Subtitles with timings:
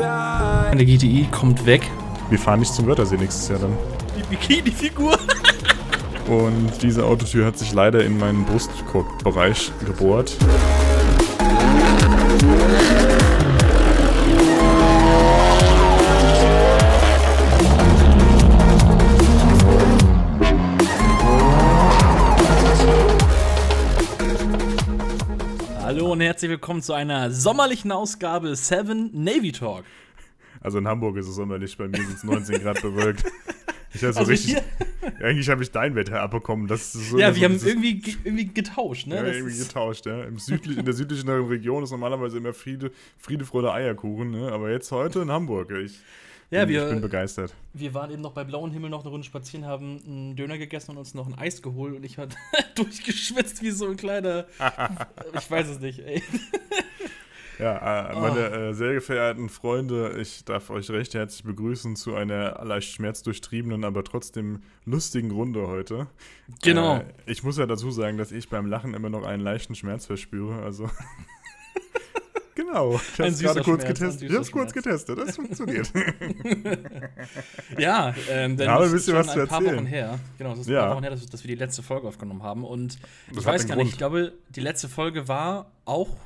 [0.00, 1.82] Der GTI kommt weg.
[2.30, 3.76] Wir fahren nicht zum Wörthersee nächstes Jahr dann.
[4.16, 5.18] Die Bikini-Figur.
[6.26, 10.36] Und diese Autotür hat sich leider in meinen Brustkorbbereich gebohrt.
[26.40, 29.84] Herzlich willkommen zu einer sommerlichen Ausgabe 7 Navy Talk.
[30.62, 33.24] Also in Hamburg ist es sommerlich, bei mir sind es 19 Grad bewölkt.
[33.92, 34.56] Ich so Also richtig,
[35.22, 36.66] eigentlich habe ich dein Wetter abbekommen.
[36.66, 39.16] Das ist so Ja, so wir haben dieses- irgendwie, ge- irgendwie getauscht, ne?
[39.16, 40.22] ja, Das irgendwie getauscht, ja.
[40.24, 44.50] Im südlich, in der südlichen Region ist normalerweise immer Friede, Friede, Freude, Eierkuchen, ne?
[44.50, 45.70] Aber jetzt heute in Hamburg.
[45.72, 45.98] Ich,
[46.50, 47.54] ja, bin, ich bin wir, begeistert.
[47.72, 50.92] wir waren eben noch bei blauem Himmel noch eine Runde spazieren, haben einen Döner gegessen
[50.92, 52.28] und uns noch ein Eis geholt und ich war
[52.74, 54.46] durchgeschwitzt wie so ein kleiner.
[55.34, 56.22] ich weiß es nicht, ey.
[57.60, 62.64] Ja, äh, meine äh, sehr gefeierten Freunde, ich darf euch recht herzlich begrüßen zu einer
[62.64, 66.06] leicht schmerzdurchtriebenen, aber trotzdem lustigen Runde heute.
[66.62, 66.96] Genau.
[66.96, 70.06] Äh, ich muss ja dazu sagen, dass ich beim Lachen immer noch einen leichten Schmerz
[70.06, 70.88] verspüre, also.
[72.54, 72.94] genau.
[72.94, 74.30] Ich Ein habe süßer gerade kurz Schmerz, ein getestet.
[74.30, 74.72] Ich habe kurz Schmerz.
[74.72, 75.90] getestet, das funktioniert.
[77.78, 79.76] Ja, ähm, denn Ja, aber es ein ist schon was ein paar erzählen.
[79.78, 80.18] Wochen her.
[80.38, 80.86] Genau, es ist ein Ja.
[80.86, 82.64] paar Wochen her, dass, dass wir die letzte Folge aufgenommen haben.
[82.64, 83.90] Und ich Das weiß gar nicht, Grund.
[83.92, 86.16] ich glaube, die letzte Folge war auch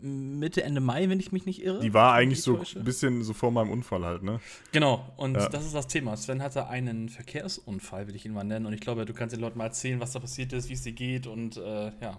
[0.00, 1.78] Mitte, Ende Mai, wenn ich mich nicht irre.
[1.80, 4.40] Die war eigentlich so ein bisschen so vor meinem Unfall halt, ne?
[4.72, 5.48] Genau, und Ja.
[5.48, 6.16] das ist das Thema.
[6.16, 8.66] Sven hatte einen Verkehrsunfall, will ich ihn mal nennen.
[8.66, 10.82] Und ich glaube, du kannst den Leuten mal erzählen, was da passiert ist, wie es
[10.82, 12.18] dir geht und äh, ja.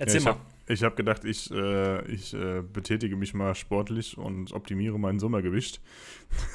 [0.00, 0.30] Erzähl ich mal.
[0.32, 5.18] habe ich hab gedacht, ich, äh, ich äh, betätige mich mal sportlich und optimiere mein
[5.18, 5.80] Sommergewicht.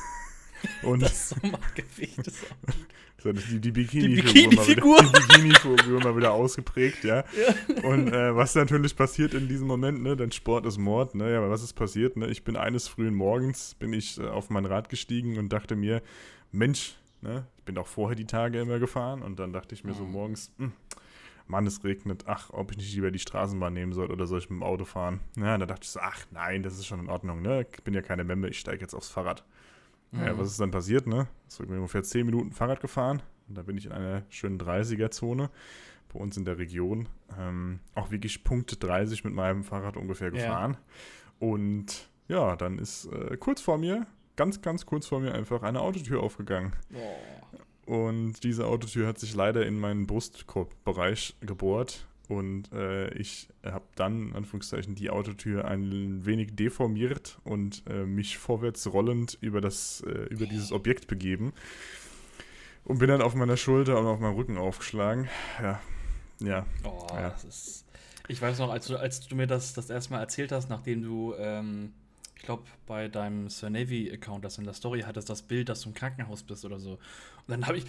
[0.84, 2.46] und Das Sommergewicht ist
[3.26, 4.34] auch die, die Bikini-Figur.
[4.34, 7.24] Bikini-Figur mal, Bikini-Figur mal wieder ausgeprägt, ja.
[7.84, 11.38] Und äh, was natürlich passiert in diesem Moment, ne, denn Sport ist Mord, ne, ja,
[11.40, 14.66] aber was ist passiert, ne, ich bin eines frühen Morgens, bin ich äh, auf mein
[14.66, 16.02] Rad gestiegen und dachte mir,
[16.52, 19.94] Mensch, ne, ich bin auch vorher die Tage immer gefahren und dann dachte ich mir
[19.94, 20.74] so morgens, hm,
[21.48, 24.50] Mann, es regnet, ach, ob ich nicht lieber die Straßenbahn nehmen soll oder soll ich
[24.50, 25.20] mit dem Auto fahren?
[25.38, 27.94] Ja, da dachte ich so, ach nein, das ist schon in Ordnung, ne, ich bin
[27.94, 29.44] ja keine Memme, ich steige jetzt aufs Fahrrad.
[30.12, 31.28] Ja, was ist dann passiert, ne?
[31.48, 35.50] So, ungefähr 10 Minuten Fahrrad gefahren und da bin ich in einer schönen 30er-Zone
[36.14, 37.10] bei uns in der Region.
[37.40, 40.34] Ähm, auch wirklich Punkt 30 mit meinem Fahrrad ungefähr Ja.
[40.34, 40.78] gefahren.
[41.40, 44.06] Und ja, dann ist äh, kurz vor mir,
[44.36, 46.74] ganz, ganz kurz vor mir einfach eine Autotür aufgegangen.
[46.94, 47.58] Oh.
[47.86, 52.08] Und diese Autotür hat sich leider in meinen Brustkorbbereich gebohrt.
[52.30, 58.38] Und äh, ich habe dann, in Anführungszeichen, die Autotür ein wenig deformiert und äh, mich
[58.38, 61.52] vorwärts rollend über, das, äh, über dieses Objekt begeben.
[62.86, 65.30] Und bin dann auf meiner Schulter und auf meinem Rücken aufgeschlagen.
[65.62, 65.82] Ja,
[66.40, 66.66] ja.
[66.84, 67.30] Oh, Ja.
[67.30, 67.86] das ist.
[68.30, 71.02] Ich weiß noch, als du, als du mir das das erste Mal erzählt hast, nachdem
[71.02, 71.92] du, ähm,
[72.44, 75.96] glaube, bei deinem Sir Navy-Account, das in der Story hattest, das Bild, dass du im
[75.96, 76.92] Krankenhaus bist oder so.
[76.92, 77.00] Und
[77.48, 77.86] dann habe ich,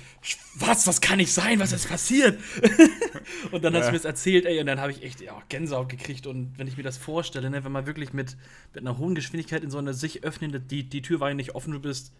[0.56, 2.40] was, das kann nicht sein, was ist passiert?
[3.52, 3.86] und dann hast Ja.
[3.88, 6.26] du mir das erzählt, ey, und dann habe ich echt ja, Gänsehaut gekriegt.
[6.26, 8.36] Und wenn ich mir das vorstelle, ne, wenn man wirklich mit,
[8.72, 11.54] mit einer hohen Geschwindigkeit in so eine sich öffnende, die, die Tür war ja nicht
[11.54, 12.12] offen, du bist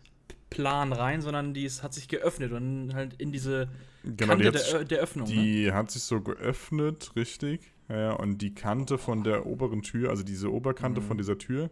[0.51, 3.69] plan rein, sondern die ist, hat sich geöffnet und halt in diese
[4.05, 5.29] Genau, die Kante hat der, der Öffnung.
[5.29, 5.35] ne?
[5.35, 7.73] Die hat sich so geöffnet, richtig.
[7.89, 11.05] Ja, und die Kante von der oberen Tür, also diese Oberkante Mhm.
[11.07, 11.71] von dieser Tür,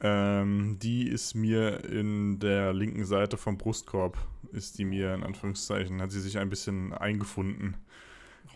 [0.00, 4.18] ähm, die ist mir in der linken Seite vom Brustkorb,
[4.52, 7.76] ist die mir in Anführungszeichen, hat sie sich ein bisschen eingefunden.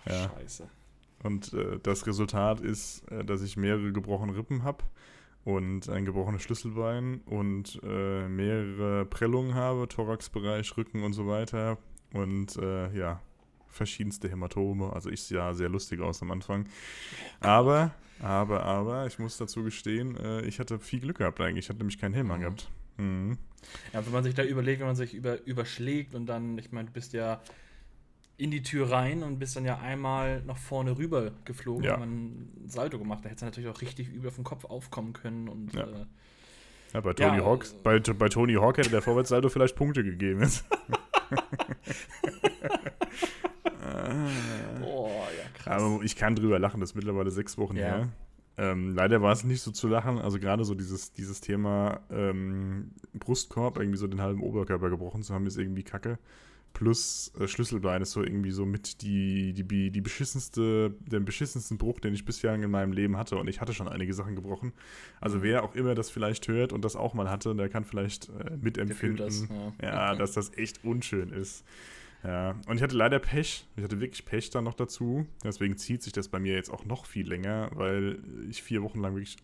[0.07, 0.31] Oh, ja.
[0.31, 0.69] Scheiße.
[1.23, 4.85] Und äh, das Resultat ist, äh, dass ich mehrere gebrochene Rippen habe
[5.45, 11.79] und ein gebrochenes Schlüsselbein und äh, mehrere Prellungen habe, Thoraxbereich, Rücken und so weiter.
[12.13, 13.21] Und äh, ja,
[13.69, 14.93] verschiedenste Hämatome.
[14.93, 16.67] Also ich sah sehr lustig aus am Anfang.
[17.41, 21.67] Aber, aber, aber, ich muss dazu gestehen, äh, ich hatte viel Glück gehabt eigentlich.
[21.67, 22.33] Ich hatte nämlich keinen Helm Mhm.
[22.33, 22.69] angehabt.
[22.97, 23.39] Mhm.
[23.93, 26.87] Ja, wenn man sich da überlegt, wenn man sich über, überschlägt und dann, ich meine,
[26.87, 27.41] du bist ja
[28.37, 31.93] in die Tür rein und bist dann ja einmal nach vorne rüber geflogen, Ja.
[31.93, 31.97] ja.
[31.99, 33.21] man ein Salto gemacht.
[33.25, 35.83] Da hätte es natürlich auch richtig übel auf den Kopf aufkommen können und Ja.
[35.83, 36.07] äh,
[36.95, 40.03] Ja, bei Tony Ja, Hawk, also- bei, bei Tony Hawk hätte der Vorwärtssalto vielleicht Punkte
[40.05, 40.41] gegeben.
[40.41, 40.49] ja,
[45.69, 45.83] krass.
[45.83, 47.83] Aber ich kann drüber lachen, das ist mittlerweile sechs Wochen Ja.
[47.83, 48.09] her.
[48.59, 52.91] Ähm, leider war es nicht so zu lachen, also gerade so dieses, dieses Thema ähm,
[53.15, 56.19] Brustkorb, irgendwie so den halben Oberkörper gebrochen zu haben, ist irgendwie kacke.
[56.75, 62.01] Plus äh, Schlüsselbein ist so irgendwie so mit die, die, die, beschissenste, den beschissensten Bruch,
[62.01, 63.37] den ich bisher in meinem Leben hatte.
[63.37, 64.73] Und ich hatte schon einige Sachen gebrochen.
[65.21, 68.29] Also wer auch immer das vielleicht hört und das auch mal hatte, der kann vielleicht
[68.29, 69.49] äh, mitempfinden, das,
[69.81, 69.89] ja.
[69.89, 71.65] ja, dass das echt unschön ist.
[72.25, 73.67] Ja, und ich hatte leider Pech.
[73.77, 75.27] Ich hatte wirklich Pech dann noch dazu.
[75.45, 79.01] Deswegen zieht sich das bei mir jetzt auch noch viel länger, weil ich vier Wochen
[79.01, 79.37] lang wirklich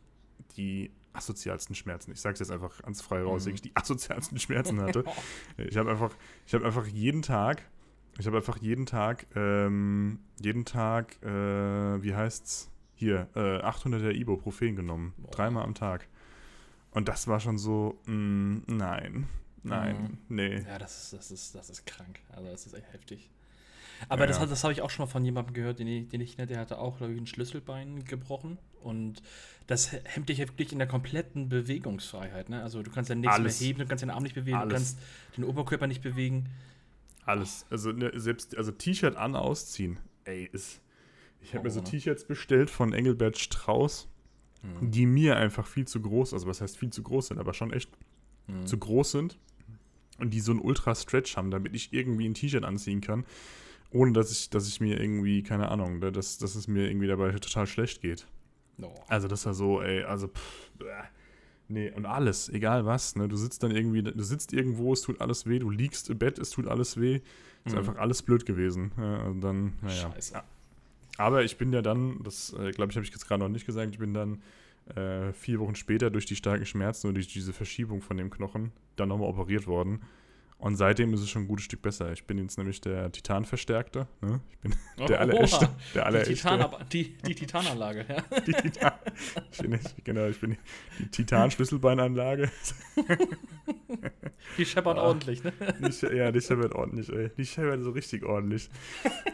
[0.56, 2.10] die asozialsten Schmerzen.
[2.10, 3.54] Ich sage es jetzt einfach ganz frei raus, mhm.
[3.54, 5.04] ich die asozialsten Schmerzen hatte.
[5.56, 6.14] ich habe einfach,
[6.46, 7.62] ich habe einfach jeden Tag,
[8.18, 12.70] ich habe einfach jeden Tag, ähm, jeden Tag, äh, wie heißt's?
[12.96, 15.14] Hier, äh, 800er Ibuprofen genommen.
[15.16, 15.30] Boah.
[15.32, 16.08] Dreimal am Tag.
[16.92, 19.28] Und das war schon so, mh, mm, nein,
[19.64, 20.36] nein, mhm.
[20.36, 20.60] nee.
[20.60, 22.20] Ja, das ist, das, ist, das ist krank.
[22.30, 23.30] Also, das ist echt heftig.
[24.08, 26.20] Aber ja, das, das habe ich auch schon mal von jemandem gehört, den ich, den
[26.20, 28.58] ich nenne, der hatte auch, glaube ich, ein Schlüsselbein gebrochen.
[28.82, 29.22] Und
[29.66, 32.50] das hemmt dich wirklich in der kompletten Bewegungsfreiheit.
[32.50, 32.62] Ne?
[32.62, 33.60] Also du kannst ja nichts Alles.
[33.60, 34.68] mehr heben, du kannst den Arm nicht bewegen, Alles.
[34.68, 34.98] du kannst
[35.36, 36.50] den Oberkörper nicht bewegen.
[37.24, 37.64] Alles.
[37.70, 39.98] Also ne, selbst, also T-Shirt an, ausziehen.
[40.24, 40.80] Ey, ist.
[41.40, 41.84] Ich habe mir so ne?
[41.84, 44.08] T-Shirts bestellt von Engelbert Strauß,
[44.62, 44.90] mhm.
[44.90, 47.72] die mir einfach viel zu groß, also was heißt viel zu groß sind, aber schon
[47.72, 47.90] echt
[48.46, 48.66] mhm.
[48.66, 49.38] zu groß sind.
[50.18, 53.24] Und die so einen Ultra-Stretch haben, damit ich irgendwie ein T-Shirt anziehen kann
[53.94, 57.06] ohne dass ich, dass ich mir irgendwie, keine Ahnung, ne, dass, dass es mir irgendwie
[57.06, 58.26] dabei total schlecht geht.
[58.82, 58.92] Oh.
[59.08, 60.70] Also das war so, ey, also pff,
[61.68, 65.20] nee, und alles, egal was, ne, du sitzt dann irgendwie, du sitzt irgendwo, es tut
[65.20, 67.20] alles weh, du liegst im Bett, es tut alles weh,
[67.64, 67.78] ist mhm.
[67.78, 68.90] einfach alles blöd gewesen.
[68.98, 70.12] Ja, und dann, naja.
[70.12, 70.34] Scheiße.
[70.34, 70.44] Ja.
[71.16, 73.64] Aber ich bin ja dann, das äh, glaube ich, habe ich jetzt gerade noch nicht
[73.64, 74.42] gesagt, ich bin dann
[74.94, 78.72] äh, vier Wochen später durch die starken Schmerzen und durch diese Verschiebung von dem Knochen
[78.96, 80.00] dann nochmal operiert worden.
[80.58, 82.12] Und seitdem ist es schon ein gutes Stück besser.
[82.12, 84.06] Ich bin jetzt nämlich der Titan-Verstärkte.
[84.22, 84.40] Ne?
[84.50, 85.68] Ich bin oh, der allerechte.
[85.94, 86.32] Der allerechte.
[86.32, 88.40] Die, Titan, die, die Titananlage, ja.
[88.46, 88.92] Die Titan,
[89.50, 90.56] ich bin, genau, ich bin
[90.98, 92.50] die Titan-Schlüsselbeinanlage.
[94.56, 95.52] Die scheppert ja, ordentlich, ne?
[95.80, 97.30] Die, ja, die scheppert ordentlich, ey.
[97.36, 98.70] Die scheppert so richtig ordentlich.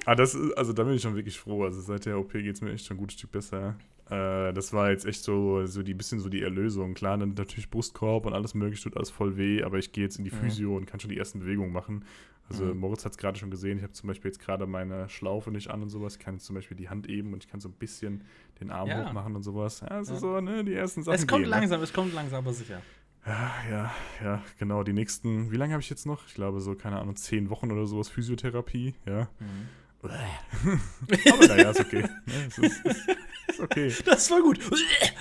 [0.07, 1.65] Aber das ist, also da bin ich schon wirklich froh.
[1.65, 3.77] Also seit der OP geht es mir echt schon ein gutes Stück besser.
[4.11, 6.95] Äh, das war jetzt echt so, so die bisschen so die Erlösung.
[6.95, 10.19] Klar, dann natürlich Brustkorb und alles mögliche tut alles voll weh, aber ich gehe jetzt
[10.19, 10.77] in die Physio mhm.
[10.77, 12.05] und kann schon die ersten Bewegungen machen.
[12.49, 12.79] Also mhm.
[12.79, 15.71] Moritz hat es gerade schon gesehen, ich habe zum Beispiel jetzt gerade meine Schlaufe nicht
[15.71, 16.17] an und sowas.
[16.17, 18.25] Ich kann jetzt zum Beispiel die Hand eben und ich kann so ein bisschen
[18.61, 19.07] den Arm ja.
[19.07, 19.81] hochmachen und sowas.
[19.81, 20.19] Ja, also ja.
[20.19, 21.15] so, ne, die ersten Sachen.
[21.15, 21.57] Es kommt gehen, ne?
[21.57, 21.85] langsam, ne?
[21.85, 22.83] es kommt langsam, aber sicher.
[23.25, 24.83] Ja, ja, ja, genau.
[24.83, 26.27] Die nächsten, wie lange habe ich jetzt noch?
[26.27, 29.29] Ich glaube so, keine Ahnung, zehn Wochen oder sowas Physiotherapie, ja.
[29.39, 29.69] Mhm.
[30.03, 32.05] Aber naja, ist okay.
[32.27, 33.93] Ja, ist, ist, ist, okay.
[34.05, 34.59] Das war gut.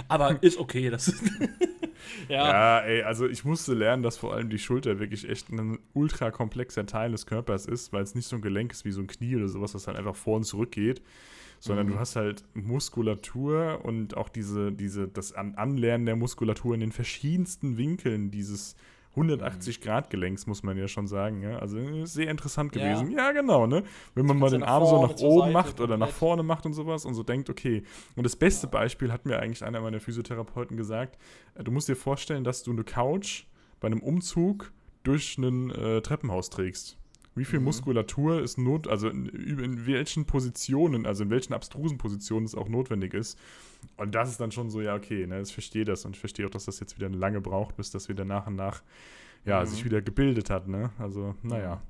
[0.08, 0.90] Aber ist okay.
[0.90, 1.24] Das ist
[2.28, 2.48] ja.
[2.48, 6.31] ja, ey, also ich musste lernen, dass vor allem die Schulter wirklich echt ein ultra
[6.31, 9.08] komplexer Teil des Körpers ist, weil es nicht so ein Gelenk ist wie so ein
[9.08, 11.02] Knie oder sowas, was halt einfach vor und zurück geht,
[11.60, 11.92] sondern mhm.
[11.92, 17.78] du hast halt Muskulatur und auch diese, diese, das Anlernen der Muskulatur in den verschiedensten
[17.78, 18.76] Winkeln dieses
[19.16, 21.42] 180-Grad-Gelenks, muss man ja schon sagen.
[21.42, 21.58] Ja?
[21.58, 23.12] Also sehr interessant gewesen.
[23.12, 23.84] Ja, ja genau, ne?
[24.16, 27.06] Wenn man mal den Arm so nach oben macht oder nach vorne macht und sowas
[27.06, 27.84] und so denkt, okay.
[28.16, 28.68] Und das beste.
[28.70, 31.18] Beispiel hat mir eigentlich einer meiner Physiotherapeuten gesagt.
[31.56, 33.46] Äh, du musst dir vorstellen, dass du eine Couch
[33.80, 34.72] bei einem Umzug
[35.04, 36.98] durch ein äh, Treppenhaus trägst.
[37.40, 37.66] Wie viel mhm.
[37.66, 42.68] Muskulatur ist not, also in, in, welchen Positionen, also in welchen abstrusen Positionen es auch
[42.68, 43.40] notwendig ist.
[43.96, 46.46] Und das ist dann schon so, ja, okay, ne, ich verstehe das und ich verstehe
[46.46, 48.84] auch, dass das jetzt wieder lange braucht, bis das wieder nach und nach,
[49.46, 49.68] ja, mhm.
[49.68, 50.92] sich wieder gebildet hat, ne?
[51.00, 51.82] Also, naja.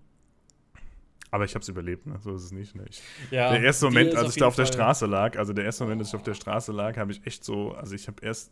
[1.31, 2.18] Aber ich habe es überlebt, ne?
[2.22, 2.75] so ist es nicht.
[2.75, 2.86] Ne?
[2.88, 3.01] Ich,
[3.31, 6.01] ja, der erste Moment, als ich da auf der Straße lag, also der erste Moment,
[6.01, 8.51] als ich auf der Straße lag, habe ich echt so, also ich habe erst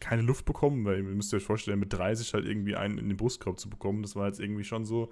[0.00, 3.16] keine Luft bekommen, weil ihr müsst euch vorstellen, mit 30 halt irgendwie einen in den
[3.16, 5.10] Brustkorb zu bekommen, das war jetzt irgendwie schon so,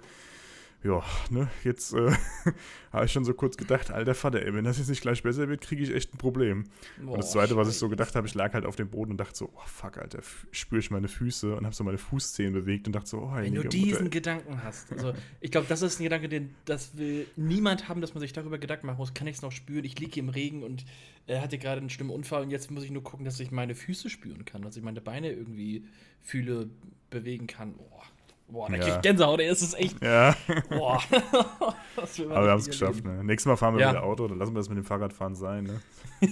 [0.81, 2.11] ja, ne, jetzt äh,
[2.93, 5.49] habe ich schon so kurz gedacht, alter Vater, ey, wenn das jetzt nicht gleich besser
[5.49, 6.65] wird, kriege ich echt ein Problem.
[7.01, 9.11] Boah, und das Zweite, was ich so gedacht habe, ich lag halt auf dem Boden
[9.11, 10.19] und dachte so, oh fuck, Alter,
[10.51, 13.55] spüre ich meine Füße und habe so meine Fußzehen bewegt und dachte so, oh, Wenn
[13.55, 14.09] du diesen Mutter.
[14.09, 18.13] Gedanken hast, also ich glaube, das ist ein Gedanke, den das will niemand haben, dass
[18.13, 20.63] man sich darüber Gedanken machen muss, kann ich es noch spüren, ich liege im Regen
[20.63, 20.85] und
[21.27, 23.75] er hatte gerade einen schlimmen Unfall und jetzt muss ich nur gucken, dass ich meine
[23.75, 25.83] Füße spüren kann, dass ich meine Beine irgendwie
[26.21, 26.69] fühle,
[27.09, 27.75] bewegen kann.
[27.75, 28.03] Boah.
[28.51, 28.83] Boah, da ja.
[28.83, 30.01] krieg ich Gänsehaut, ey, das ist echt.
[30.01, 30.35] Ja.
[30.69, 30.99] Boah.
[31.11, 33.23] Aber wir haben es geschafft, ne?
[33.23, 33.91] Nächstes Mal fahren wir ja.
[33.91, 35.81] wieder Auto, dann lassen wir das mit dem Fahrradfahren sein, ne?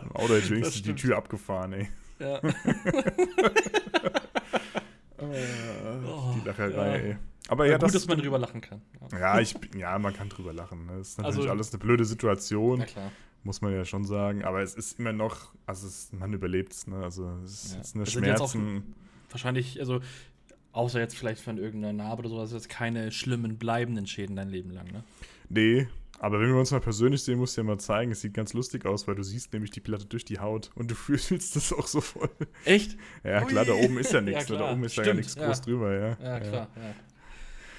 [0.00, 1.88] Im Auto hätte ich wenigstens die Tür abgefahren, ey.
[2.18, 2.40] Ja.
[5.18, 6.94] oh, die Lacherei, ja.
[6.94, 7.16] ey.
[7.48, 8.82] Aber ja, ja gut, das, dass man drüber lachen kann.
[9.12, 10.86] Ja, ja, ich, ja man kann drüber lachen.
[10.86, 10.98] Ne?
[10.98, 12.84] Das ist natürlich also, alles eine blöde Situation.
[13.44, 14.44] Muss man ja schon sagen.
[14.44, 16.88] Aber es ist immer noch, also es, man überlebt es.
[16.88, 16.96] Ne?
[17.04, 18.94] Also es ist eine Schmerzen.
[19.30, 20.00] Wahrscheinlich, also
[20.76, 24.70] Außer jetzt vielleicht von irgendeiner Narbe oder sowas, jetzt keine schlimmen bleibenden Schäden dein Leben
[24.70, 25.02] lang, ne?
[25.48, 28.34] Nee, aber wenn wir uns mal persönlich sehen, musst du ja mal zeigen, es sieht
[28.34, 31.56] ganz lustig aus, weil du siehst nämlich die Platte durch die Haut und du fühlst
[31.56, 32.28] das auch so voll.
[32.66, 32.98] Echt?
[33.24, 35.46] Ja, klar, da oben ist ja nichts, ja, da oben ist Stimmt, ja nichts ja.
[35.46, 36.08] groß drüber, ja.
[36.22, 36.94] Ja, klar, ja.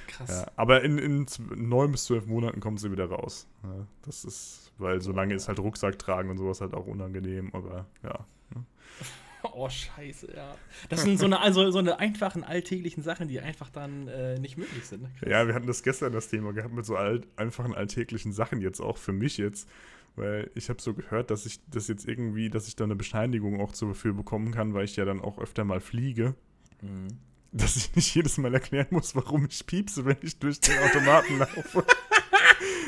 [0.07, 0.29] Krass.
[0.29, 1.25] Ja, aber in, in
[1.55, 3.47] neun bis zwölf Monaten kommt sie wieder raus.
[3.61, 7.51] Ja, das ist, weil so lange ist halt Rucksack tragen und sowas halt auch unangenehm,
[7.53, 8.25] aber ja.
[9.53, 10.55] Oh, scheiße, ja.
[10.89, 14.57] Das sind so eine, also so eine einfachen, alltäglichen Sachen, die einfach dann äh, nicht
[14.57, 15.03] möglich sind.
[15.03, 15.09] Ne?
[15.27, 18.79] Ja, wir hatten das gestern das Thema gehabt mit so alt, einfachen, alltäglichen Sachen jetzt
[18.79, 19.69] auch für mich jetzt,
[20.15, 23.61] Weil ich habe so gehört, dass ich das jetzt irgendwie, dass ich da eine Bescheinigung
[23.61, 26.35] auch dafür bekommen kann, weil ich ja dann auch öfter mal fliege.
[26.81, 27.07] Mhm.
[27.51, 31.37] Dass ich nicht jedes Mal erklären muss, warum ich piepse, wenn ich durch den Automaten
[31.39, 31.85] laufe.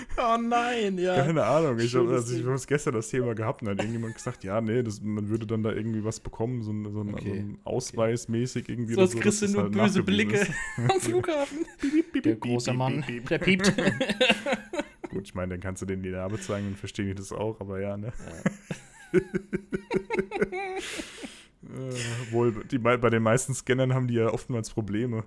[0.18, 1.16] Oh nein, ja.
[1.24, 1.80] Keine Ahnung.
[1.80, 4.84] Ich habe also ich hab gestern das Thema gehabt und hat irgendjemand gesagt, ja, nee,
[4.84, 7.58] das, man würde dann da irgendwie was bekommen, so, ein- so, ein, Okay, so ein
[7.63, 8.96] Ausweis mäßig irgendwie.
[8.96, 10.51] Sonst oder kriegst du nur das böse Blicke ist.
[10.78, 11.60] am Flughafen.
[12.25, 13.74] Der große Mann, der piept.
[15.10, 17.60] Gut, ich meine, dann kannst du denen die Narbe zeigen und verstehen die das auch,
[17.62, 18.12] aber ja, ne?
[21.63, 25.24] Äh, wohl, die, bei den meisten Scannern haben die ja oftmals Probleme.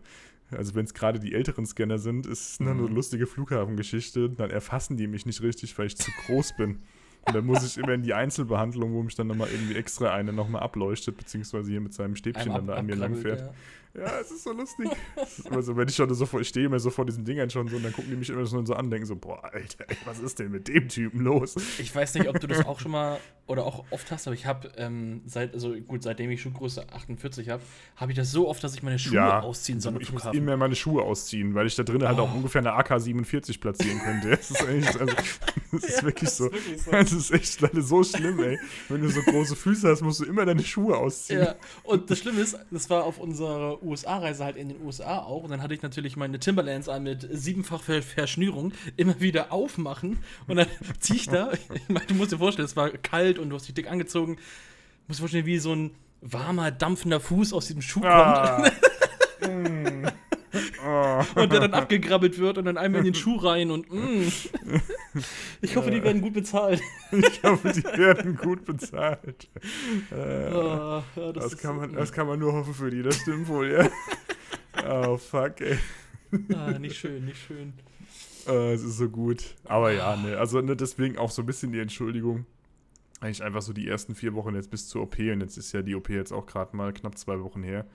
[0.54, 2.94] Also wenn es gerade die älteren Scanner sind, ist es eine Mhm.
[2.94, 4.30] lustige Flughafengeschichte.
[4.30, 6.80] Dann erfassen die mich nicht richtig, weil ich zu groß bin.
[7.26, 10.32] Und dann muss ich immer in die Einzelbehandlung, wo mich dann nochmal irgendwie extra eine
[10.32, 13.40] nochmal ableuchtet, beziehungsweise hier mit seinem Stäbchen Einmal dann da an mir langfährt.
[13.40, 13.54] ja.
[13.94, 14.88] Ja, es ist so lustig.
[15.22, 17.50] Ist immer so, wenn ich schon so vor, ich stehe immer so vor diesen Dingern
[17.50, 19.96] schon so und dann gucken die mich immer so an, denken so, boah, Alter, ey,
[20.06, 21.56] was ist denn mit dem Typen los?
[21.78, 24.46] Ich weiß nicht, ob du das auch schon mal oder auch oft hast, aber ich
[24.46, 27.62] habe ähm, seit, also gut, seitdem ich Schuhgröße 48 habe,
[27.96, 30.00] habe ich das so oft, dass ich meine Schuhe ausziehen soll.
[30.00, 32.36] ich muss immer meine Schuhe ausziehen, weil ich da drin halt auch Oh.
[32.36, 34.30] ungefähr eine AK-47 platzieren könnte.
[34.30, 35.14] Das ist, echt, also,
[35.72, 36.46] das ist Ja, wirklich das so.
[36.46, 36.90] ist wirklich so.
[36.92, 38.58] Das ist echt leider so schlimm, ey.
[38.88, 41.42] Wenn du so große Füße hast, musst du immer deine Schuhe ausziehen.
[41.42, 45.44] Ja, und das Schlimme ist, das war auf unserer USA-Reise halt in den USA auch.
[45.44, 50.18] Und dann hatte ich natürlich meine Timberlands an mit siebenfach Ver Verschnürung immer wieder aufmachen.
[50.46, 50.66] Und dann
[51.00, 51.52] zieh ich da.
[51.52, 54.36] Ich meine, du musst dir vorstellen, es war kalt und du hast dich dick angezogen.
[54.36, 54.42] Du
[55.08, 58.12] musst dir vorstellen, wie so ein warmer, dampfender Fuß aus diesem Schuh kommt.
[58.12, 58.70] Ah.
[59.42, 60.06] Mm.
[61.36, 61.40] Oh.
[61.42, 64.28] Und der dann abgegrabbelt wird und dann einmal in den Schuh rein und mm.
[65.60, 66.80] Ich hoffe, die werden gut bezahlt.
[67.12, 69.48] Ich hoffe, die werden gut bezahlt.
[70.10, 73.16] Äh, Ah, ja, das, ist- kann man, das kann man nur hoffen für die, das
[73.20, 73.88] stimmt wohl, ja.
[74.88, 75.78] Oh, fuck, ey.
[76.54, 77.74] ah, nicht schön, nicht schön.
[78.46, 79.54] Äh, es ist so gut.
[79.64, 82.46] Aber ja, ne, also ne, deswegen auch so ein bisschen die Entschuldigung.
[83.20, 85.82] Eigentlich einfach so die ersten vier Wochen jetzt bis zur OP und jetzt ist ja
[85.82, 87.86] die OP jetzt auch gerade mal knapp zwei Wochen her.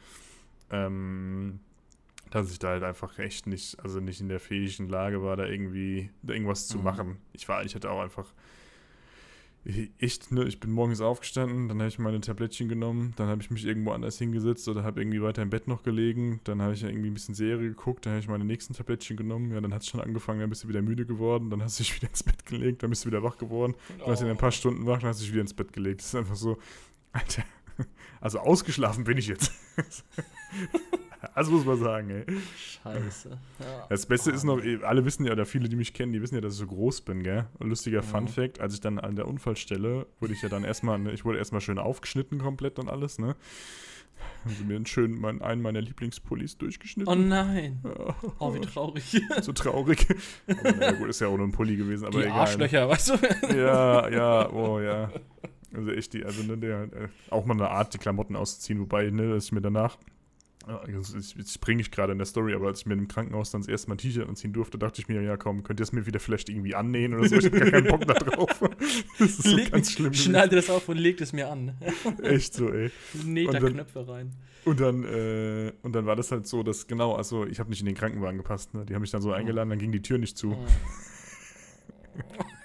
[0.72, 1.60] Ähm,
[2.32, 5.46] dass ich da halt einfach echt nicht, also nicht in der fähigen Lage war, da
[5.46, 6.84] irgendwie irgendwas zu Mhm.
[6.84, 7.18] machen.
[7.34, 8.34] Ich war, ich hatte auch einfach
[10.00, 13.52] echt, ne, ich bin morgens aufgestanden, dann habe ich meine Tablettchen genommen, dann habe ich
[13.52, 16.84] mich irgendwo anders hingesetzt oder habe irgendwie weiter im Bett noch gelegen, dann habe ich
[16.84, 19.74] ja irgendwie ein bisschen Serie geguckt, dann habe ich meine nächsten Tablettchen genommen, ja, dann
[19.74, 22.08] hat es schon angefangen, dann bist du wieder müde geworden, dann hast du dich wieder
[22.10, 24.54] ins Bett gelegt, dann bist du wieder wach geworden, dann warst du in ein paar
[24.54, 26.00] Stunden wach, dann hast du dich wieder ins Bett gelegt.
[26.00, 26.58] Das ist einfach so,
[27.12, 27.44] Alter,
[28.22, 29.52] also ausgeschlafen bin ich jetzt.
[31.36, 32.26] Das muss man sagen, ey.
[32.84, 33.30] Scheiße.
[33.30, 33.86] Ja.
[33.90, 36.36] Das Beste ist noch, eh, alle wissen ja, oder viele, die mich kennen, die wissen
[36.36, 37.46] ja, dass ich so groß bin, gell?
[37.60, 38.28] Lustiger Fun Mhm.
[38.30, 41.38] Fact, als ich dann an der Unfallstelle, wurde ich ja dann erstmal, ne, ich wurde
[41.40, 43.36] erstmal schön aufgeschnitten komplett und alles, ne?
[44.44, 47.12] Haben sie mir einen schönen, mein, einen meiner Lieblingspullis durchgeschnitten.
[47.12, 47.80] Oh nein.
[47.84, 48.16] Ja.
[48.40, 49.22] Oh, wie traurig.
[49.42, 50.08] so traurig.
[50.48, 52.40] Aber naja, gut, ist ja auch nur ein Pulli gewesen, aber Die egal.
[52.40, 53.56] Arschlöcher, weißt du?
[53.56, 55.12] Ja, ja, oh ja.
[55.74, 59.10] Also echt die, also ne, der, äh, auch mal eine Art, die Klamotten auszuziehen, wobei,
[59.12, 59.98] ne, dass ich mir danach,
[60.88, 63.68] jetzt, springe ich gerade in der Story, aber als ich mir im Krankenhaus dann das
[63.68, 66.06] erste Mal ein T-Shirt anziehen durfte, dachte ich mir, ja komm, könnt ihr es mir
[66.06, 68.62] wieder vielleicht irgendwie annähen oder so, ich hab gar keinen Bock da drauf.
[69.20, 70.14] Das ist so Leg- ganz schlimm.
[70.14, 71.76] Schneide das auf und legt es mir an.
[72.24, 72.92] Echt so, ey.
[73.26, 74.32] Näht da Knöpfe rein.
[74.66, 77.80] Und dann, äh, und dann war das halt so, dass, genau, also ich habe nicht
[77.80, 78.86] in den Krankenwagen gepasst, ne?
[78.86, 80.52] Die haben mich dann so eingeladen, dann ging die Tür nicht zu.
[80.52, 80.66] Oh.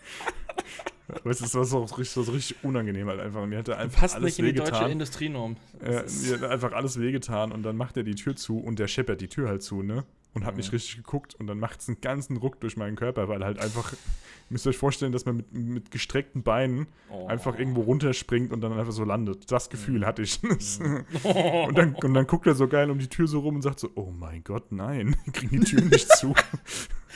[1.25, 3.45] Weißt du, das war so richtig, so richtig unangenehm halt einfach.
[3.47, 4.91] Mir hätte einfach Passt alles nicht in die deutsche wehgetan.
[4.93, 5.57] Industrienorm.
[5.81, 5.97] Mir
[6.41, 9.29] hat einfach alles wehgetan und dann macht er die Tür zu und der scheppert die
[9.29, 10.05] Tür halt zu, ne?
[10.35, 10.59] Und hat Mhm.
[10.61, 13.59] nicht richtig geguckt und dann macht es einen ganzen Ruck durch meinen Körper, weil halt
[13.59, 13.99] einfach, ihr
[14.49, 17.27] müsst euch vorstellen, dass man mit, mit gestreckten Beinen Oh.
[17.27, 19.51] einfach irgendwo runterspringt und dann einfach so landet.
[19.53, 20.07] Das Gefühl Mhm.
[20.07, 20.41] hatte ich.
[21.25, 21.65] Oh.
[21.69, 23.79] und, dann, und dann guckt er so geil um die Tür so rum und sagt
[23.81, 26.33] so, oh mein Gott, nein, kriegen die Tür nicht zu.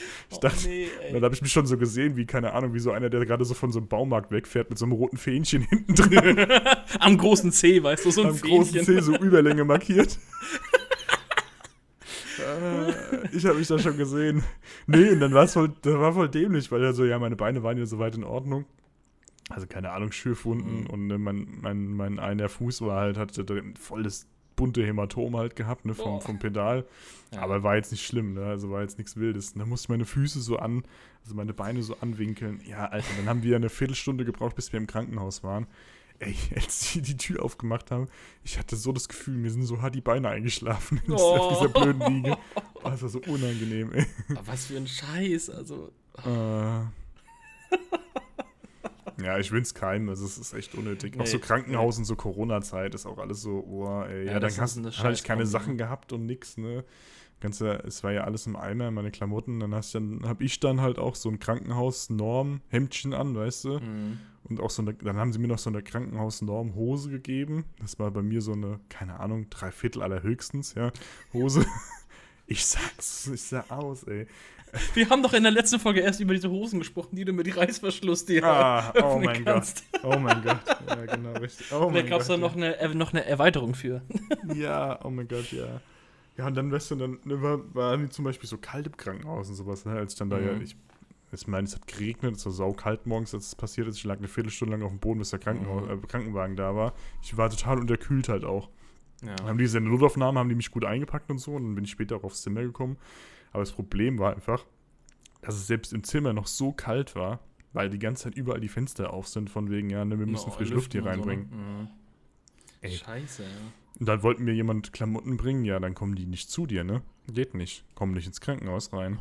[0.31, 2.79] Ich dachte, oh, nee, dann habe ich mich schon so gesehen, wie, keine Ahnung, wie
[2.81, 5.63] so einer, der gerade so von so einem Baumarkt wegfährt mit so einem roten Fähnchen
[5.69, 6.47] hinten drin.
[7.01, 8.97] Am großen C, weißt du, so ein am großen Fähnchen.
[8.97, 10.19] C so Überlänge markiert.
[12.39, 14.43] Äh, ich habe mich da schon gesehen.
[14.87, 17.37] Nee, und dann war es voll, das war voll dämlich, weil er so, ja, meine
[17.37, 18.67] Beine waren ja soweit in Ordnung.
[19.49, 20.87] Also keine Ahnung, Schürfwunden Mhm.
[20.91, 23.45] und ne, mein, mein, mein einer Fuß war halt, hatte
[23.81, 24.27] voll das
[24.57, 26.21] bunte Hämatom halt gehabt, ne, vom, Oh.
[26.21, 26.87] vom Pedal.
[27.33, 27.41] Ja.
[27.43, 28.47] Aber war jetzt nicht schlimm, ne?
[28.47, 29.53] Also war jetzt nichts Wildes.
[29.53, 30.83] Und dann musste ich meine Füße so an,
[31.23, 32.61] also meine Beine so anwinkeln.
[32.67, 35.67] Ja, Alter, dann haben wir eine Viertelstunde gebraucht, bis wir im Krankenhaus waren.
[36.19, 38.09] Ey, als sie die Tür aufgemacht haben,
[38.43, 41.17] ich hatte so das Gefühl, mir sind so hart die Beine eingeschlafen in Oh.
[41.17, 42.37] auf dieser blöden Liege.
[42.83, 44.07] Oh, das war so unangenehm, ey.
[44.31, 45.91] Aber Was für ein Scheiß, also.
[46.25, 46.81] Äh.
[49.23, 51.15] Ja, ich wünsche keinem, also es ist echt unnötig.
[51.15, 54.41] auch Nee, so Krankenhaus und so Corona-Zeit ist auch alles so, oh, ey, ja, Ja,
[54.41, 56.85] dann hast du halt keine Sachen gehabt und nix, ne?
[57.41, 59.61] ganze, es war ja alles im Eimer, meine Klamotten.
[59.61, 63.81] Dann hast dann, habe ich dann halt auch so ein Krankenhaus-Norm-Hemdchen an, weißt du?
[63.81, 64.19] Mhm.
[64.45, 67.65] Und auch so eine, dann haben sie mir noch so eine Krankenhaus-Norm-Hose gegeben.
[67.81, 70.93] Das war bei mir so eine, keine Ahnung, drei Viertel allerhöchstens, ja,
[71.33, 71.67] Hose.
[72.49, 74.29] Ich sag's, ich sah aus, ey.
[74.95, 77.47] Wir haben doch in der letzten Folge erst über diese Hosen gesprochen, die du mit
[77.47, 79.85] die Reißverschluss dir Ah, oh mein kannst.
[79.93, 80.05] Gott.
[80.05, 80.59] Oh mein Gott.
[80.89, 81.73] Ja, genau, richtig.
[81.73, 82.35] Oh Da mein gab es Gott.
[82.35, 84.03] dann noch eine, noch eine Erweiterung für.
[84.55, 85.81] Ja, oh mein Gott, ja.
[86.37, 88.97] Ja, und dann, weißt du, dann ne, war, waren die zum Beispiel so kalt im
[88.97, 89.93] Krankenhaus und sowas, ne?
[89.93, 90.61] Als ich dann da ja, Mhm.
[90.63, 90.77] ich,
[91.33, 93.97] ich meine, es hat geregnet, es war saukalt morgens, als es passiert ist.
[93.97, 95.91] Ich lag eine Viertelstunde lang auf dem Boden, bis der Krankenhaus, Mhm.
[96.05, 96.93] äh, Krankenwagen da war.
[97.23, 98.69] Ich war total unterkühlt halt auch.
[99.25, 99.35] Ja.
[99.37, 101.53] Dann haben diese Notaufnahme, haben die mich gut eingepackt und so.
[101.55, 102.99] Und dann bin ich später auch aufs Zimmer gekommen.
[103.53, 104.65] Aber das Problem war einfach,
[105.43, 107.41] dass es selbst im Zimmer noch so kalt war,
[107.73, 110.51] weil die ganze Zeit überall die Fenster auf sind, von wegen, ja, ne, wir müssen
[110.51, 111.49] frische Luft hier reinbringen.
[111.51, 111.89] Mhm.
[112.81, 112.91] Ey.
[112.93, 113.49] Scheiße, ja.
[113.99, 117.03] Und dann wollten mir jemand Klamotten bringen, ja, dann kommen die nicht zu dir, ne?
[117.33, 117.85] Geht nicht.
[117.95, 119.19] Kommen nicht ins Krankenhaus rein.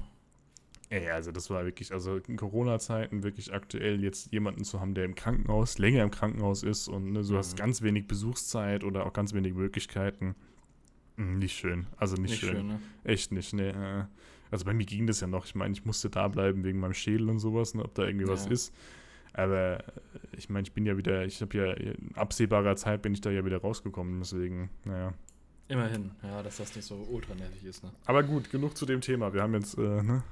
[0.89, 5.05] Ey, also das war wirklich, also in Corona-Zeiten wirklich aktuell jetzt jemanden zu haben, der
[5.05, 7.57] im Krankenhaus, länger im Krankenhaus ist und ne, du hast Mhm.
[7.57, 10.35] ganz wenig Besuchszeit oder auch ganz wenig Möglichkeiten.
[11.17, 11.87] Mm, Nicht schön.
[11.97, 12.51] Also nicht, Nicht schön.
[12.55, 12.79] schön, ne?
[13.03, 14.07] Echt nicht, ne.
[14.09, 14.15] äh.
[14.51, 15.45] Also bei mir ging das ja noch.
[15.45, 18.27] Ich meine, ich musste da bleiben wegen meinem Schädel und sowas, ne, ob da irgendwie
[18.27, 18.51] was Ja.
[18.51, 18.73] ist.
[19.33, 19.83] Aber äh,
[20.37, 23.31] ich meine, ich bin ja wieder, ich habe ja in absehbarer Zeit bin ich da
[23.31, 25.13] ja wieder rausgekommen, deswegen, naja.
[25.67, 27.91] Immerhin, ja, dass das nicht so ultra nervig ist, ne?
[28.05, 29.33] Aber gut, genug zu dem Thema.
[29.33, 30.23] Wir haben jetzt, äh, ne?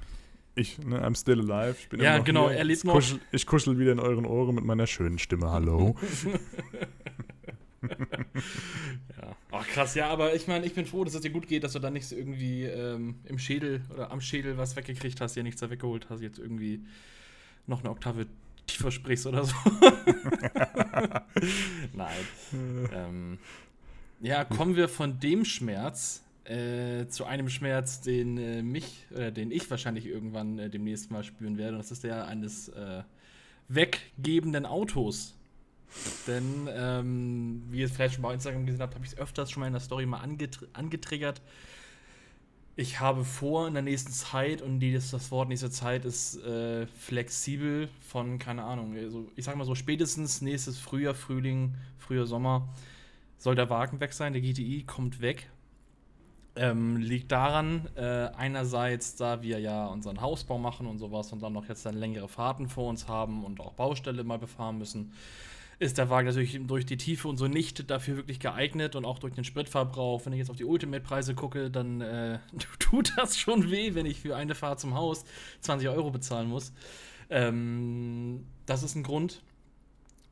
[0.54, 1.76] Ich, ne, I'm still alive.
[1.80, 2.58] Ich bin Ja, immer noch genau, hier.
[2.58, 2.92] er lebt Ich noch.
[2.94, 5.50] Kuschel, ich kuschel wieder in euren Ohren mit meiner schönen Stimme.
[5.50, 5.96] Hallo.
[9.20, 9.36] Ja.
[9.52, 11.72] Oh, krass, ja, aber ich meine, ich bin froh, dass es dir gut geht, dass
[11.72, 15.42] du da nicht so irgendwie ähm, im Schädel oder am Schädel was weggekriegt hast, dir
[15.42, 16.80] nichts da weggeholt hast, jetzt irgendwie
[17.66, 18.26] noch eine Oktave
[18.66, 19.54] tiefer sprichst oder so.
[21.92, 22.10] Nein.
[22.92, 23.38] ähm,
[24.20, 29.50] ja, kommen wir von dem Schmerz äh, zu einem Schmerz, den äh, mich, äh, den
[29.50, 31.72] ich wahrscheinlich irgendwann äh, demnächst mal spüren werde.
[31.72, 33.02] Und das ist der eines äh,
[33.68, 35.34] weggebenden Autos.
[36.26, 39.50] Denn, ähm, wie ihr es vielleicht schon bei Instagram gesehen habt, habe ich es öfters
[39.50, 41.40] schon mal in der Story mal angetr angetriggert.
[42.76, 46.42] Ich habe vor, in der nächsten Zeit, und die, das, das Wort nächste Zeit ist
[46.42, 52.26] äh, flexibel von, keine Ahnung, also ich sag mal so, spätestens nächstes Frühjahr, Frühling, Frühjahr,
[52.26, 52.68] Sommer
[53.38, 55.50] soll der Wagen weg sein, der GTI kommt weg.
[56.56, 61.52] Ähm, liegt daran, äh, einerseits, da wir ja unseren Hausbau machen und sowas und dann
[61.52, 65.12] noch jetzt dann längere Fahrten vor uns haben und auch Baustelle mal befahren müssen,
[65.84, 69.18] ist der Wagen natürlich durch die Tiefe und so nicht dafür wirklich geeignet und auch
[69.18, 70.24] durch den Spritverbrauch.
[70.24, 72.38] Wenn ich jetzt auf die Ultimate-Preise gucke, dann äh,
[72.78, 75.24] tut das schon weh, wenn ich für eine Fahrt zum Haus
[75.60, 76.72] 20 Euro bezahlen muss.
[77.30, 79.42] Ähm, das ist ein Grund.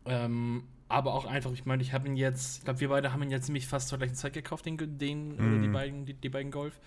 [0.07, 3.23] Ähm, aber auch einfach, ich meine, ich habe ihn jetzt, ich glaube, wir beide haben
[3.23, 5.73] ihn jetzt nämlich fast zur gleichen Zeit gekauft, den, den oder die Mhm.
[5.73, 6.81] beiden, die, die beiden Golf.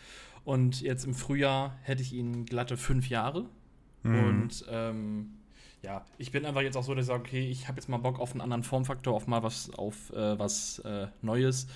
[0.43, 3.45] Und jetzt im Frühjahr hätte ich ihn glatte fünf Jahre.
[4.04, 4.23] Mhm.
[4.23, 5.30] Und ähm,
[5.85, 7.97] ja, ich bin einfach jetzt auch so, dass ich sage, okay, ich habe jetzt mal
[7.97, 11.67] Bock auf einen anderen Formfaktor, auf mal was, auf äh, was äh, Neues.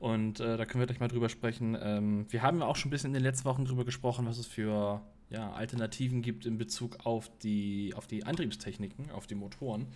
[0.00, 1.78] Und äh, da können wir gleich mal drüber sprechen.
[1.80, 4.38] Ähm, wir haben ja auch schon ein bisschen in den letzten Wochen drüber gesprochen, was
[4.38, 9.86] es für ja, Alternativen gibt in Bezug auf die, auf die Antriebstechniken, auf die Motoren.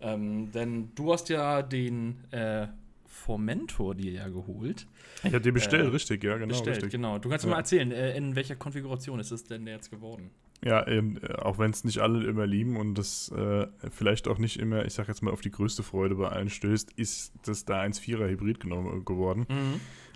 [0.00, 2.66] Ähm, denn du hast ja den äh,
[3.06, 4.86] Formentor dir ja geholt.
[5.22, 6.48] ich habe dir bestellt, äh, richtig, ja, genau.
[6.48, 6.90] bestellt, richtig.
[6.92, 7.18] genau.
[7.18, 7.48] Du kannst Ja.
[7.48, 10.30] mir mal erzählen, äh, in welcher Konfiguration ist es denn jetzt geworden?
[10.62, 14.38] Ja, ähm, äh, auch wenn es nicht alle immer lieben und das äh, vielleicht auch
[14.38, 17.64] nicht immer, ich sag jetzt mal, auf die größte Freude bei allen stößt, ist das
[17.64, 19.46] da 1.4er Hybrid genommen, geworden.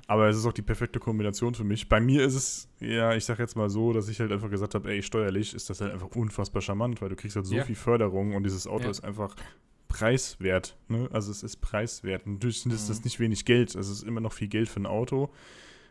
[0.07, 1.91] Aber es ist auch die perfekte Kombination für mich.
[1.91, 4.75] Bei mir ist es, ja, ich sag jetzt mal so, dass ich halt einfach gesagt
[4.75, 7.65] habe, ey, steuerlich ist das halt einfach unfassbar charmant, weil du kriegst halt so Ja.
[7.65, 8.91] viel Förderung und dieses Auto Ja.
[8.91, 9.37] ist einfach
[9.89, 10.77] preiswert.
[10.89, 11.09] Ne?
[11.13, 12.27] Also es ist preiswert.
[12.27, 13.05] Natürlich ist das Mhm.
[13.05, 13.75] nicht wenig Geld.
[13.75, 15.31] Es ist immer noch viel Geld für ein Auto.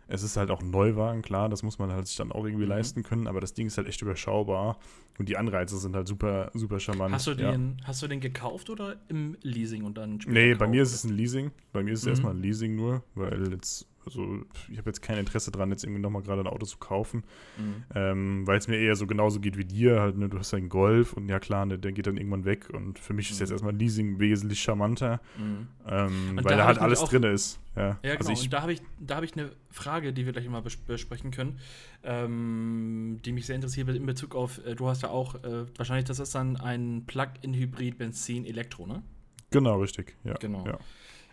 [0.10, 2.64] Es ist halt auch ein Neuwagen, klar, das muss man halt sich dann auch irgendwie
[2.66, 2.70] Mhm.
[2.70, 4.78] leisten können, aber das Ding ist halt echt überschaubar
[5.20, 7.14] und die Anreize sind halt super, super charmant.
[7.14, 7.52] Hast du, ja.
[7.52, 10.70] den, hast du den gekauft oder im Leasing und dann später Nee, bei gekauft?
[10.72, 11.52] mir ist es ein Leasing.
[11.74, 12.10] Bei mir ist es Mhm.
[12.12, 14.40] erstmal ein Leasing nur, weil jetzt, also
[14.72, 17.24] ich habe jetzt kein Interesse dran, jetzt irgendwie nochmal gerade ein Auto zu kaufen.
[17.58, 17.84] Mhm.
[17.96, 20.70] Ähm, weil es mir eher so genauso geht wie dir, halt, ne, du hast einen
[20.70, 23.50] Golf und ja klar, ne, der geht dann irgendwann weg und für mich ist jetzt
[23.50, 23.54] Mhm.
[23.56, 25.68] erstmal Leasing wesentlich charmanter, Mhm.
[25.88, 27.60] ähm, weil da halt alles drin ist.
[27.76, 28.16] Ja, Ja, genau.
[28.20, 30.62] also ich, und da habe ich, da hab ich eine Frage, die wir gleich mal
[30.62, 31.60] bes besprechen können,
[32.04, 36.06] ähm, die mich sehr interessiert in Bezug auf, äh, du hast ja auch, äh, wahrscheinlich,
[36.06, 39.04] das ist dann ein Plug-in-Hybrid Benzin-Elektro, ne?
[39.52, 40.34] genau, richtig, ja.
[40.36, 40.66] Genau.
[40.66, 40.80] Ja.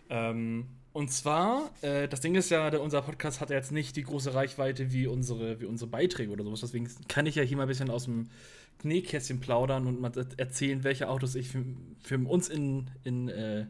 [0.09, 3.97] Ähm, und zwar, äh, das Ding ist ja, der, unser Podcast hat ja jetzt nicht
[3.97, 6.61] die große Reichweite wie unsere, wie unsere Beiträge oder sowas.
[6.61, 8.29] Deswegen kann ich ja hier mal ein bisschen aus dem
[8.81, 11.65] Nähkästchen plaudern und mal erzählen, welche Autos ich für,
[12.01, 13.65] für uns in, in äh,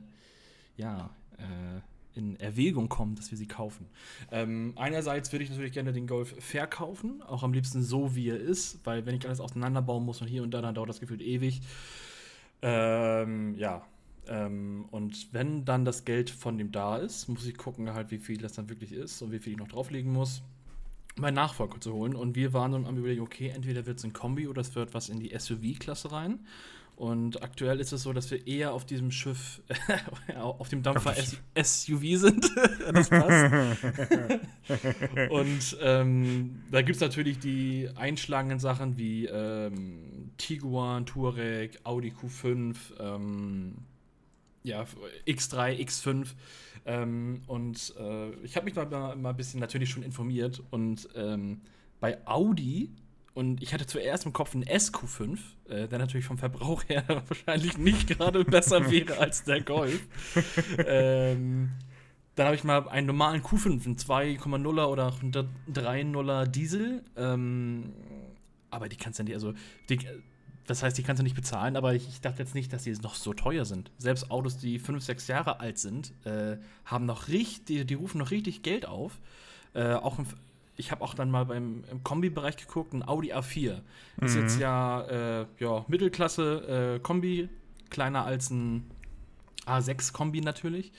[0.77, 1.09] ja,
[1.39, 1.81] äh,
[2.15, 3.87] in Erwägung kommen, dass wir sie kaufen.
[4.31, 8.39] Ähm, einerseits würde ich natürlich gerne den Golf verkaufen, auch am liebsten so, wie er
[8.39, 11.23] ist, weil wenn ich alles auseinanderbauen muss und hier und da, dann dauert das gefühlt
[11.23, 11.61] ewig.
[12.61, 13.83] Ähm, ja.
[14.27, 18.17] Ähm, und wenn dann das Geld von dem da ist, muss ich gucken halt, wie
[18.17, 20.41] viel das dann wirklich ist und wie viel ich noch drauflegen muss,
[21.15, 22.15] meinen Nachfolger zu holen.
[22.15, 24.93] Und wir waren dann am überlegen, okay, entweder wird es ein Kombi oder es wird
[24.93, 26.39] was in die SUV-Klasse rein.
[26.95, 29.61] Und aktuell ist es so, dass wir eher auf diesem Schiff,
[30.37, 31.13] auf dem Dampfer
[31.61, 32.49] SUV sind.
[32.93, 33.83] das passt.
[35.29, 42.75] und ähm, da gibt es natürlich die einschlagenden Sachen wie ähm, Tiguan, Touareg, Audi Q5,
[42.97, 43.75] ähm,
[44.65, 44.85] ja,
[45.27, 46.27] X3, X5.
[46.85, 50.61] Ähm, und äh, ich habe mich mal, mal, mal, ein bisschen natürlich schon informiert.
[50.71, 51.61] Und ähm,
[51.99, 52.91] bei Audi
[53.33, 57.77] und ich hatte zuerst im Kopf einen SQ5, äh, der natürlich vom Verbrauch her wahrscheinlich
[57.77, 60.07] nicht gerade besser wäre als der Golf.
[60.77, 61.71] ähm,
[62.35, 67.03] dann habe ich mal einen normalen Q5, einen 2,0er oder 3,0er Diesel.
[67.17, 67.93] Ähm,
[68.69, 69.53] aber die kannst du nicht, also,
[69.89, 69.99] die,
[70.67, 72.91] das heißt, die kannst du nicht bezahlen, aber ich, ich, dachte jetzt nicht, dass die
[72.93, 73.91] noch so teuer sind.
[73.97, 78.17] Selbst Autos, die 5, 6 Jahre alt sind, äh, haben noch richtig, die, die, rufen
[78.17, 79.19] noch richtig Geld auf.
[79.73, 80.25] Äh, auch im,
[80.75, 83.81] ich habe auch dann mal beim im Kombi-Bereich geguckt, ein Audi A4.
[84.17, 84.25] Mhm.
[84.25, 85.01] Ist jetzt ja,
[85.41, 87.49] äh, ja Mittelklasse äh, Kombi,
[87.89, 88.89] kleiner als ein
[89.67, 90.91] A6 Kombi natürlich.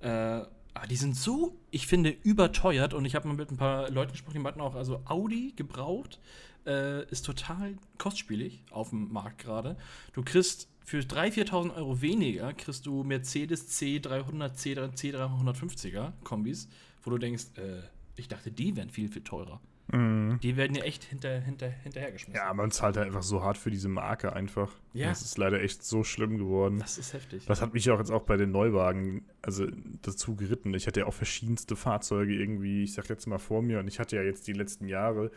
[0.00, 0.42] Äh,
[0.74, 4.12] aber die sind so, ich finde, überteuert und ich habe mal mit ein paar Leuten
[4.12, 6.18] gesprochen, die meinten auch, also Audi gebraucht
[6.66, 9.76] äh, ist total kostspielig auf dem Markt gerade.
[10.12, 14.56] Du kriegst für 3.000, 4.000 Euro weniger, kriegst du Mercedes C300,
[14.94, 16.68] C350er Kombis,
[17.02, 17.82] wo du denkst, äh,
[18.16, 19.60] ich dachte, die wären viel, viel teurer.
[19.92, 20.38] Mhm.
[20.42, 22.34] Die werden ja echt hinter, hinter, hinterhergeschmissen.
[22.34, 24.70] Ja, man zahlt halt einfach so hart für diese Marke einfach.
[24.94, 25.08] Ja.
[25.08, 26.78] Das ist leider echt so schlimm geworden.
[26.78, 27.44] Das ist heftig.
[27.46, 29.66] Das hat mich auch jetzt auch bei den Neuwagen also
[30.02, 30.72] dazu geritten.
[30.74, 33.98] Ich hatte ja auch verschiedenste Fahrzeuge irgendwie, ich sag jetzt mal vor mir, und ich
[33.98, 35.30] hatte ja jetzt die letzten Jahre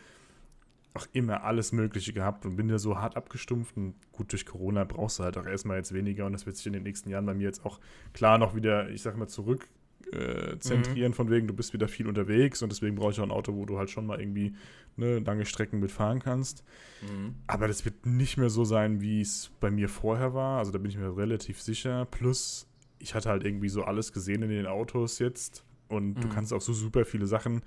[0.96, 3.76] auch immer alles Mögliche gehabt und bin ja so hart abgestumpft.
[3.76, 6.66] Und gut, durch Corona brauchst du halt auch erstmal jetzt weniger und das wird sich
[6.66, 7.80] in den nächsten Jahren bei mir jetzt auch
[8.12, 9.68] klar noch wieder, ich sag mal, zurück
[10.12, 11.14] äh, zentrieren, mhm.
[11.14, 13.64] von wegen, du bist wieder viel unterwegs und deswegen brauche ich auch ein Auto, wo
[13.64, 14.54] du halt schon mal irgendwie
[14.96, 16.64] ne, lange Strecken mitfahren kannst.
[17.02, 17.34] Mhm.
[17.46, 20.58] Aber das wird nicht mehr so sein, wie es bei mir vorher war.
[20.58, 22.06] Also da bin ich mir relativ sicher.
[22.06, 26.20] Plus, ich hatte halt irgendwie so alles gesehen in den Autos jetzt und mhm.
[26.20, 27.62] du kannst auf so super viele Sachen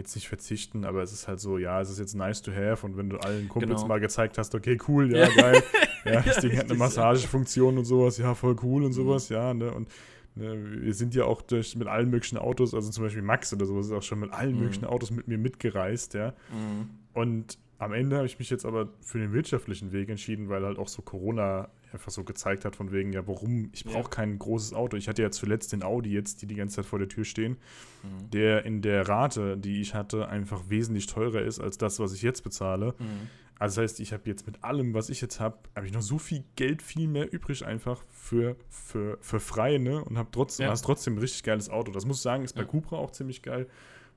[0.00, 2.84] jetzt nicht verzichten, aber es ist halt so, ja, es ist jetzt nice to have
[2.84, 3.88] und wenn du allen Kumpels genau.
[3.88, 5.62] mal gezeigt hast, okay, cool, ja, geil,
[6.04, 9.36] ja, das Ding hat eine Massagefunktion und sowas, ja, voll cool und sowas, mhm.
[9.36, 9.88] ja, ne, und
[10.36, 13.66] Ne, wir sind ja auch durch, mit allen möglichen Autos, also zum Beispiel Max oder
[13.66, 14.60] sowas ist auch schon mit allen mhm.
[14.60, 16.34] möglichen Autos mit mir mitgereist, ja.
[16.52, 16.90] Mhm.
[17.12, 20.78] Und am Ende habe ich mich jetzt aber für den wirtschaftlichen Weg entschieden, weil halt
[20.78, 24.08] auch so Corona einfach so gezeigt hat, von wegen, ja, warum, ich brauche ja.
[24.08, 24.96] kein großes Auto.
[24.96, 27.58] Ich hatte ja zuletzt den Audi jetzt, die die ganze Zeit vor der Tür stehen,
[28.02, 28.30] mhm.
[28.30, 32.22] der in der Rate, die ich hatte, einfach wesentlich teurer ist als das, was ich
[32.22, 32.94] jetzt bezahle.
[32.98, 33.28] Mhm.
[33.58, 36.00] Also das heißt, ich habe jetzt mit allem, was ich jetzt habe, habe ich noch
[36.00, 40.02] so viel Geld, viel mehr übrig einfach für, für, für frei, ne?
[40.02, 40.72] Und habe trotzdem, ja.
[40.72, 41.92] hast trotzdem ein richtig geiles Auto.
[41.92, 42.66] Das muss ich sagen, ist bei ja.
[42.66, 43.68] Cupra auch ziemlich geil,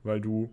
[0.03, 0.49] weil du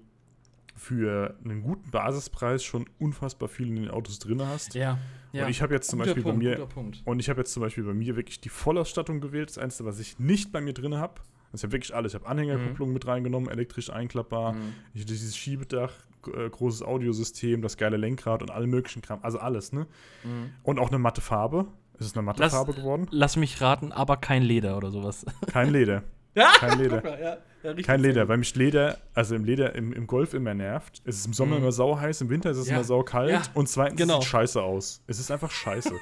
[0.74, 4.74] für einen guten Basispreis schon unfassbar viel in den Autos drin hast.
[4.74, 4.98] Ja.
[5.32, 5.44] Ja.
[5.44, 6.68] Und ich habe jetzt zum Beispiel Punkt, bei mir
[7.04, 9.50] und ich habe jetzt zum Beispiel bei mir wirklich die Vollausstattung gewählt.
[9.50, 11.20] Das Einzige, was ich nicht bei mir drin habe,
[11.52, 12.12] also ich habe wirklich alles.
[12.12, 12.94] Ich habe Anhängerkupplung mhm.
[12.94, 14.52] mit reingenommen, elektrisch einklappbar.
[14.52, 14.74] Mhm.
[14.94, 15.92] Ich dieses Schiebedach,
[16.34, 19.20] äh, großes Audiosystem, das geile Lenkrad und alle möglichen Kram.
[19.22, 19.86] Also alles, ne?
[20.24, 20.50] Mhm.
[20.62, 21.66] Und auch eine matte Farbe.
[21.98, 23.06] Ist es eine matte lass, Farbe geworden?
[23.10, 25.26] Lass mich raten, aber kein Leder oder sowas.
[25.46, 26.02] Kein Leder.
[26.34, 27.02] ja, kein Leder.
[27.02, 27.38] Mal, ja.
[27.62, 31.02] Ja, Kein Leder, weil mich Leder, also im Leder, im, im Golf immer nervt.
[31.04, 31.64] Es ist im Sommer mhm.
[31.64, 32.76] immer sau heiß, im Winter ist es ja.
[32.76, 33.42] immer sau kalt ja.
[33.52, 34.14] und zweitens genau.
[34.14, 35.02] sieht es scheiße aus.
[35.06, 35.92] Es ist einfach scheiße.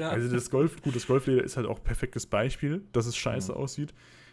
[0.00, 3.50] Also das Golf, gut, das Golfleder ist halt auch ein perfektes Beispiel, dass es scheiße
[3.50, 3.58] mhm.
[3.58, 3.92] aussieht.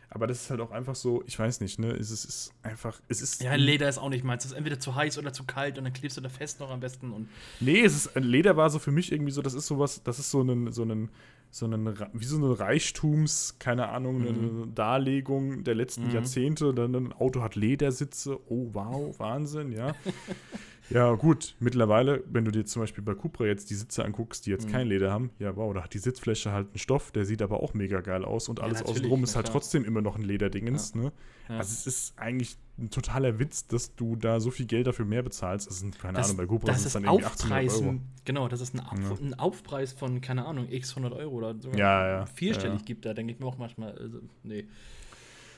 [0.10, 1.91] Aber das ist halt auch einfach so, ich weiß nicht, ne?
[1.91, 3.41] Es ist, ist einfach, es ist.
[3.41, 4.45] Ja, Leder ist auch nicht meins.
[4.45, 6.69] Es ist entweder zu heiß oder zu kalt und dann klebst du da fest noch
[6.69, 7.12] am besten.
[7.12, 7.29] Und
[7.60, 10.29] nee, es ist, Leder war so für mich irgendwie so, das ist sowas, das ist
[10.29, 11.10] so ein, so ein,
[11.56, 14.28] so ein, wie so eine Reichtums, keine Ahnung, mhm.
[14.28, 16.12] eine Darlegung der letzten mhm.
[16.12, 16.74] Jahrzehnte.
[16.74, 18.38] Dann ein Auto hat Ledersitze.
[18.50, 19.96] Oh, wow, Wahnsinn, ja.
[20.89, 24.52] Ja, gut, mittlerweile, wenn du dir zum Beispiel bei Cupra jetzt die Sitze anguckst, die
[24.52, 24.71] jetzt mhm.
[24.71, 27.62] kein Leder haben, ja, wow, da hat die Sitzfläche halt einen Stoff, der sieht aber
[27.62, 30.93] auch mega geil aus und alles ja, außenrum ist halt trotzdem immer noch ein Lederdingens,
[30.95, 31.02] ja.
[31.02, 31.12] ne?
[31.50, 31.58] Ja.
[31.58, 35.21] Also es ist eigentlich ein totaler Witz, dass du da so viel Geld dafür mehr
[35.21, 35.67] bezahlst.
[35.67, 38.00] Das sind, keine das, Ahnung, bei Cupra das ist dann irgendwie 800 Euro.
[38.26, 41.78] Genau, das ist ein, Auf, ein, Aufpreis von, keine Ahnung, x 100 Euro oder sogar
[41.78, 44.67] ja, ja, vierstellig gibt da, denke ich mir auch manchmal, also, nee.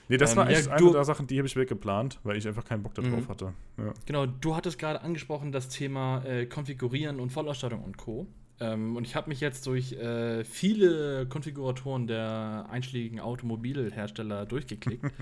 [0.09, 2.47] Nee, das ähm, war echt ja, eine der Sachen, die habe ich weggeplant, weil ich
[2.47, 3.27] einfach keinen Bock darauf mhm.
[3.27, 3.53] hatte.
[3.77, 3.93] Ja.
[4.05, 8.27] Genau, du hattest gerade angesprochen das Thema äh, Konfigurieren und Vollausstattung und Co.
[8.59, 15.05] Ähm, und ich habe mich jetzt durch äh, viele Konfiguratoren der einschlägigen Automobilhersteller durchgeklickt.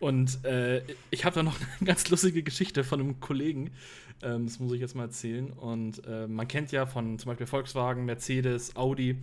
[0.00, 3.70] Und äh, ich habe da noch eine ganz lustige Geschichte von einem Kollegen.
[4.22, 5.50] Ähm, das muss ich jetzt mal erzählen.
[5.50, 9.18] Und äh, man kennt ja von zum Beispiel Volkswagen, Mercedes, Audi.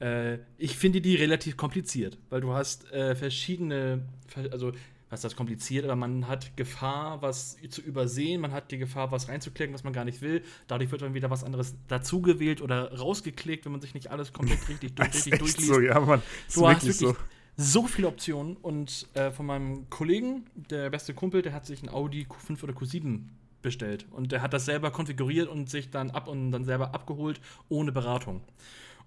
[0.00, 4.02] Äh, ich finde die relativ kompliziert, weil du hast äh, verschiedene,
[4.50, 4.72] also
[5.08, 9.28] was das kompliziert, aber man hat Gefahr, was zu übersehen, man hat die Gefahr, was
[9.28, 10.42] reinzuklicken, was man gar nicht will.
[10.66, 14.68] Dadurch wird dann wieder was anderes dazugewählt oder rausgeklickt, wenn man sich nicht alles komplett
[14.68, 15.68] richtig, durch, richtig durchliest.
[15.68, 16.22] So, ja, Mann.
[16.52, 17.16] Du hast wirklich so.
[17.56, 21.88] so viele Optionen und äh, von meinem Kollegen, der beste Kumpel, der hat sich ein
[21.88, 23.20] Audi Q5 oder Q7
[23.62, 27.40] bestellt und der hat das selber konfiguriert und sich dann ab und dann selber abgeholt
[27.68, 28.42] ohne Beratung.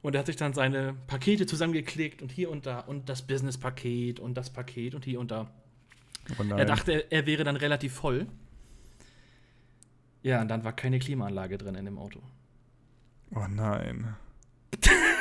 [0.01, 4.19] Und er hat sich dann seine Pakete zusammengeklickt und hier und da und das Business-Paket
[4.19, 5.51] und das Paket und hier und da.
[6.37, 8.27] Oh er dachte, er wäre dann relativ voll.
[10.21, 12.21] Ja, und dann war keine Klimaanlage drin in dem Auto.
[13.33, 14.15] Oh nein.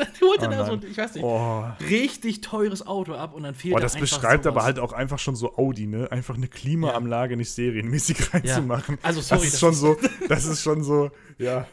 [0.00, 1.64] dann holte oh er so ein, ich weiß nicht, oh.
[1.88, 4.56] richtig teures Auto ab und dann fehlt oh, das beschreibt sowas.
[4.56, 6.10] aber halt auch einfach schon so Audi, ne?
[6.10, 7.36] Einfach eine Klimaanlage ja.
[7.36, 8.96] nicht serienmäßig reinzumachen.
[8.96, 9.00] Ja.
[9.08, 9.96] Also sorry, das ist das schon so,
[10.28, 11.66] das ist schon so, ja.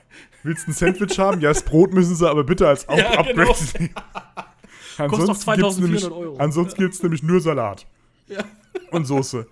[0.44, 1.42] Willst du ein Sandwich haben?
[1.42, 3.56] Ja, das Brot müssen sie aber bitte als ja, Upgrade genau.
[3.80, 5.10] nehmen.
[5.10, 6.38] Kostet noch 2400 Euro.
[6.38, 7.86] Ansonsten gibt es nämlich nur Salat.
[8.28, 8.44] Ja.
[8.92, 9.48] Und Soße.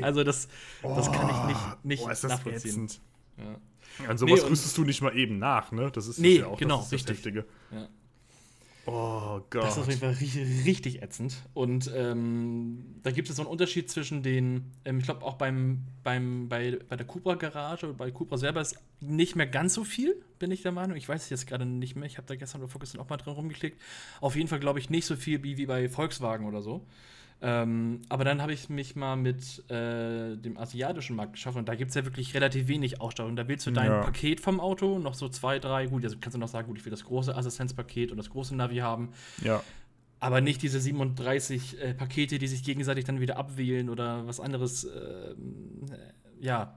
[0.00, 0.48] Also das,
[0.82, 2.88] das oh, kann ich nicht, nicht oh, ist das nachvollziehen.
[3.36, 3.44] Ja.
[4.06, 5.90] An sowas nee, rüstest du nicht mal eben nach, ne?
[5.92, 7.16] Das ist nee, ja auch genau, das, richtig.
[7.16, 7.46] Heftige.
[7.72, 7.88] Ja.
[8.90, 9.64] Oh Gott.
[9.64, 11.36] Das ist auf jeden Fall richtig, richtig ätzend.
[11.52, 15.84] Und ähm, da gibt es so einen Unterschied zwischen den, ähm, ich glaube auch beim,
[16.02, 20.50] beim, bei, bei der Cupra-Garage, bei Cupra selber ist nicht mehr ganz so viel, bin
[20.50, 20.96] ich der Meinung.
[20.96, 22.06] Ich weiß es jetzt gerade nicht mehr.
[22.06, 23.78] Ich habe da gestern oder vorgestern auch mal drin rumgeklickt.
[24.22, 26.86] Auf jeden Fall glaube ich nicht so viel wie, wie bei Volkswagen oder so.
[27.40, 31.76] Ähm, aber dann habe ich mich mal mit äh, dem asiatischen Markt geschafft und da
[31.76, 33.36] gibt es ja wirklich relativ wenig Ausstattung.
[33.36, 34.00] Da willst du dein ja.
[34.00, 36.84] Paket vom Auto, noch so zwei, drei, gut, also kannst du noch sagen, gut, ich
[36.84, 39.10] will das große Assistenzpaket und das große Navi haben.
[39.42, 39.62] Ja.
[40.18, 44.82] Aber nicht diese 37 äh, Pakete, die sich gegenseitig dann wieder abwählen oder was anderes,
[44.82, 45.34] äh,
[46.40, 46.74] ja,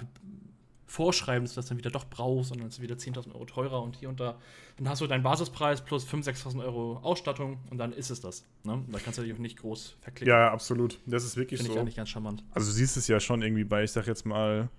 [0.91, 3.45] vorschreiben, dass du das dann wieder doch brauchst und dann ist es wieder 10.000 Euro
[3.45, 4.37] teurer und hier und da.
[4.75, 8.45] Dann hast du deinen Basispreis plus 5.000, 6.000 Euro Ausstattung und dann ist es das.
[8.63, 8.83] Ne?
[8.91, 10.29] Da kannst du dich auch nicht groß verklicken.
[10.29, 10.99] Ja, absolut.
[11.05, 11.77] Das ist wirklich Finde so.
[11.77, 12.43] Finde ich eigentlich ganz charmant.
[12.51, 14.69] Also du siehst es ja schon irgendwie bei, ich sag jetzt mal,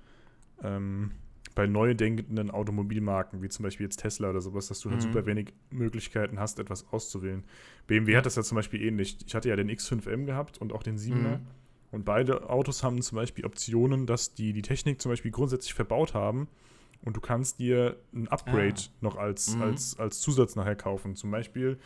[0.62, 1.12] ähm,
[1.55, 5.03] bei neu denkenden Automobilmarken, wie zum Beispiel jetzt Tesla oder sowas, dass du halt mhm.
[5.03, 7.44] super wenig Möglichkeiten hast, etwas auszuwählen.
[7.87, 9.16] BMW hat das ja zum Beispiel ähnlich.
[9.27, 11.38] Ich hatte ja den X5M gehabt und auch den 7er.
[11.38, 11.46] Mhm.
[11.92, 16.14] Und beide Autos haben zum Beispiel Optionen, dass die die Technik zum Beispiel grundsätzlich verbaut
[16.14, 16.48] haben
[17.05, 18.90] und du kannst dir ein Upgrade ah.
[19.00, 19.62] noch als, mhm.
[19.62, 21.16] als, als Zusatz nachher kaufen.
[21.16, 21.78] Zum Beispiel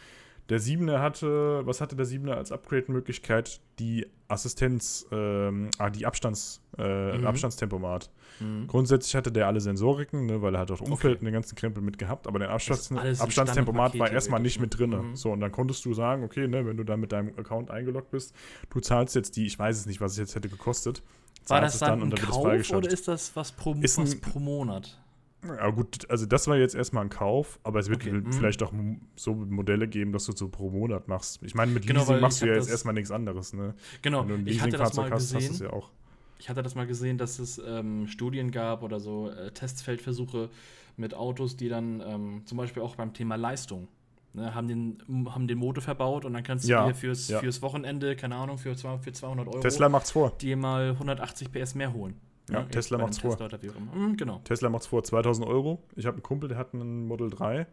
[0.48, 3.60] der 7er hatte, was hatte der 7er als Upgrade-Möglichkeit?
[3.80, 7.26] Die Assistenz, ähm, ah, die Abstands, äh, mhm.
[7.26, 8.10] Abstandstempomat.
[8.40, 8.66] Mhm.
[8.66, 11.20] Grundsätzlich hatte der alle Sensoriken, ne, weil er hat auch Umfeld okay.
[11.20, 14.90] und den ganzen Krempel mit gehabt, aber der Abstands Abstandstempomat war erstmal nicht mit drin.
[14.90, 15.16] Mhm.
[15.16, 18.10] So, und dann konntest du sagen, okay, ne, wenn du da mit deinem Account eingeloggt
[18.10, 18.34] bist,
[18.70, 21.02] du zahlst jetzt die, ich weiß es nicht, was es jetzt hätte gekostet.
[21.48, 24.98] War das dann, dann ein Kauf oder ist das was pro, ist was pro Monat?
[25.44, 28.12] Ja, gut, also das war jetzt erstmal ein Kauf, aber es wird okay.
[28.12, 28.32] Mhm.
[28.32, 28.72] vielleicht auch
[29.14, 31.42] so Modelle geben, dass du so pro Monat machst.
[31.42, 33.74] Ich meine, mit genau, Leasing machst du ja jetzt erstmal nichts anderes, ne?
[34.02, 35.50] Genau, Wenn du ein ich hatte das mal hast, gesehen.
[35.52, 35.90] Hast ja auch.
[36.38, 40.50] Ich hatte das mal gesehen, dass es ähm, Studien gab oder so äh, Testfeldversuche
[40.96, 43.88] mit Autos, die dann ähm, zum Beispiel auch beim Thema Leistung
[44.32, 47.40] ne, haben, den, haben den Motor verbaut und dann kannst du ja, dir fürs, ja.
[47.40, 50.32] fürs Wochenende, keine Ahnung, für, für 200 Euro Tesla macht's vor.
[50.40, 52.14] dir mal 180 PS mehr holen.
[52.48, 53.36] Ja, ja Tesla macht's vor.
[53.36, 54.40] Tesla, mhm, genau.
[54.44, 55.82] Tesla macht's vor, 2000 Euro.
[55.96, 57.66] Ich habe einen Kumpel, der hat einen Model 3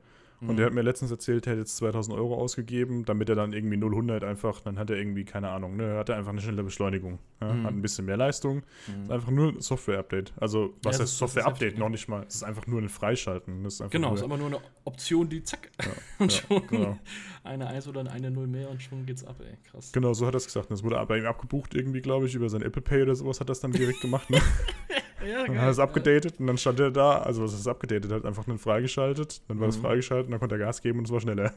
[0.47, 3.53] und der hat mir letztens erzählt, er hat jetzt 2000 Euro ausgegeben, damit er dann
[3.53, 6.63] irgendwie 0 einfach, dann hat er irgendwie, keine Ahnung, ne, hat er einfach eine schnelle
[6.63, 7.19] Beschleunigung.
[7.41, 7.63] Ja, mhm.
[7.63, 8.63] Hat ein bisschen mehr Leistung.
[8.87, 9.03] Mhm.
[9.03, 10.33] Ist einfach nur ein Software-Update.
[10.37, 11.77] Also, was ja, heißt Software-Update?
[11.77, 12.25] Noch nicht mal.
[12.27, 13.63] Es ist einfach nur ein Freischalten.
[13.63, 15.69] Das ist genau, nur, ist aber nur eine Option, die zack.
[15.81, 16.97] Ja, und schon genau.
[17.43, 19.57] eine Eins oder eine Null mehr und schon geht's ab, ey.
[19.69, 19.91] Krass.
[19.91, 20.71] Genau, so hat er es gesagt.
[20.71, 23.49] Das wurde bei ihm abgebucht, irgendwie, glaube ich, über sein Apple Pay oder sowas hat
[23.49, 24.29] das dann direkt gemacht.
[24.29, 24.41] Ne?
[25.25, 28.11] Ja, dann hat er es abgedatet und dann stand er da, also was ist abgedatet,
[28.11, 29.71] hat einfach nur freigeschaltet, dann war mhm.
[29.71, 31.53] das freigeschaltet und dann konnte er Gas geben und es war schneller.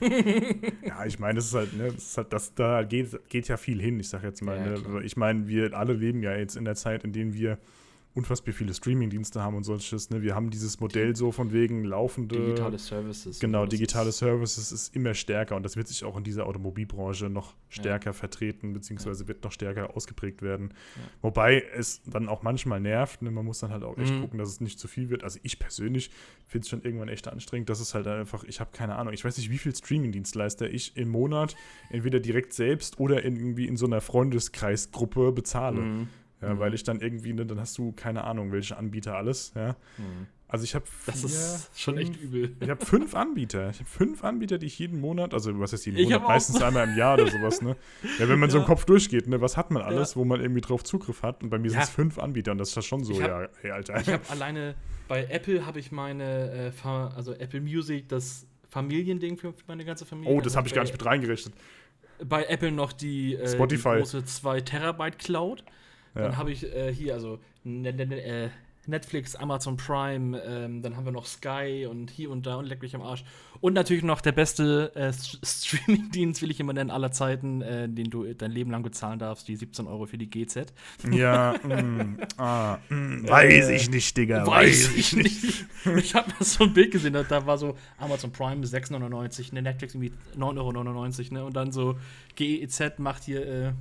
[0.86, 3.56] ja, ich meine, das ist halt, ne, das ist halt, das, da geht, geht ja
[3.56, 4.56] viel hin, ich sag jetzt mal.
[4.56, 5.02] Ja, ne?
[5.04, 7.58] Ich meine, wir alle leben ja jetzt in der Zeit, in der wir
[8.14, 10.10] unfassbar viele Streaming-Dienste haben und solches.
[10.10, 10.22] Ne?
[10.22, 12.36] Wir haben dieses Modell so von wegen laufende.
[12.36, 13.40] Digitale Services.
[13.40, 14.12] Genau, digitale.
[14.12, 18.12] Services ist immer stärker und das wird sich auch in dieser Automobilbranche noch stärker ja.
[18.12, 19.28] vertreten, beziehungsweise ja.
[19.28, 20.74] wird noch stärker ausgeprägt werden.
[20.96, 21.02] Ja.
[21.22, 23.22] Wobei es dann auch manchmal nervt.
[23.22, 23.30] Ne?
[23.30, 24.20] Man muss dann halt auch echt mhm.
[24.20, 25.24] gucken, dass es nicht zu viel wird.
[25.24, 26.10] Also ich persönlich
[26.46, 27.70] finde es schon irgendwann echt anstrengend.
[27.70, 29.14] Das ist halt einfach, ich habe keine Ahnung.
[29.14, 31.56] Ich weiß nicht, wie viel Streaming-Dienstleister ich im Monat
[31.88, 35.80] entweder direkt selbst oder in, irgendwie in so einer Freundeskreisgruppe bezahle.
[35.80, 36.08] Mhm.
[36.42, 36.58] Ja, mhm.
[36.58, 39.76] weil ich dann irgendwie, ne, dann hast du keine Ahnung, welche Anbieter alles, ja.
[39.96, 40.26] Mhm.
[40.48, 42.54] Also ich habe Das ist schon echt übel.
[42.60, 43.70] Ich habe fünf Anbieter.
[43.70, 46.60] Ich habe fünf Anbieter, die ich jeden Monat, also was ist jeden Ich Monat, meistens
[46.60, 47.74] einmal im Jahr oder sowas, ne?
[48.18, 48.66] Ja, wenn man so im Ja.
[48.66, 50.16] Kopf durchgeht, ne, was hat man alles, Ja.
[50.20, 51.42] wo man irgendwie drauf Zugriff hat?
[51.42, 51.84] Und bei mir sind Ja.
[51.84, 53.98] es fünf Anbieter und das ist ja schon so, hab- ja, hey, Alter.
[54.00, 54.74] Ich habe alleine
[55.08, 60.34] bei Apple habe ich meine, äh, also Apple Music, das Familiending für meine ganze Familie.
[60.34, 61.54] oh, das habe ich gar nicht mit reingerechnet.
[62.26, 63.92] Bei Apple noch die, äh, Spotify.
[63.94, 65.64] die große 2 Terabyte Cloud.
[66.14, 66.36] Dann Ja.
[66.36, 68.50] habe ich äh, hier also ne, ne, ne, äh,
[68.86, 72.82] Netflix, Amazon Prime, ähm, dann haben wir noch Sky und hier und da und leck
[72.82, 73.24] mich am Arsch.
[73.62, 78.10] Und natürlich noch der beste äh, Streaming-Dienst, will ich immer nennen, aller Zeiten, äh, den
[78.10, 80.72] du dein Leben lang bezahlen darfst, die 17 Euro für die GZ.
[81.12, 84.44] Ja, mm, ah, mm, weiß Äh, ich nicht, Digga.
[84.44, 85.64] Weiß ich nicht.
[85.96, 89.94] Ich habe mal so ein Bild gesehen, da, war so Amazon Prime 6,99, ne, Netflix
[89.94, 91.96] irgendwie 9,99 Euro, ne, und dann so
[92.34, 93.72] GEZ macht hier äh,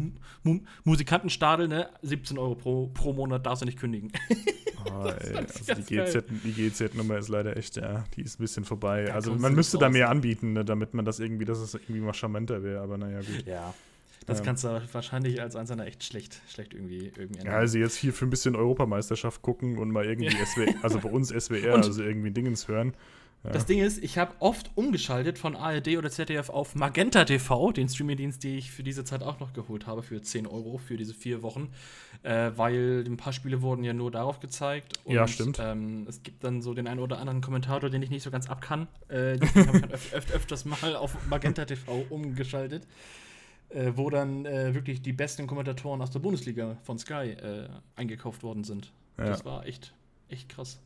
[0.43, 4.11] Mu Musikantenstadel, ne, 17 Euro pro, pro Monat darfst du nicht kündigen.
[4.89, 8.65] Ah, ey, also die GZ die GZ-Nummer ist leider echt, ja, die ist ein bisschen
[8.65, 9.05] vorbei.
[9.05, 11.73] Da also man du müsste da mehr anbieten, ne, damit man das irgendwie, dass es
[11.73, 13.45] irgendwie mal charmanter wäre, aber naja, gut.
[13.45, 13.73] Ja.
[14.27, 14.45] Das Ähm.
[14.45, 18.25] kannst du wahrscheinlich als Einzelner echt schlecht, schlecht irgendwie, irgendwie Ja, also jetzt hier für
[18.25, 22.29] ein bisschen Europameisterschaft gucken und mal irgendwie SW, also bei uns SWR, Und- also irgendwie
[22.31, 22.93] Dingens hören.
[23.43, 23.49] Ja.
[23.51, 27.89] Das Ding ist, ich habe oft umgeschaltet von ARD oder ZDF auf Magenta TV, den
[27.89, 31.15] Streamingdienst, den ich für diese Zeit auch noch geholt habe, für 10 Euro für diese
[31.15, 31.69] vier Wochen,
[32.21, 34.99] äh, weil ein paar Spiele wurden ja nur darauf gezeigt.
[35.08, 35.58] Ja, stimmt.
[35.60, 38.47] Ähm, es gibt dann so den einen oder anderen Kommentator, den ich nicht so ganz
[38.47, 38.88] ab kann.
[39.08, 42.86] Äh, den habe ich dann öf öf öfters mal auf Magenta TV umgeschaltet,
[43.69, 48.43] äh, wo dann äh, wirklich die besten Kommentatoren aus der Bundesliga von Sky äh, eingekauft
[48.43, 48.91] worden sind.
[49.17, 49.25] Ja.
[49.25, 49.95] Das war echt,
[50.30, 50.80] echt krass.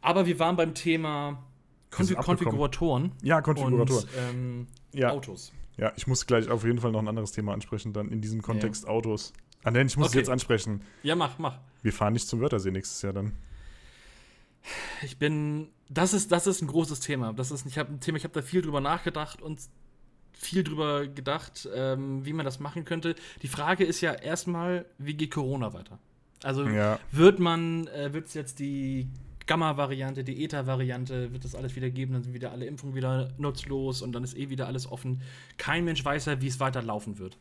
[0.00, 1.44] Aber wir waren beim Thema
[1.96, 2.16] Konfig.
[2.18, 3.98] Konfiguratoren Ja, Konfigurator.
[3.98, 5.52] und ähm, Ja, Autos.
[5.76, 8.42] ja, ich muss gleich auf jeden Fall noch ein anderes Thema ansprechen, dann in diesem
[8.42, 9.32] Kontext Autos.
[9.64, 10.18] Ah, nein, ich muss es Okay.
[10.20, 10.82] jetzt ansprechen.
[11.02, 11.58] Ja, mach, mach.
[11.82, 13.32] Wir fahren nicht zum Wörthersee nächstes Jahr dann.
[15.02, 17.32] Ich bin, das ist, das ist ein großes Thema.
[17.32, 19.60] Das ist, ich habe ein Thema, ich habe da viel drüber nachgedacht und
[20.32, 23.14] viel drüber gedacht, ähm, wie man das machen könnte.
[23.42, 25.98] Die Frage ist ja erstmal, wie geht Corona weiter?
[26.42, 29.08] Also Ja, wird man, äh, wird es jetzt die
[29.46, 34.02] Gamma-Variante, die Eta-Variante, wird das alles wieder geben, dann sind wieder alle Impfungen wieder nutzlos
[34.02, 35.22] und dann ist eh wieder alles offen.
[35.56, 37.38] Kein Mensch weiß ja, wie es weiterlaufen wird.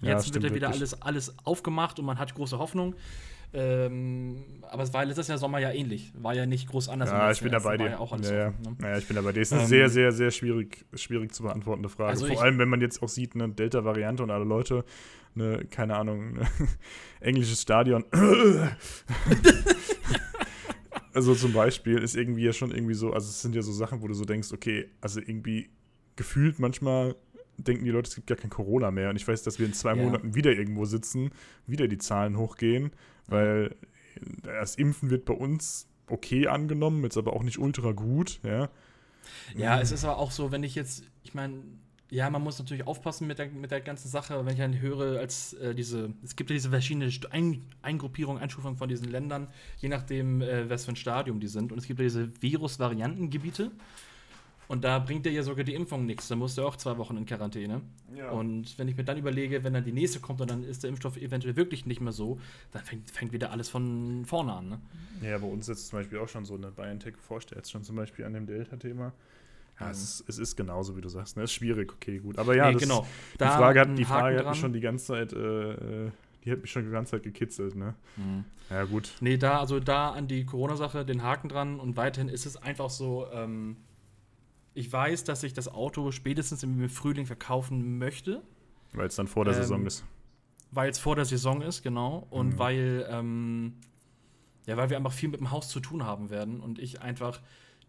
[0.00, 0.80] Ja, Jetzt wird ja wieder wirklich.
[0.80, 2.94] alles, alles aufgemacht und man hat große Hoffnung.
[3.54, 6.12] Ähm, aber es war letztes Jahr Sommer ja ähnlich.
[6.14, 7.10] War ja nicht groß anders.
[7.10, 7.64] ja ich bin da Jahr.
[7.64, 7.92] bei Es war dir.
[7.92, 8.50] Ja auch alles ja, ja.
[8.50, 8.76] ne?
[8.78, 9.40] Naja, ich bin da bei dir.
[9.40, 12.10] Ist eine Ähm, sehr, sehr, sehr schwierig, schwierig zu beantwortende Frage.
[12.10, 14.84] Also Vor allem, wenn man jetzt auch sieht, eine Delta-Variante und alle Leute,
[15.34, 16.46] eine, keine Ahnung, ne,
[17.20, 18.04] englisches Stadion.
[21.14, 24.02] also zum Beispiel ist irgendwie ja schon irgendwie so, also es sind ja so Sachen,
[24.02, 25.70] wo du so denkst, okay, also irgendwie
[26.16, 27.14] gefühlt manchmal
[27.56, 29.10] denken die Leute, es gibt gar kein Corona mehr.
[29.10, 30.02] Und ich weiß, dass wir in zwei Ja.
[30.02, 31.30] Monaten wieder irgendwo sitzen,
[31.66, 32.92] wieder die Zahlen hochgehen,
[33.26, 33.74] weil
[34.42, 38.70] das Impfen wird bei uns okay angenommen, jetzt aber auch nicht ultra gut, ja.
[39.54, 41.62] Ja, es ist aber auch so, wenn ich jetzt, ich meine,
[42.10, 45.18] ja, man muss natürlich aufpassen mit der, mit der ganzen Sache, wenn ich dann höre,
[45.18, 49.88] als äh, diese, es gibt ja diese verschiedenen Ein Eingruppierungen, Einstufungen von diesen Ländern, je
[49.88, 51.70] nachdem, äh, was für ein Stadium die sind.
[51.70, 53.70] Und es gibt ja diese Virus-Variantengebiete.
[54.68, 56.28] Und da bringt dir ja sogar die Impfung nichts.
[56.28, 57.80] Da musst du auch zwei Wochen in Quarantäne.
[58.14, 58.30] Ja.
[58.30, 60.90] Und wenn ich mir dann überlege, wenn dann die nächste kommt und dann ist der
[60.90, 62.38] Impfstoff eventuell wirklich nicht mehr so,
[62.72, 64.68] dann fängt, fängt wieder alles von vorne an.
[64.68, 64.80] Ne?
[65.22, 67.96] Ja, bei uns ist zum Beispiel auch schon so eine BioNTech forscht jetzt schon zum
[67.96, 69.12] Beispiel an dem Delta-Thema.
[69.80, 69.92] Ja, Mhm.
[69.92, 71.36] es, ist, es ist genauso, wie du sagst.
[71.36, 71.42] Ne?
[71.44, 72.38] Es ist schwierig, okay, gut.
[72.38, 73.06] Aber ja, Nee, genau.
[73.34, 76.10] die Da Frage, hat, die Frage hat mich schon die ganze Zeit, äh, äh,
[76.44, 77.94] die hat mich schon die ganze Zeit gekitzelt, ne?
[78.16, 78.44] Mhm.
[78.70, 79.14] Ja, gut.
[79.20, 82.90] Nee, da, also da an die Corona-Sache den Haken dran und weiterhin ist es einfach
[82.90, 83.76] so, ähm,
[84.74, 88.42] ich weiß, dass ich das Auto spätestens im Frühling verkaufen möchte,
[88.92, 90.04] Weil es dann vor der Ähm, Saison ist.
[90.70, 92.58] weil es vor der Saison ist, genau, und Mhm.
[92.58, 93.72] weil, ähm,
[94.66, 97.40] ja, weil wir einfach viel mit dem Haus zu tun haben werden und ich einfach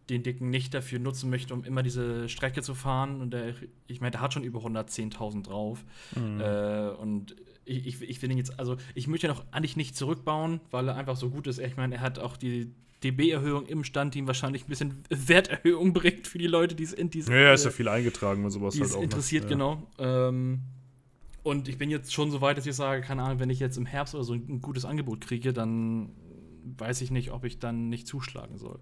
[0.09, 3.21] den Dicken nicht dafür nutzen möchte, um immer diese Strecke zu fahren.
[3.21, 3.53] Und der,
[3.87, 5.83] ich meine, der hat schon über 110.000 drauf.
[6.15, 6.41] Mhm.
[6.41, 9.95] Äh, und ich, ich, ich will ihn jetzt, also ich möchte ihn auch eigentlich nicht
[9.95, 11.59] zurückbauen, weil er einfach so gut ist.
[11.59, 12.71] Ich meine, er hat auch die
[13.03, 16.93] DB-Erhöhung im Stand, die ihm wahrscheinlich ein bisschen Werterhöhung bringt für die Leute, die es
[16.93, 17.31] in diese.
[17.31, 19.01] ja, ja, ist ja viel eingetragen und sowas halt auch.
[19.01, 19.49] interessiert, ne?
[19.49, 19.87] genau.
[19.97, 20.61] Ähm,
[21.43, 23.77] und ich bin jetzt schon so weit, dass ich sage, keine Ahnung, wenn ich jetzt
[23.77, 26.09] im Herbst oder so ein gutes Angebot kriege, dann
[26.77, 28.79] weiß ich nicht, ob ich dann nicht zuschlagen soll.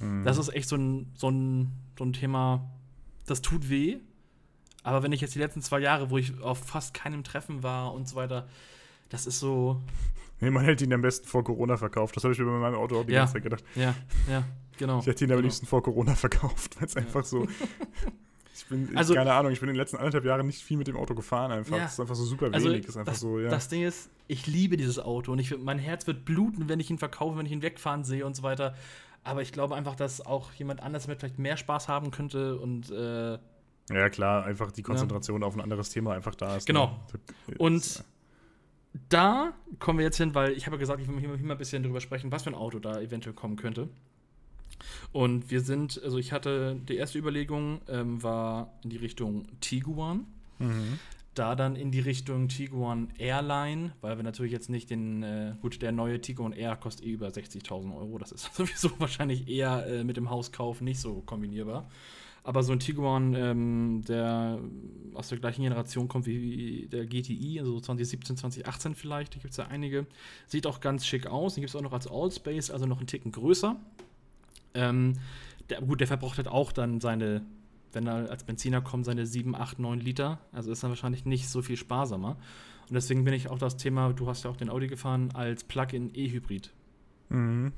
[0.00, 0.24] Mhm.
[0.24, 2.68] Das ist echt so ein, so, ein, so ein Thema,
[3.26, 3.98] das tut weh.
[4.82, 7.94] Aber wenn ich jetzt die letzten zwei Jahre, wo ich auf fast keinem Treffen war
[7.94, 8.46] und so weiter,
[9.08, 9.80] das ist so,
[10.40, 12.16] Nee, man hätte ihn am besten vor Corona verkauft.
[12.16, 13.20] Das habe ich mir bei meinem Auto auch die Ja.
[13.20, 13.64] ganze Zeit gedacht.
[13.76, 13.94] ja,
[14.28, 14.42] ja,
[14.76, 14.98] genau.
[14.98, 15.44] Ich hätte ihn am genau.
[15.46, 17.00] liebsten vor Corona verkauft, weil es Ja.
[17.02, 17.46] einfach so.
[18.56, 20.86] Ich bin, Also- keine Ahnung, ich bin in den letzten anderthalb Jahren nicht viel mit
[20.86, 21.76] dem Auto gefahren einfach.
[21.76, 21.82] Ja.
[21.82, 22.86] Das ist einfach so super Also, wenig.
[22.86, 23.48] ist einfach das, so, ja.
[23.50, 26.88] das Ding ist, ich liebe dieses Auto und ich, mein Herz wird bluten, wenn ich
[26.88, 28.76] ihn verkaufe, wenn ich ihn wegfahren sehe und so weiter.
[29.24, 32.90] Aber ich glaube einfach, dass auch jemand anders damit vielleicht mehr Spaß haben könnte und
[32.90, 33.38] äh,
[33.90, 35.46] ja, klar, einfach die Konzentration ja.
[35.46, 36.66] auf ein anderes Thema einfach da ist.
[36.66, 36.98] Genau.
[37.46, 37.54] Ne?
[37.58, 38.04] Und
[39.08, 41.58] da kommen wir jetzt hin, weil ich habe ja gesagt, ich will hier mal ein
[41.58, 43.88] bisschen drüber sprechen, was für ein Auto da eventuell kommen könnte.
[45.12, 50.26] Und wir sind, also ich hatte, die erste Überlegung ähm, war in die Richtung Tiguan.
[50.58, 50.98] Mhm.
[51.34, 55.82] Da dann in die Richtung Tiguan Airline, weil wir natürlich jetzt nicht den, äh, gut,
[55.82, 58.18] der neue Tiguan Air kostet eh über 60.000 Euro.
[58.18, 61.88] Das ist sowieso wahrscheinlich eher äh, mit dem Hauskauf nicht so kombinierbar.
[62.46, 64.60] Aber so ein Tiguan, ähm, der
[65.14, 69.56] aus der gleichen Generation kommt wie der GTI, also 2017, 2018 vielleicht, da gibt es
[69.56, 70.06] ja einige.
[70.46, 71.54] Sieht auch ganz schick aus.
[71.54, 73.76] Den gibt es auch noch als Allspace, also noch einen Ticken größer.
[74.74, 75.14] Ähm,
[75.70, 77.42] der, gut, der verbraucht halt auch dann seine,
[77.94, 80.38] wenn er als Benziner kommt, seine 7, 8, 9 Liter.
[80.52, 82.36] Also ist dann wahrscheinlich nicht so viel sparsamer.
[82.88, 85.64] Und deswegen bin ich auch das Thema, du hast ja auch den Audi gefahren, als
[85.64, 86.72] Plug-in E-Hybrid.
[87.30, 87.72] Mhm.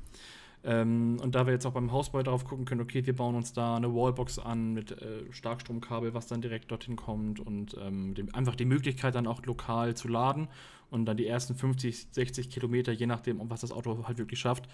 [0.63, 3.53] Ähm, und da wir jetzt auch beim Hausbau darauf gucken können, okay, wir bauen uns
[3.53, 8.33] da eine Wallbox an mit äh, Starkstromkabel, was dann direkt dorthin kommt und ähm, dem,
[8.35, 10.49] einfach die Möglichkeit dann auch lokal zu laden
[10.89, 14.67] und dann die ersten 50, 60 Kilometer, je nachdem, was das Auto halt wirklich schafft,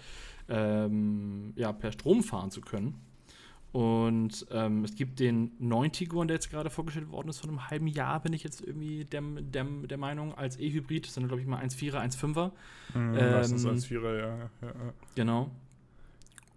[0.48, 2.94] ähm, ja, per Strom fahren zu können.
[3.74, 7.68] Und ähm, es gibt den 9 Tiguan, der jetzt gerade vorgestellt worden ist, vor einem
[7.68, 11.08] halben Jahr bin ich jetzt irgendwie der, der, der Meinung, als E-Hybrid.
[11.08, 12.52] Das sind, glaube ich, mal 1,4er, 1,5er.
[12.94, 14.94] Mhm, ähm, meistens 1,4er, ja, ja, ja.
[15.16, 15.50] Genau.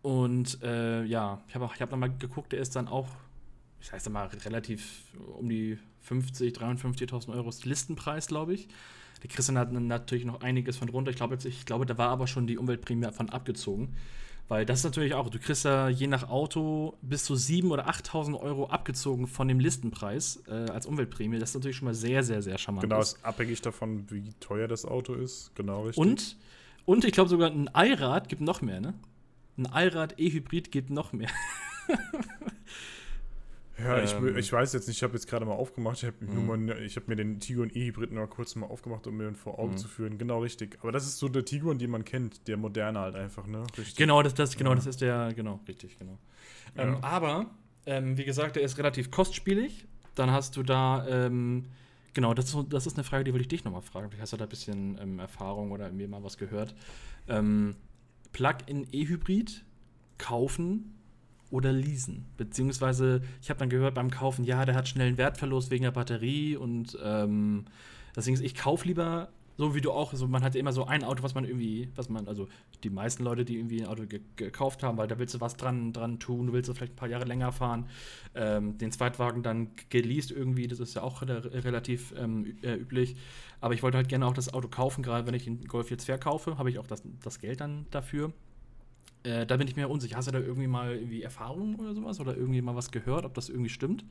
[0.03, 3.09] Und äh, ja, ich habe hab dann mal geguckt, der ist dann auch,
[3.81, 5.05] ich sage mal, relativ
[5.39, 8.67] um die 50, 53.000 Euro ist Listenpreis, glaube ich.
[9.23, 11.09] Der Christian hat natürlich noch einiges von runter.
[11.09, 13.95] Ich glaube, ich glaube, da war aber schon die Umweltprämie von abgezogen.
[14.49, 17.89] Weil das ist natürlich auch, du kriegst ja je nach Auto bis zu 7.000 oder
[17.89, 21.37] 8.000 Euro abgezogen von dem Listenpreis äh, als Umweltprämie.
[21.37, 22.83] Das ist natürlich schon mal sehr, sehr, sehr charmant.
[22.83, 25.51] Genau, ist abhängig davon, wie teuer das Auto ist.
[25.55, 25.97] Genau, richtig.
[25.97, 26.37] Und,
[26.85, 28.93] und ich glaube sogar ein Allrad gibt noch mehr, ne?
[29.57, 31.29] Ein Allrad E-Hybrid gibt noch mehr.
[33.83, 34.35] Ja, ich, ähm.
[34.37, 36.69] ich weiß jetzt nicht, ich habe jetzt gerade mal aufgemacht, ich habe mhm.
[36.69, 39.77] hab mir den Tiguan E-Hybrid noch kurz mal aufgemacht, um mir den vor Augen mhm.
[39.77, 40.17] zu führen.
[40.17, 40.79] Genau richtig.
[40.81, 43.63] Aber das ist so der Tiguan, den man kennt, der moderne halt einfach, ne?
[43.77, 43.95] Richtig.
[43.95, 44.75] Genau, das, das, genau, ja.
[44.75, 46.17] das ist der, genau, richtig, genau.
[46.75, 47.03] Ähm, ja.
[47.03, 47.51] aber,
[47.85, 49.85] ähm, wie gesagt, der ist relativ kostspielig.
[50.15, 51.65] Dann hast du da, ähm,
[52.13, 54.09] genau, das, das ist eine Frage, die würde ich dich nochmal fragen.
[54.09, 56.73] Vielleicht hast du da ein bisschen ähm, Erfahrung oder mir mal was gehört.
[57.27, 57.75] Ähm,
[58.31, 59.63] Plug-in E-Hybrid
[60.17, 60.96] kaufen
[61.51, 62.25] oder leasen.
[62.37, 65.91] Beziehungsweise, ich habe dann gehört beim Kaufen, ja, der hat schnell einen Wertverlust wegen der
[65.91, 67.65] Batterie und ähm,
[68.15, 71.03] deswegen, ich kaufe lieber, so wie du auch, so, man hat ja immer so ein
[71.03, 72.47] Auto, was man irgendwie, was man, also
[72.83, 75.57] die meisten Leute, die irgendwie ein Auto ge gekauft haben, weil da willst du was
[75.57, 77.87] dran, dran tun, du willst vielleicht ein paar Jahre länger fahren,
[78.35, 83.15] ähm, den Zweitwagen dann geleast irgendwie, das ist ja auch re relativ ähm, äh, üblich.
[83.59, 86.05] Aber ich wollte halt gerne auch das Auto kaufen, gerade wenn ich den Golf jetzt
[86.05, 88.31] verkaufe, habe ich auch das, das Geld dann dafür.
[89.23, 90.17] Äh, da bin ich mir unsicher.
[90.17, 92.19] Hast du da irgendwie mal irgendwie Erfahrungen oder sowas?
[92.19, 94.05] Oder irgendwie mal was gehört, ob das irgendwie stimmt?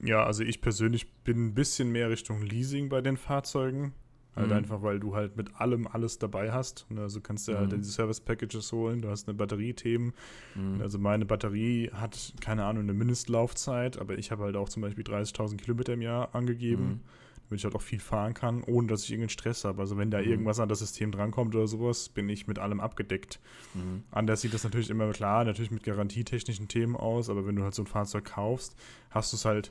[0.00, 3.94] Ja, also ich persönlich bin ein bisschen mehr Richtung Leasing bei den Fahrzeugen.
[4.34, 4.54] Halt mhm.
[4.54, 6.86] einfach, weil du halt mit allem alles dabei hast.
[6.90, 7.72] Ne, also kannst du halt mhm.
[7.72, 10.14] halt diese Service-Packages holen, du hast eine Batteriethemen.
[10.54, 10.80] Mhm.
[10.80, 15.04] Also meine Batterie hat, keine Ahnung, eine Mindestlaufzeit, aber ich habe halt auch zum Beispiel
[15.04, 16.84] 30.000 Kilometer im Jahr angegeben.
[16.84, 17.00] Mhm
[17.52, 19.82] damit ich halt auch viel fahren kann, ohne dass ich irgendeinen Stress habe.
[19.82, 20.28] Also wenn da mhm.
[20.28, 23.40] irgendwas an das System drankommt oder sowas, bin ich mit allem abgedeckt.
[23.74, 24.04] Mhm.
[24.10, 27.74] Anders sieht das natürlich immer klar, natürlich mit garantietechnischen Themen aus, aber wenn du halt
[27.74, 28.74] so ein Fahrzeug kaufst,
[29.10, 29.70] hast du es halt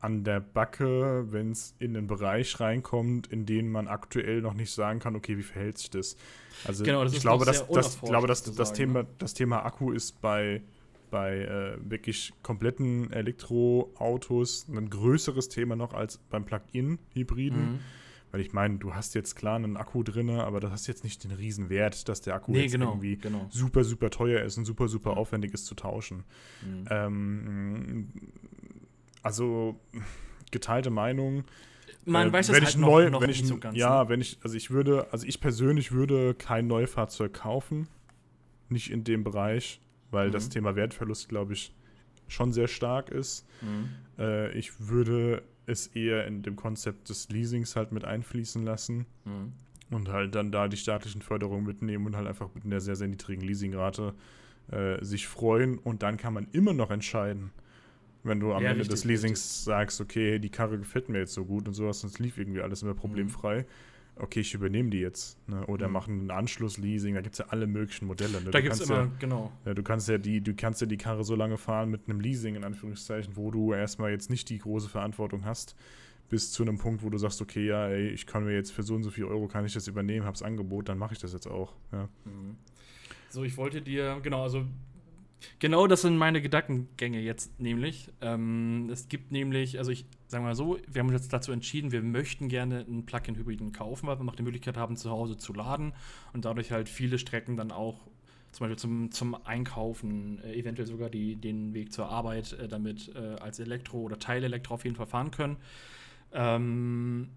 [0.00, 4.70] an der Backe, wenn es in den Bereich reinkommt, in den man aktuell noch nicht
[4.70, 6.16] sagen kann, okay, wie verhält sich das?
[6.64, 9.08] Also genau, das ich glaube, dass, das, glaube, dass das, Thema, ne?
[9.18, 10.62] das Thema Akku ist bei
[11.10, 17.72] bei äh, wirklich kompletten Elektroautos ein größeres Thema noch als beim Plug-in-Hybriden.
[17.72, 17.78] Mhm.
[18.30, 21.24] Weil ich meine, du hast jetzt klar einen Akku drin, aber das hast jetzt nicht
[21.24, 23.46] den riesen Wert, dass der Akku nee, jetzt genau, irgendwie genau.
[23.50, 26.24] super, super teuer ist und super, super aufwendig ist zu tauschen.
[26.62, 26.84] Mhm.
[26.90, 28.08] Ähm,
[29.22, 29.80] also
[30.50, 31.44] geteilte Meinung.
[32.04, 33.76] Man äh, weiß wenn das ich halt neu, noch, noch wenn ich, so ganz.
[33.78, 34.08] Ja, ne?
[34.10, 37.88] wenn ich, also ich würde, also ich persönlich würde kein Neufahrzeug kaufen.
[38.68, 39.80] Nicht in dem Bereich
[40.10, 40.32] weil mhm.
[40.32, 41.74] das Thema Wertverlust, glaube ich,
[42.26, 43.46] schon sehr stark ist.
[43.62, 43.88] Mhm.
[44.18, 49.52] Äh, ich würde es eher in dem Konzept des Leasings halt mit einfließen lassen mhm.
[49.90, 53.08] und halt dann da die staatlichen Förderungen mitnehmen und halt einfach mit einer sehr, sehr
[53.08, 54.14] niedrigen Leasingrate
[54.70, 57.50] äh, sich freuen und dann kann man immer noch entscheiden,
[58.22, 59.64] wenn du am ja, Ende richtig, des Leasings richtig.
[59.64, 62.82] sagst, okay, die Karre gefällt mir jetzt so gut und sowas, sonst lief irgendwie alles
[62.82, 62.98] immer mhm.
[62.98, 63.60] problemfrei.
[63.60, 63.66] Mhm
[64.20, 65.38] okay, ich übernehme die jetzt.
[65.48, 65.66] Ne?
[65.66, 65.92] Oder mhm.
[65.92, 68.40] machen ein Anschlussleasing, da gibt es ja alle möglichen Modelle.
[68.40, 68.50] Ne?
[68.50, 69.52] Da gibt es immer, ja, genau.
[69.64, 72.20] Ja, du kannst ja die, du kannst ja die Karre so lange fahren mit einem
[72.20, 75.74] Leasing, in Anführungszeichen, wo du erstmal jetzt nicht die große Verantwortung hast,
[76.28, 78.82] bis zu einem Punkt, wo du sagst, okay, ja, ey, ich kann mir jetzt für
[78.82, 81.32] so und so viel Euro kann ich das übernehmen, hab's Angebot, dann mache ich das
[81.32, 81.72] jetzt auch.
[81.92, 82.08] Ja.
[82.24, 82.56] Mhm.
[83.30, 84.64] So, ich wollte dir, genau, also
[85.58, 88.10] Genau, das sind meine Gedankengänge jetzt nämlich.
[88.20, 91.90] Ähm, es gibt nämlich, also ich sage mal so, wir haben uns jetzt dazu entschieden,
[91.90, 95.52] wir möchten gerne einen Plug-in-Hybriden kaufen, weil wir noch die Möglichkeit haben, zu Hause zu
[95.52, 95.92] laden
[96.32, 98.06] und dadurch halt viele Strecken dann auch
[98.52, 103.14] zum Beispiel zum, zum Einkaufen, äh, eventuell sogar die, den Weg zur Arbeit äh, damit
[103.14, 105.56] äh, als Elektro- oder Teilelektro auf jeden Fall fahren können.
[106.32, 107.28] Ähm,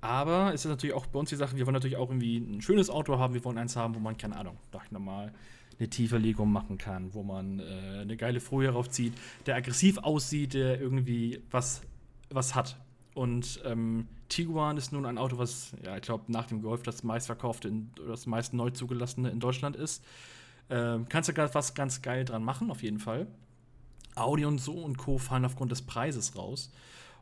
[0.00, 2.60] aber es ist natürlich auch bei uns die Sache, wir wollen natürlich auch irgendwie ein
[2.60, 5.32] schönes Auto haben, wir wollen eins haben, wo man, keine Ahnung, dachte nochmal,
[5.78, 9.14] eine Tieferlegung machen kann, wo man äh, eine geile Folie raufzieht,
[9.46, 11.82] der aggressiv aussieht, der irgendwie was,
[12.30, 12.76] was hat.
[13.14, 17.04] Und ähm, Tiguan ist nun ein Auto, was, ja, ich glaube, nach dem Golf das
[17.04, 20.04] meistverkaufte oder das meist neu zugelassene in Deutschland ist.
[20.70, 23.26] Ähm, kannst du was ganz geil dran machen, auf jeden Fall.
[24.14, 25.18] Audi und so und Co.
[25.18, 26.72] fallen aufgrund des Preises raus.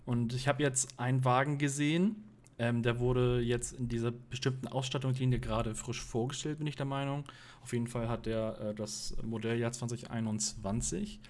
[0.05, 2.25] Und ich habe jetzt einen Wagen gesehen,
[2.59, 7.25] ähm, der wurde jetzt in dieser bestimmten Ausstattungslinie gerade frisch vorgestellt, bin ich der Meinung.
[7.63, 11.21] Auf jeden Fall hat der äh, das Modelljahr 2021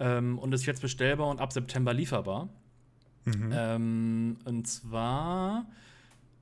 [0.00, 2.48] ähm, und ist jetzt bestellbar und ab September lieferbar.
[3.26, 3.50] Mhm.
[3.52, 5.66] Ähm, und zwar,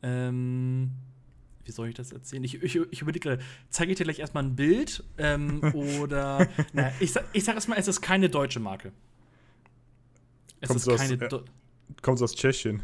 [0.03, 0.91] ähm,
[1.65, 2.45] wie soll ich das erzählen?
[2.45, 3.39] Ich, ich, ich überlege,
[3.71, 7.89] zeige ich dir gleich erstmal ein Bild ähm, oder, na, ich, ich sage erstmal, es
[7.89, 8.93] ist keine deutsche Marke.
[10.61, 11.27] Es Kommst ist keine.
[11.27, 11.45] Aus, äh,
[12.03, 12.83] kommt aus Tschechien?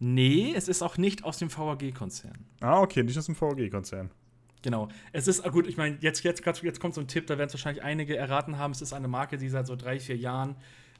[0.00, 2.38] Nee, es ist auch nicht aus dem VAG-Konzern.
[2.60, 4.10] Ah, okay, nicht aus dem VAG-Konzern.
[4.62, 4.88] Genau.
[5.12, 7.48] Es ist, ah, gut, ich meine, jetzt, jetzt, jetzt kommt so ein Tipp, da werden
[7.48, 8.72] es wahrscheinlich einige erraten haben.
[8.72, 10.56] Es ist eine Marke, die seit so drei, vier Jahren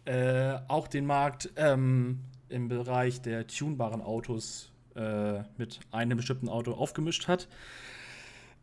[0.08, 6.72] äh, auch den Markt ähm, im Bereich der tunbaren Autos äh, mit einem bestimmten Auto
[6.72, 7.46] aufgemischt hat.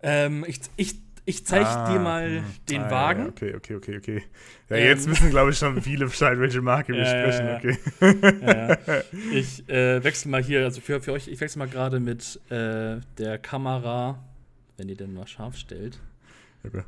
[0.02, 0.96] Ähm, ich, ich
[1.28, 2.38] ich zeige ah, dir mal mh.
[2.38, 2.46] Hm.
[2.70, 3.22] den ah, Wagen.
[3.24, 4.24] Ja, okay, okay, okay, okay.
[4.70, 7.78] Ja, ähm, jetzt wissen, glaube ich, schon viele Bescheid, welche Marke wir ja, sprechen.
[8.78, 9.04] Okay.
[9.32, 12.98] Ich äh, wechsle mal hier, also für, für euch, ich wechsle mal gerade mit äh,
[13.18, 14.24] der Kamera,
[14.78, 16.00] wenn ihr denn mal scharf stellt.
[16.64, 16.84] Okay.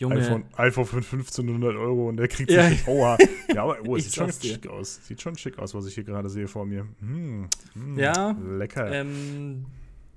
[0.00, 0.16] Junge.
[0.16, 2.66] iPhone, iPhone für 1500 Euro und der kriegt ja.
[2.68, 2.86] sich.
[2.88, 3.18] Oha.
[3.54, 4.98] Ja, aber oh, sieht schon schick aus.
[5.06, 6.84] Sieht schon schick aus, was ich hier gerade sehe vor mir.
[7.00, 7.44] Mm,
[7.74, 8.34] mm, ja.
[8.42, 8.90] Lecker.
[8.90, 9.66] Ähm,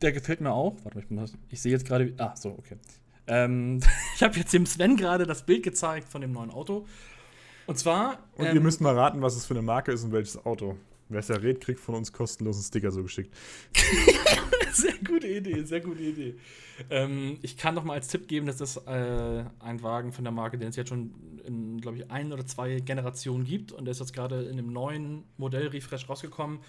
[0.02, 0.78] der gefällt mir auch.
[0.86, 2.14] Warte mal, ich, ich sehe jetzt gerade.
[2.18, 2.78] Ah, so, okay.
[3.28, 3.82] Ähm,
[4.16, 6.86] ich habe jetzt dem Sven gerade das Bild gezeigt von dem neuen Auto.
[7.68, 8.20] Und zwar.
[8.38, 10.78] Und ähm, ihr müsst mal raten, was es für eine Marke ist und welches Auto.
[11.10, 13.36] Wer es errät, kriegt von uns kostenlosen Sticker so geschickt.
[14.72, 16.36] sehr gute Idee, sehr gute Idee.
[16.90, 20.32] Ähm, ich kann noch mal als Tipp geben, dass das äh, ein Wagen von der
[20.32, 21.14] Marke, den es jetzt schon
[21.46, 23.72] in, glaube ich, ein oder zwei Generationen gibt.
[23.72, 26.60] Und der ist jetzt gerade in dem neuen Modell Refresh rausgekommen.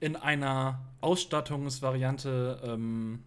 [0.00, 3.22] In einer Ausstattungsvariante ähm,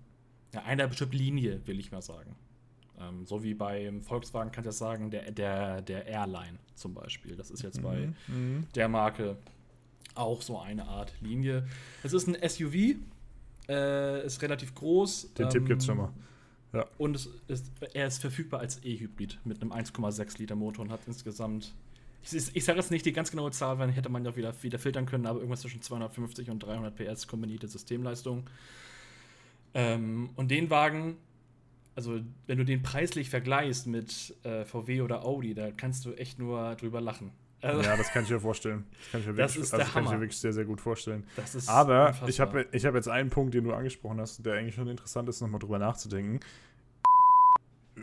[0.53, 2.35] ja, einer bestimmten Linie, will ich mal sagen.
[2.99, 7.35] Ähm, so wie beim Volkswagen kann ich das sagen, der, der, der Airline zum Beispiel.
[7.35, 7.83] Das ist jetzt mhm.
[7.83, 8.67] bei mhm.
[8.75, 9.37] der Marke
[10.18, 11.68] auch so eine Art Linie.
[12.03, 12.95] Es ist ein SUV,
[13.70, 15.34] äh, ist relativ groß.
[15.34, 16.13] Den ähm, Tipp gibt's schon mal.
[16.74, 16.86] Ja.
[16.97, 20.99] Und es ist, er ist verfügbar als E-Hybrid mit einem 1,6 Liter Motor und hat
[21.07, 21.74] insgesamt,
[22.24, 24.80] ich, ich sage jetzt nicht die ganz genaue Zahl, weil hätte man ja wieder, wieder
[24.80, 28.49] filtern können, aber irgendwas zwischen 250 und 300 PS kombinierte Systemleistung.
[29.74, 31.18] Ähm, und den Wagen
[31.97, 36.38] also wenn du den preislich vergleichst mit äh, VW oder Audi, da kannst du echt
[36.38, 37.32] nur drüber lachen.
[37.62, 38.86] Also, ja, das kann ich mir vorstellen.
[38.91, 40.66] Das kann ich mir, das wirklich, ist also, das kann ich mir wirklich sehr, sehr
[40.66, 41.26] gut vorstellen.
[41.36, 42.30] Das ist Aber unfassbar.
[42.30, 45.28] ich habe ich hab jetzt einen Punkt, den du angesprochen hast, der eigentlich schon interessant
[45.28, 46.39] ist, nochmal drüber nachzudenken.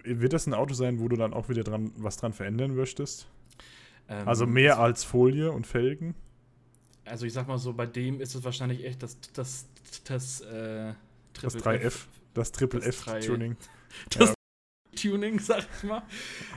[0.02, 3.28] Wird das ein Auto sein, wo du dann auch wieder dran, was dran verändern möchtest?
[4.08, 6.16] Ähm, also mehr als Folie und Felgen?
[7.04, 9.66] Also ich sag mal so, bei dem ist es wahrscheinlich echt das, das,
[10.04, 10.94] das, äh,
[11.40, 13.56] das 3F, das Triple F-Tuning.
[14.10, 14.34] Das ja.
[15.00, 16.02] Tuning, sag ich mal.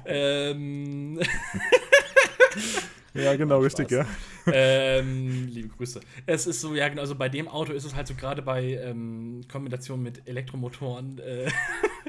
[0.06, 1.22] ähm.
[3.14, 4.06] ja, genau, richtig, ja.
[4.52, 6.00] Ähm, liebe Grüße.
[6.26, 8.74] Es ist so, ja, genau, also bei dem Auto ist es halt so gerade bei
[8.76, 11.20] ähm, Kombination mit Elektromotoren.
[11.20, 11.50] Äh,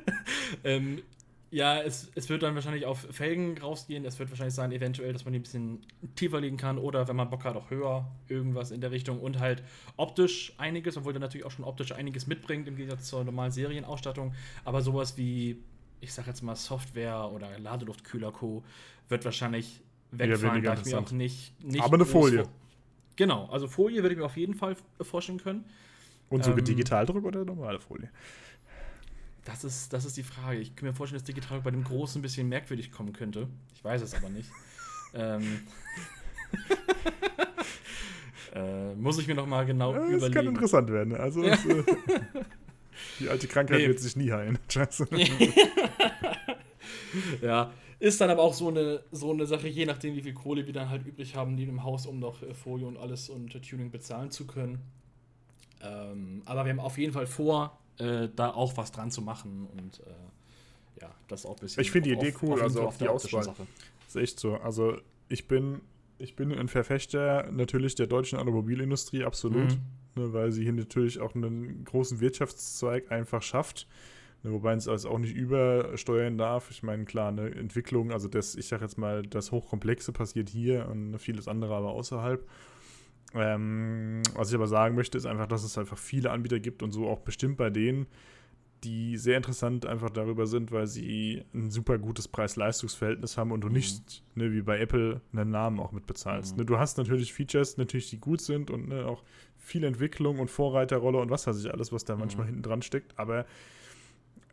[0.65, 1.03] ähm,
[1.51, 4.05] ja, es, es wird dann wahrscheinlich auf Felgen rausgehen.
[4.05, 5.81] Es wird wahrscheinlich sein, eventuell, dass man die ein bisschen
[6.15, 8.07] tiefer legen kann oder wenn man Bock hat, auch höher.
[8.29, 9.63] Irgendwas in der Richtung und halt
[9.97, 14.35] optisch einiges, obwohl der natürlich auch schon optisch einiges mitbringt im Gegensatz zur normalen Serienausstattung.
[14.65, 15.63] Aber sowas wie,
[16.01, 18.63] ich sag jetzt mal, Software oder Ladeluftkühler Co.
[19.09, 19.81] wird wahrscheinlich
[20.11, 21.83] wegfallen, da ich mir auch nicht, nicht.
[21.83, 22.45] Aber eine Folie.
[23.17, 25.65] Genau, also Folie würde ich mir auf jeden Fall vorstellen können.
[26.29, 28.11] Und sogar ähm, Digitaldruck oder normale Folie?
[29.45, 30.61] Das ist, das ist die Frage.
[30.61, 33.49] Ich kann mir vorstellen, dass Digital bei dem Großen ein bisschen merkwürdig kommen könnte.
[33.75, 34.51] Ich weiß es aber nicht.
[35.15, 35.61] ähm,
[38.55, 40.21] äh, muss ich mir noch mal genau ja, das überlegen.
[40.21, 41.15] Das kann interessant werden.
[41.15, 41.55] Also ja.
[41.55, 41.83] es, äh,
[43.21, 43.89] die alte Krankheit nee.
[43.89, 44.59] wird sich nie heilen.
[47.43, 50.67] ja, ist dann aber auch so eine, so eine Sache, je nachdem, wie viel Kohle
[50.67, 53.51] wir dann halt übrig haben, die im Haus, um noch äh, Folie und alles und
[53.69, 54.81] Tuning bezahlen zu können.
[55.83, 59.67] Ähm, aber wir haben auf jeden Fall vor, äh, da auch was dran zu machen
[59.77, 61.81] und äh, ja, das auch ein bisschen.
[61.81, 63.45] Ich finde die Idee auf- cool, auf also auf die Auswahl.
[63.45, 63.67] Sache.
[64.07, 64.57] Das ist echt so.
[64.57, 64.97] Also
[65.29, 65.81] ich bin,
[66.19, 69.73] ich bin ein Verfechter natürlich der deutschen Automobilindustrie, absolut.
[69.73, 69.81] Mhm.
[70.23, 73.87] Ne, weil sie hier natürlich auch einen großen Wirtschaftszweig einfach schafft.
[74.45, 76.71] Ne, wobei es also auch nicht übersteuern darf.
[76.71, 80.89] Ich meine, klar, eine Entwicklung, also das, ich sage jetzt mal, das Hochkomplexe passiert hier
[80.89, 82.47] und vieles andere aber außerhalb.
[83.35, 86.93] Ähm, was ich aber sagen möchte, ist einfach, dass es einfach viele Anbieter gibt und
[86.93, 88.07] so auch bestimmt bei denen,
[88.85, 93.67] die sehr interessant einfach darüber sind, weil sie ein super gutes Preis-Leistungs-Verhältnis haben und du
[93.69, 93.75] Mhm.
[93.75, 96.53] nicht, ne, wie bei Apple, einen Namen auch mitbezahlst.
[96.53, 96.61] Mhm.
[96.61, 99.25] Ne, du hast natürlich Features, natürlich, die gut sind und ne, auch
[99.59, 102.21] viel Entwicklung und Vorreiterrolle und was weiß ich alles, was da Mhm.
[102.21, 103.47] manchmal hinten dran steckt, aber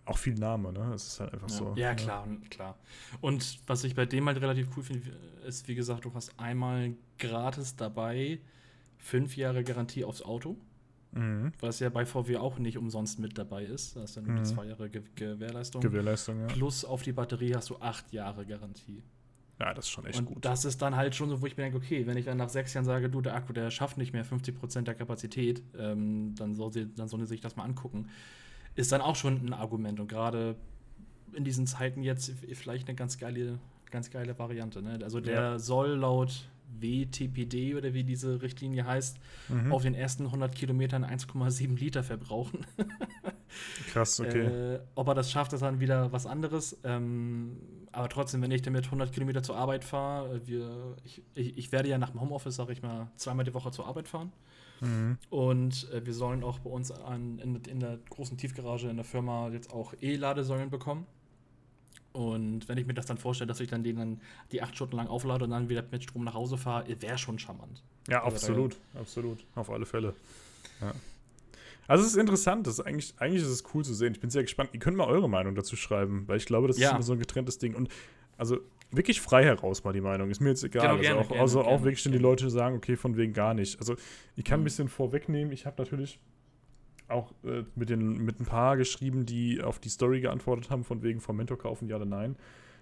[0.05, 0.93] auch viel Name, ne?
[0.93, 1.73] Es ist halt einfach Ja, so.
[1.75, 2.77] ja klar, klar.
[3.21, 5.09] Und was ich bei dem halt relativ cool finde,
[5.47, 8.39] ist, wie gesagt, du hast einmal gratis dabei
[8.97, 10.57] fünf Jahre Garantie aufs Auto,
[11.11, 11.53] Mhm.
[11.59, 13.95] was ja bei VW auch nicht umsonst mit dabei ist.
[13.95, 14.43] Da hast du ja nur Mhm.
[14.43, 15.81] die zwei Jahre Ge Gewährleistung.
[15.81, 16.47] Gewährleistung, ja.
[16.47, 19.01] Plus auf die Batterie hast du acht Jahre Garantie.
[19.59, 20.43] Ja, das ist schon echt und gut.
[20.43, 22.49] das ist dann halt schon so, wo ich mir denke, okay, wenn ich dann nach
[22.49, 26.53] sechs Jahren sage, du, der Akku, der schafft nicht mehr 50% der Kapazität, ähm, dann,
[26.53, 28.09] soll sie, dann sollen sie sich das mal angucken.
[28.75, 29.99] Ist dann auch schon ein Argument.
[29.99, 30.55] Und gerade
[31.33, 33.59] in diesen Zeiten jetzt vielleicht eine ganz geile,
[33.91, 34.81] ganz geile Variante.
[34.81, 34.99] Ne?
[35.03, 35.59] Also der Ja.
[35.59, 36.49] soll laut
[36.79, 39.17] WTPD oder wie diese Richtlinie heißt,
[39.49, 39.71] Mhm.
[39.71, 42.65] auf den ersten 100 Kilometern 1,7 Liter verbrauchen.
[43.93, 44.75] Krass, okay.
[44.75, 46.77] Äh, ob er das schafft, ist dann wieder was anderes.
[46.83, 47.57] Ähm,
[47.91, 51.87] aber trotzdem, wenn ich damit 100 Kilometer zur Arbeit fahre, wir, ich, ich, ich werde
[51.89, 54.33] ja nach dem Homeoffice, sage ich mal, zweimal die Woche zur Arbeit fahren.
[54.81, 55.17] Mhm.
[55.29, 59.05] Und äh, wir sollen auch bei uns an, in, in der großen Tiefgarage in der
[59.05, 61.05] Firma jetzt auch E-Ladesäulen bekommen.
[62.13, 64.21] Und wenn ich mir das dann vorstelle, dass ich dann den dann
[64.51, 67.37] die acht Stunden lang auflade und dann wieder mit Strom nach Hause fahre, wäre schon
[67.39, 67.83] charmant.
[68.07, 69.45] Ja, Also da- absolut, absolut.
[69.55, 70.13] Auf alle Fälle.
[70.81, 70.93] Ja.
[71.87, 74.13] Also es ist interessant, das ist eigentlich, eigentlich ist es cool zu sehen.
[74.13, 74.69] Ich bin sehr gespannt.
[74.73, 76.89] Ihr könnt mal eure Meinung dazu schreiben, weil ich glaube, das Ja.
[76.89, 77.75] ist immer so ein getrenntes Ding.
[77.75, 77.89] Und
[78.37, 78.59] also
[78.91, 80.29] wirklich frei heraus mal die Meinung.
[80.29, 80.81] Ist mir jetzt egal.
[80.83, 82.17] Genau, also gerne, auch, gerne, also auch gerne, wirklich, wenn die.
[82.17, 83.79] Leute sagen, okay, von wegen gar nicht.
[83.79, 83.95] Also
[84.35, 84.65] ich kann ein Mhm.
[84.65, 85.51] bisschen vorwegnehmen.
[85.53, 86.19] Ich habe natürlich
[87.07, 91.03] auch äh, mit, den, mit ein paar geschrieben, die auf die Story geantwortet haben, von
[91.03, 92.35] wegen vom Mentor kaufen, ja oder nein.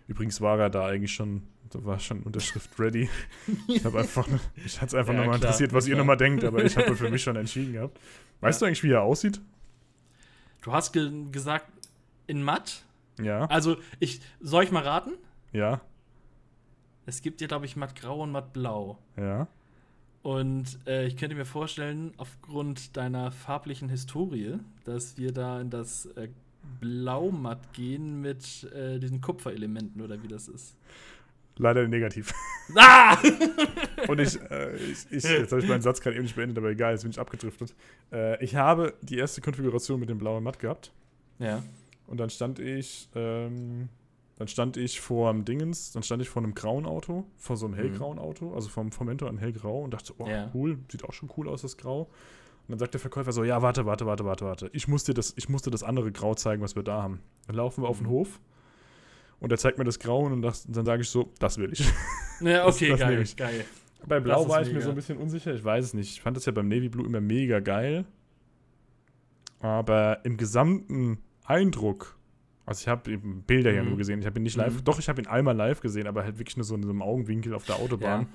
[0.08, 3.10] Übrigens war er da eigentlich schon, da war schon Unterschrift ready.
[3.68, 6.00] Ich habe einfach, mich hat es einfach Ja, nochmal interessiert, was ihr klar.
[6.04, 8.00] nochmal denkt, aber ich habe für mich schon entschieden gehabt.
[8.42, 8.66] Weißt Ja.
[8.66, 9.42] du eigentlich, wie er aussieht?
[10.62, 11.66] Du hast ge gesagt,
[12.28, 12.84] in matt.
[13.22, 15.12] Ja, Also, ich, soll ich mal raten?
[15.52, 15.82] ja,
[17.06, 18.98] Es gibt ja, glaube ich, mattgrau und mattblau.
[19.18, 19.48] ja.
[20.22, 26.06] Und äh, ich könnte mir vorstellen, aufgrund deiner farblichen Historie, dass wir da in das
[26.16, 26.30] äh,
[26.80, 30.78] Blaumatt gehen mit äh, diesen Kupferelementen oder wie das ist.
[31.58, 32.34] Leider negativ.
[32.78, 33.18] Ah!
[34.08, 36.70] Und ich, äh, ich, ich jetzt habe ich meinen Satz gerade eben nicht beendet, aber
[36.70, 37.76] egal, jetzt bin ich abgedriftet.
[38.10, 40.94] Äh, ich habe die erste Konfiguration mit dem blauen Matt gehabt.
[41.40, 41.62] ja.
[42.08, 43.90] Und dann stand ich, ähm,
[44.38, 47.66] dann stand ich vor einem Dingens, dann stand ich vor einem grauen Auto, vor so
[47.68, 50.50] einem hellgrauen Auto, also vom, vom Mentor ein hellgrau und dachte, oh, Ja.
[50.54, 52.02] cool, sieht auch schon cool aus, das Grau.
[52.02, 54.70] Und dann sagt der Verkäufer so, ja, warte, warte, warte, warte, warte.
[54.74, 57.20] Ich muss dir das, ich muss dir das andere Grau zeigen, was wir da haben.
[57.48, 58.12] Dann laufen wir auf den Mhm.
[58.12, 58.40] Hof
[59.40, 61.86] und er zeigt mir das Grau und das, dann sage ich so, das will ich.
[62.42, 63.36] Ja, Das- okay, das nehme geil, ich.
[63.36, 63.66] geil.
[64.08, 64.86] Bei Blau Das war ich mir mega.
[64.86, 66.10] so ein bisschen unsicher, ich weiß es nicht.
[66.12, 68.06] Ich fand das ja beim Navy Blue immer mega geil.
[69.60, 72.18] Aber im gesamten Eindruck,
[72.66, 73.90] also ich habe Bilder ja Mhm.
[73.90, 74.84] nur gesehen, ich habe ihn nicht live, Mhm.
[74.84, 77.02] doch, ich habe ihn einmal live gesehen, aber halt wirklich nur so in so einem
[77.02, 78.28] Augenwinkel auf der Autobahn.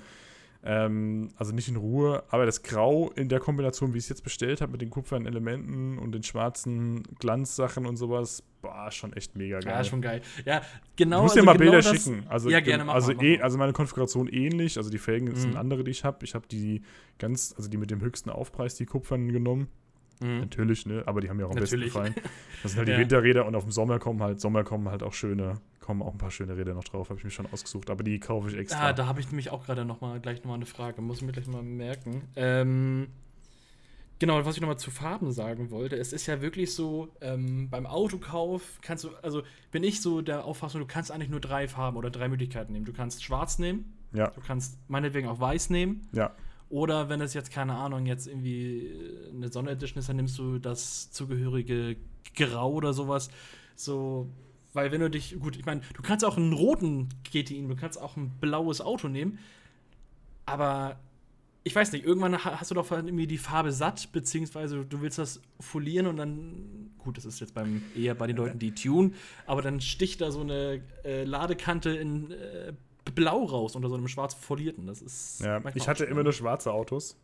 [0.61, 4.25] Ähm, also nicht in Ruhe, aber das Grau in der Kombination, wie ich es jetzt
[4.25, 9.37] bestellt habe, mit den kupfernen Elementen und den schwarzen Glanzsachen und sowas, war schon echt
[9.37, 9.71] mega geil.
[9.73, 10.21] Ja, schon geil.
[10.43, 10.61] Ja,
[10.97, 11.19] genau.
[11.19, 12.25] Ich muss dir also mal genau Bilder das- schicken.
[12.27, 14.75] Also, Ja, gerne, mach also, mal, eh, also meine Konfiguration ähnlich.
[14.75, 15.57] Also die Felgen sind Mhm.
[15.57, 16.25] andere, die ich habe.
[16.25, 16.81] Ich habe die
[17.19, 19.69] ganz, also die mit dem höchsten Aufpreis, die Kupfern genommen.
[20.21, 20.39] Mhm.
[20.41, 21.03] Natürlich, ne?
[21.05, 21.93] Aber die haben mir auch am besten Natürlich.
[21.93, 22.15] gefallen.
[22.63, 22.97] Das sind halt die Ja.
[22.99, 26.17] Winterräder und auf dem Sommer kommen halt, Sommer kommen halt auch schöne, kommen auch ein
[26.17, 27.89] paar schöne Räder noch drauf, habe ich mir schon ausgesucht.
[27.89, 28.89] Aber die kaufe ich extra.
[28.89, 31.01] Ah, da habe ich nämlich auch gerade noch mal, gleich nochmal eine Frage.
[31.01, 32.23] Muss ich mir gleich mal merken.
[32.35, 33.07] Ähm,
[34.19, 35.95] genau, was ich nochmal zu Farben sagen wollte.
[35.95, 40.43] Es ist ja wirklich so, ähm, beim Autokauf kannst du, also bin ich so der
[40.43, 42.85] Auffassung, du kannst eigentlich nur drei Farben oder drei Möglichkeiten nehmen.
[42.85, 46.01] Du kannst schwarz nehmen, ja, du kannst meinetwegen auch weiß nehmen.
[46.11, 46.31] ja.
[46.69, 50.59] Oder wenn es jetzt, keine Ahnung, jetzt irgendwie äh, eine Sonderedition ist, dann nimmst du
[50.59, 51.95] das zugehörige
[52.35, 53.29] Grau oder sowas.
[53.75, 54.29] So,
[54.73, 57.99] weil wenn du dich, gut, ich meine, du kannst auch einen roten GTI, du kannst
[57.99, 59.39] auch ein blaues Auto nehmen,
[60.45, 60.99] aber
[61.63, 65.17] ich weiß nicht, irgendwann ha- hast du doch irgendwie die Farbe satt, beziehungsweise du willst
[65.17, 69.13] das folieren und dann, gut, das ist jetzt beim eher bei den Leuten, die tun,
[69.45, 72.73] aber dann sticht da so eine äh, Ladekante in äh,
[73.15, 74.87] Blau raus unter so einem schwarz folierten.
[74.87, 75.41] Das ist.
[75.41, 75.61] ja.
[75.73, 77.17] Ich hatte immer nur schwarze Autos.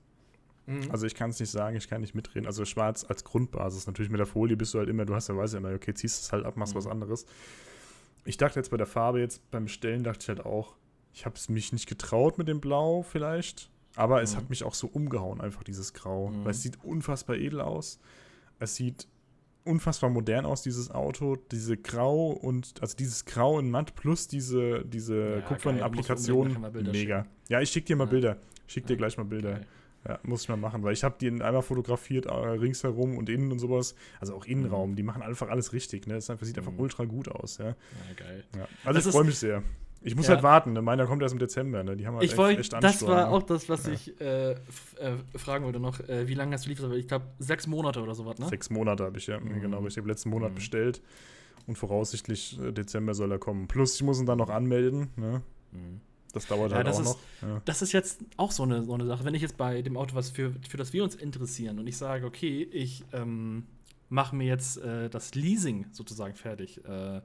[0.68, 0.90] Mhm.
[0.92, 2.48] Also ich kann es nicht sagen, ich kann nicht mitreden.
[2.48, 3.86] Also schwarz als Grundbasis.
[3.88, 5.94] Natürlich mit der Folie bist du halt immer, du hast ja, weißt ja immer, okay,
[5.94, 6.78] ziehst es halt ab, machst Mhm.
[6.80, 7.26] was anderes.
[8.28, 10.74] ich dachte jetzt bei der Farbe, jetzt beim Bestellen, dachte ich halt auch,
[11.14, 13.70] ich habe es mich nicht getraut mit dem Blau vielleicht.
[13.96, 14.24] Aber mhm.
[14.24, 16.30] es hat mich auch so umgehauen, einfach dieses Grau.
[16.30, 16.44] Mhm.
[16.44, 18.00] Weil es sieht unfassbar edel aus.
[18.58, 19.08] Es sieht
[19.66, 21.36] unfassbar modern aus, dieses Auto.
[21.52, 26.62] Diese Grau und, also dieses Grau in Matt plus diese, diese ja, kupfernen Applikationen.
[26.92, 27.24] Mega.
[27.24, 27.30] Schicken.
[27.50, 28.12] Ja, ich schicke dir mal ja.
[28.12, 28.38] Bilder.
[28.68, 28.88] Schick ja.
[28.90, 29.56] dir gleich mal Bilder.
[29.56, 29.66] Okay.
[30.08, 33.52] Ja, muss ich mal machen, weil ich habe die einmal fotografiert, äh, ringsherum und innen
[33.52, 33.96] und sowas.
[34.20, 34.96] Also auch Innenraum, mhm.
[34.96, 36.06] die machen einfach alles richtig.
[36.06, 36.14] Ne?
[36.14, 36.80] Das sieht einfach mhm.
[36.80, 37.58] ultra gut aus.
[37.58, 37.74] Ja, ja
[38.16, 38.44] geil.
[38.56, 38.68] Ja.
[38.84, 39.64] Also das ich freue mich sehr.
[40.06, 40.36] Ich muss ja.
[40.36, 40.84] halt warten, ne?
[40.84, 41.98] meiner kommt erst im Dezember, ne?
[41.98, 43.28] Die haben halt ich echt, wollt, echt Das war ne?
[43.30, 43.94] auch das, was ja.
[43.94, 44.58] ich äh, äh,
[45.36, 46.00] fragen wollte noch.
[46.02, 46.94] Äh, wie lange hast du liefert?
[46.94, 48.48] Ich glaube, sechs Monate oder sowas, ne?
[48.48, 49.40] Sechs Monate habe ich, ja.
[49.40, 49.62] Mhm.
[49.62, 50.56] Genau, ich habe letzten Monat mhm.
[50.56, 51.02] bestellt.
[51.66, 53.68] Und voraussichtlich äh, Dezember soll er kommen.
[53.68, 55.42] Plus, ich muss ihn dann noch anmelden, ne?
[55.72, 56.02] Mhm.
[56.34, 57.08] Das dauert ja, halt das auch ist,
[57.42, 57.50] noch.
[57.50, 57.62] Ja.
[57.66, 59.26] Das ist jetzt auch so eine, so eine Sache.
[59.26, 61.98] Wenn ich jetzt bei dem Auto, was für, für das wir uns interessieren, und ich
[61.98, 63.66] sage, okay, ich ähm,
[64.10, 66.86] mache mir jetzt äh, das Leasing sozusagen fertig.
[66.86, 67.22] Äh,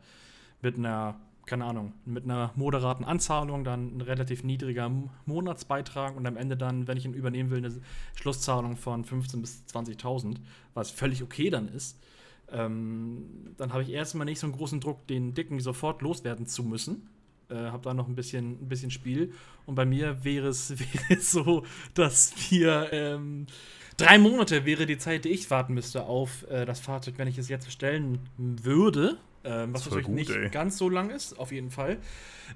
[0.62, 1.20] mit einer
[1.50, 4.88] keine Ahnung, mit einer moderaten Anzahlung, dann ein relativ niedriger
[5.26, 7.74] Monatsbeitrag und am Ende dann, wenn ich ihn übernehmen will, eine
[8.14, 10.36] Schlusszahlung von 15.000 bis 20.000,
[10.74, 11.98] was völlig okay dann ist.
[12.52, 16.62] Ähm, dann habe ich erstmal nicht so einen großen Druck, den Dicken sofort loswerden zu
[16.62, 17.08] müssen.
[17.48, 19.32] Äh, habe da noch ein bisschen, ein bisschen Spiel.
[19.66, 20.68] Und bei mir wäre es,
[21.20, 23.46] so, dass wir ähm,
[23.96, 27.38] drei Monate wäre die Zeit, die ich warten müsste auf äh, das Fahrzeug, wenn ich
[27.38, 29.18] es jetzt bestellen würde.
[29.42, 30.50] Ähm, was natürlich gut, nicht ey.
[30.50, 31.98] ganz so lang ist, auf jeden Fall.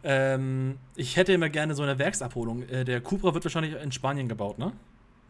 [0.02, 2.62] Ähm, ich hätte immer gerne so eine Werksabholung.
[2.68, 4.72] Äh, der Cupra wird wahrscheinlich in Spanien gebaut, ne?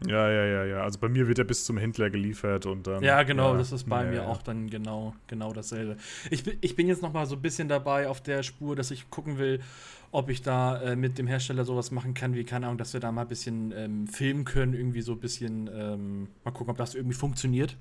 [0.05, 0.83] Ja, ja, ja, ja.
[0.83, 3.01] Also bei mir wird er bis zum Händler geliefert und dann.
[3.01, 4.27] Ja, genau, ja, das ist bei ja, mir ja.
[4.27, 5.95] auch dann genau, genau dasselbe.
[6.29, 9.09] Ich, ich bin jetzt noch mal so ein bisschen dabei auf der Spur, dass ich
[9.09, 9.61] gucken will,
[10.11, 12.99] ob ich da äh, mit dem Hersteller sowas machen kann, wie, keine Ahnung, dass wir
[12.99, 16.77] da mal ein bisschen ähm, filmen können, irgendwie so ein bisschen, ähm, mal gucken, ob
[16.77, 17.77] das irgendwie funktioniert.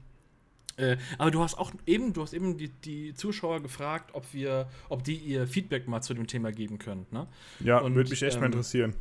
[0.77, 4.69] Äh, aber du hast auch eben, du hast eben die, die Zuschauer gefragt, ob wir,
[4.89, 7.07] ob die ihr Feedback mal zu dem Thema geben können.
[7.11, 7.27] Ne?
[7.61, 8.95] Ja, würde mich echt ähm, mal interessieren.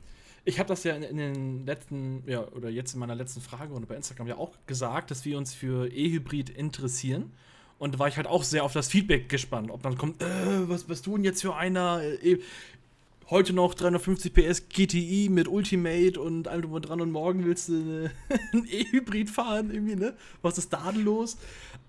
[0.46, 3.74] Ich habe das ja in, in, den letzten, ja, oder jetzt in meiner letzten Frage
[3.74, 7.32] und bei Instagram ja auch gesagt, dass wir uns für E-Hybrid interessieren.
[7.80, 10.70] Und da war ich halt auch sehr auf das Feedback gespannt, ob dann kommt, äh,
[10.70, 12.02] was bist du denn jetzt für einer?
[13.30, 17.70] Heute noch 350 PS GTI mit Ultimate und allem drum und dran und morgen willst
[17.70, 18.12] du eine,
[18.54, 20.14] ein E-Hybrid fahren, irgendwie, ne?
[20.42, 21.38] Was ist da denn los?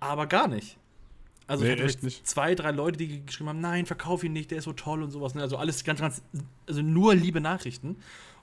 [0.00, 0.76] Aber gar nicht.
[1.46, 2.26] Also nee, ich hatte nicht.
[2.26, 5.10] zwei, drei Leute, die geschrieben haben, nein, verkauf ihn nicht, der ist so toll und
[5.10, 5.34] sowas.
[5.34, 5.42] Ne?
[5.42, 6.22] Also alles ganz, ganz,
[6.66, 7.96] also nur liebe Nachrichten.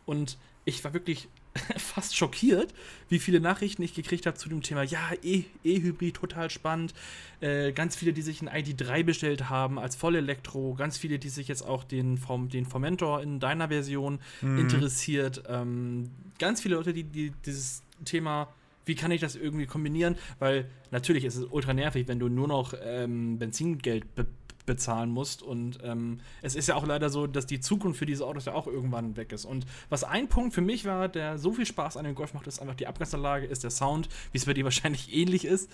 [0.05, 1.27] Und ich war wirklich
[1.77, 2.73] fast schockiert,
[3.09, 4.83] wie viele Nachrichten ich gekriegt habe zu dem Thema.
[4.83, 6.93] Ja, E-Hybrid, e total spannend.
[7.41, 10.75] Äh, ganz viele, die sich ein ID3 bestellt haben als Vollelektro.
[10.75, 14.59] Ganz viele, die sich jetzt auch den, vom, den Formentor in deiner Version mhm.
[14.59, 15.43] interessiert.
[15.47, 18.47] Ähm, ganz viele Leute, die, die dieses Thema
[18.85, 20.15] wie kann ich das irgendwie kombinieren?
[20.39, 24.25] Weil natürlich ist es ultra nervig, wenn du nur noch ähm, Benzingeld be
[24.65, 25.41] bezahlen musst.
[25.41, 28.53] Und ähm, es ist ja auch leider so, dass die Zukunft für diese Autos ja
[28.53, 29.45] auch irgendwann weg ist.
[29.45, 32.47] Und was ein Punkt für mich war, der so viel Spaß an dem Golf macht,
[32.47, 35.69] ist einfach die Abgasanlage, ist der Sound, wie es bei dir wahrscheinlich ähnlich ist.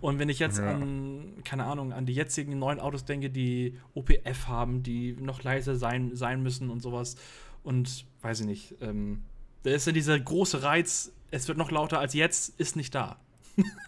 [0.00, 0.72] Und wenn ich jetzt ja.
[0.72, 5.76] an, keine Ahnung, an die jetzigen neuen Autos denke, die OPF haben, die noch leiser
[5.76, 7.16] sein, sein müssen und sowas.
[7.62, 9.22] Und weiß ich nicht, ähm,
[9.62, 13.18] da ist ja dieser große Reiz, es wird noch lauter als jetzt, ist nicht da.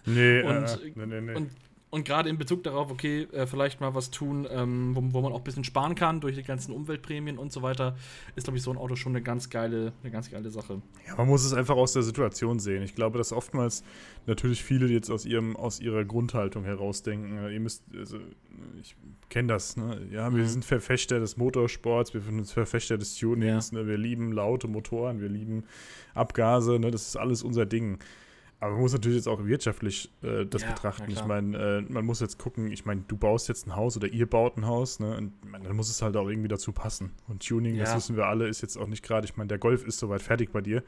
[0.05, 1.35] Nee, und, äh, nee, nee, nee.
[1.35, 1.51] und
[1.93, 5.31] und gerade in Bezug darauf, okay, äh, vielleicht mal was tun, ähm, wo, wo, man
[5.31, 7.95] auch ein bisschen sparen kann durch die ganzen Umweltprämien und so weiter,
[8.35, 10.81] ist, glaube ich, so ein Auto schon eine ganz geile, eine ganz geile Sache.
[11.07, 12.81] Ja, man muss es einfach aus der Situation sehen.
[12.81, 13.83] Ich glaube, dass oftmals
[14.25, 17.51] natürlich viele jetzt aus ihrem, aus ihrer Grundhaltung herausdenken.
[17.51, 18.17] Ihr müsst, also
[18.81, 18.95] ich
[19.29, 20.01] kenne das, ne?
[20.11, 20.47] Ja, wir mhm.
[20.47, 23.77] sind Verfechter des Motorsports, wir sind Verfechter des Tunings, ja.
[23.77, 23.87] ne?
[23.87, 25.63] wir lieben laute Motoren, wir lieben
[26.15, 26.89] Abgase, ne?
[26.89, 27.99] Das ist alles unser Ding.
[28.63, 31.11] Aber man muss natürlich jetzt auch wirtschaftlich äh, das ja, betrachten.
[31.11, 34.07] Ich meine, äh, man muss jetzt gucken, ich meine, du baust jetzt ein Haus oder
[34.07, 35.17] ihr baut ein Haus, ne?
[35.17, 37.11] Und man, dann muss es halt auch irgendwie dazu passen.
[37.27, 37.83] Und Tuning, ja.
[37.83, 40.21] das wissen wir alle, ist jetzt auch nicht gerade, ich meine, der Golf ist soweit
[40.21, 40.81] fertig bei dir.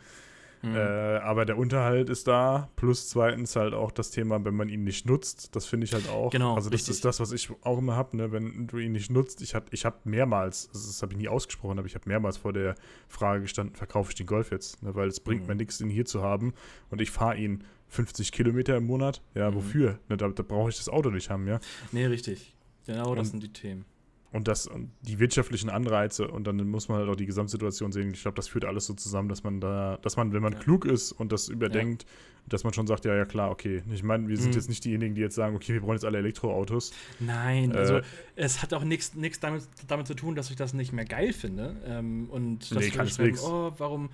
[0.65, 0.75] Mhm.
[0.75, 4.83] Äh, aber der Unterhalt ist da, plus zweitens halt auch das Thema, wenn man ihn
[4.83, 6.31] nicht nutzt, das finde ich halt auch.
[6.31, 6.95] Genau, also das richtig.
[6.95, 8.31] ist das, was ich auch immer habe, ne?
[8.31, 9.41] wenn du ihn nicht nutzt.
[9.41, 12.37] Ich habe ich hab mehrmals, also das habe ich nie ausgesprochen, aber ich habe mehrmals
[12.37, 12.75] vor der
[13.07, 14.81] Frage gestanden, verkaufe ich den Golf jetzt?
[14.81, 14.95] Ne?
[14.95, 15.49] Weil es bringt mhm.
[15.49, 16.53] mir nichts, ihn hier zu haben
[16.89, 19.21] und ich fahre ihn 50 Kilometer im Monat.
[19.35, 19.55] Ja, mhm.
[19.55, 19.99] wofür?
[20.09, 21.59] Ne, da, da brauche ich das Auto nicht haben, ja.
[21.91, 22.55] Nee, richtig.
[22.87, 23.85] Genau, das sind die Themen
[24.35, 28.11] und das und die wirtschaftlichen Anreize und dann muss man halt auch die Gesamtsituation sehen.
[28.13, 30.59] Ich glaube, das führt alles so zusammen, dass man da, dass man, wenn man ja.
[30.59, 32.09] klug ist und das überdenkt, ja.
[32.49, 33.81] dass man schon sagt, ja, ja klar, okay.
[33.93, 34.55] Ich meine, wir sind mhm.
[34.55, 36.91] jetzt nicht diejenigen, die jetzt sagen, okay, wir brauchen jetzt alle Elektroautos.
[37.21, 38.01] Nein, äh, also
[38.35, 41.77] es hat auch nichts damit, damit zu tun, dass ich das nicht mehr geil finde
[41.87, 44.09] ähm, und dass nee, ich denke, oh, warum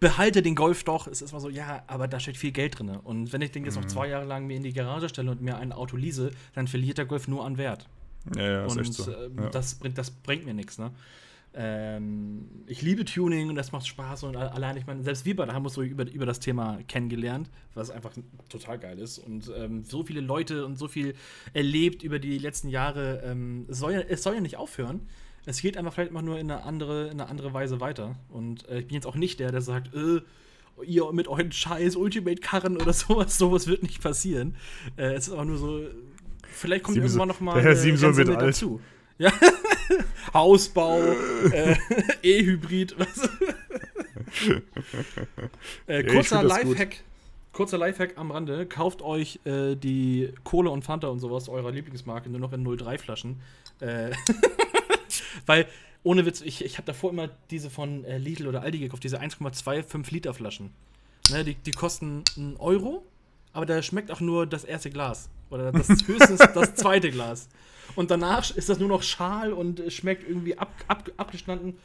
[0.00, 1.06] behalte den Golf doch.
[1.06, 2.88] Es ist mal so, ja, aber da steht viel Geld drin.
[2.88, 3.82] Und wenn ich den jetzt mhm.
[3.82, 6.66] noch zwei Jahre lang mir in die Garage stelle und mir ein Auto lease, dann
[6.66, 7.88] verliert der Golf nur an Wert.
[8.34, 9.10] Ja, ja, und so.
[9.10, 9.50] äh, Ja.
[9.50, 10.92] das, bringt, das bringt mir nichts, ne?
[11.58, 15.54] Ähm, ich liebe Tuning und das macht Spaß und allein, ich meine, selbst wir beide
[15.54, 18.12] haben uns so über, über das Thema kennengelernt, was einfach
[18.50, 21.14] total geil ist und ähm, so viele Leute und so viel
[21.54, 23.22] erlebt über die letzten Jahre.
[23.24, 25.08] Ähm, es, soll ja, es soll ja nicht aufhören.
[25.46, 28.16] Es geht einfach vielleicht mal nur in eine andere, in eine andere Weise weiter.
[28.28, 30.20] Und äh, ich bin jetzt auch nicht der, der sagt, äh,
[30.84, 34.56] ihr mit euren scheiß Ultimate-Karren oder sowas, sowas wird nicht passieren.
[34.98, 35.80] Äh, es ist aber nur so,
[36.56, 38.40] vielleicht kommt Simson- irgendwann noch mal der Herr Simson wird alt.
[38.40, 38.80] dazu.
[39.18, 39.32] Ja.
[40.34, 41.00] Hausbau,
[41.52, 41.76] äh,
[42.22, 43.28] E-Hybrid, was?
[45.86, 46.48] äh, kurzer gut.
[46.50, 47.02] Lifehack.
[47.52, 48.66] Kurzer Lifehack am Rande.
[48.66, 52.98] Kauft euch äh, die Kohle und Fanta und sowas eurer Lieblingsmarke nur noch in 03
[52.98, 53.40] Flaschen.
[53.80, 54.10] Äh,
[55.46, 55.66] weil,
[56.02, 59.20] ohne Witz, ich, ich habe davor immer diese von äh, Lidl oder Aldi gekauft, diese
[59.22, 60.70] 1,25 Liter Flaschen.
[61.30, 63.04] Ne, die, die kosten einen Euro,
[63.56, 65.30] aber da schmeckt auch nur das erste Glas.
[65.50, 67.48] Oder das höchstens das zweite Glas.
[67.94, 71.78] Und danach ist das nur noch Schal und schmeckt irgendwie ab, ab, abgestanden.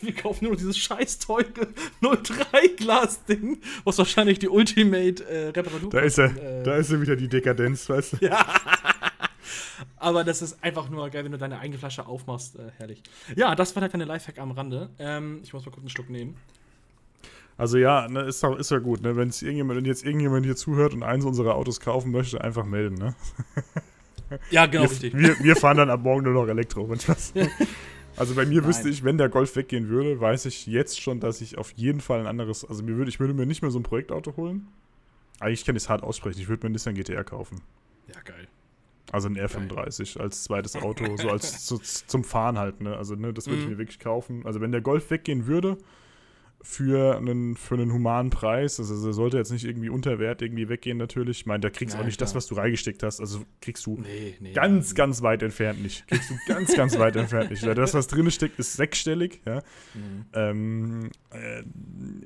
[0.00, 1.44] Wir, kaufen nur noch dieses scheiß teure
[2.02, 7.16] 03-Glas-Ding, was wahrscheinlich die Ultimate äh, Reparatur Da ist er, äh, da ist er wieder
[7.16, 8.30] die Dekadenz, weißt du?
[9.96, 12.56] aber das ist einfach nur geil, wenn du deine eigene Flasche aufmachst.
[12.56, 13.02] Äh, herrlich.
[13.36, 14.90] Ja, das war der kleine Lifehack am Rande.
[14.98, 16.36] Ähm, ich muss mal kurz einen Schluck nehmen.
[17.62, 19.14] Also ja, ne, ist doch ist ja gut, ne?
[19.14, 22.96] Wenn irgendjemand, wenn jetzt irgendjemand hier zuhört und eins unserer Autos kaufen möchte, einfach melden,
[22.96, 23.14] ne?
[24.50, 25.16] Ja, genau, wir, richtig.
[25.16, 26.90] wir, wir fahren dann ab morgen nur noch Elektro.
[26.90, 27.32] wenn was.
[28.16, 28.68] Also bei mir Nein.
[28.68, 32.00] wüsste ich, wenn der Golf weggehen würde, weiß ich jetzt schon, dass ich auf jeden
[32.00, 34.66] Fall ein anderes, also mir würde, ich würde mir nicht mehr so ein Projektauto holen.
[35.38, 37.60] Eigentlich kann ich es hart aussprechen, ich würde mir ein Nissan GTR kaufen.
[38.12, 38.48] Ja, geil.
[39.12, 42.96] Also ein R35 als zweites Auto, so als zu, zum Fahren halt, ne?
[42.96, 43.72] Also, ne, das würde ich Mhm.
[43.74, 44.42] mir wirklich kaufen.
[44.46, 45.78] Also, wenn der Golf weggehen würde,
[46.64, 50.68] für einen, für einen humanen Preis, also er sollte jetzt nicht irgendwie unter Wert irgendwie
[50.68, 51.40] weggehen, natürlich.
[51.40, 52.36] Ich meine, da kriegst du auch nicht das, klar.
[52.36, 53.20] was du reingesteckt hast.
[53.20, 54.52] Also kriegst du Nee, nee.
[54.52, 56.06] ganz, ganz weit entfernt nicht.
[56.06, 57.66] Kriegst du ganz, ganz weit entfernt nicht.
[57.66, 59.62] Weil das, was drin steckt, ist sechsstellig, ja.
[59.94, 60.24] Mhm.
[60.34, 61.62] Ähm, äh,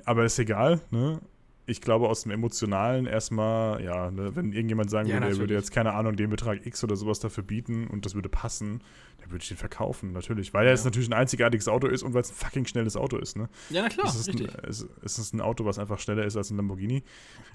[0.05, 1.21] aber ist egal, ne?
[1.69, 5.41] Ich glaube, aus dem Emotionalen erstmal, ja, ne, wenn irgendjemand sagen Ja, würde, er würde
[5.41, 5.63] natürlich.
[5.63, 8.83] jetzt, keine Ahnung, den Betrag X oder sowas dafür bieten und das würde passen,
[9.31, 10.53] würde ich den verkaufen, natürlich.
[10.55, 10.75] Weil er Ja.
[10.75, 13.49] jetzt natürlich ein einzigartiges Auto ist und weil es ein fucking schnelles Auto ist, ne?
[13.71, 14.65] Ja, na klar, es, ist ein, richtig.
[14.69, 17.03] es, es ist ein Auto, was einfach schneller ist als ein Lamborghini.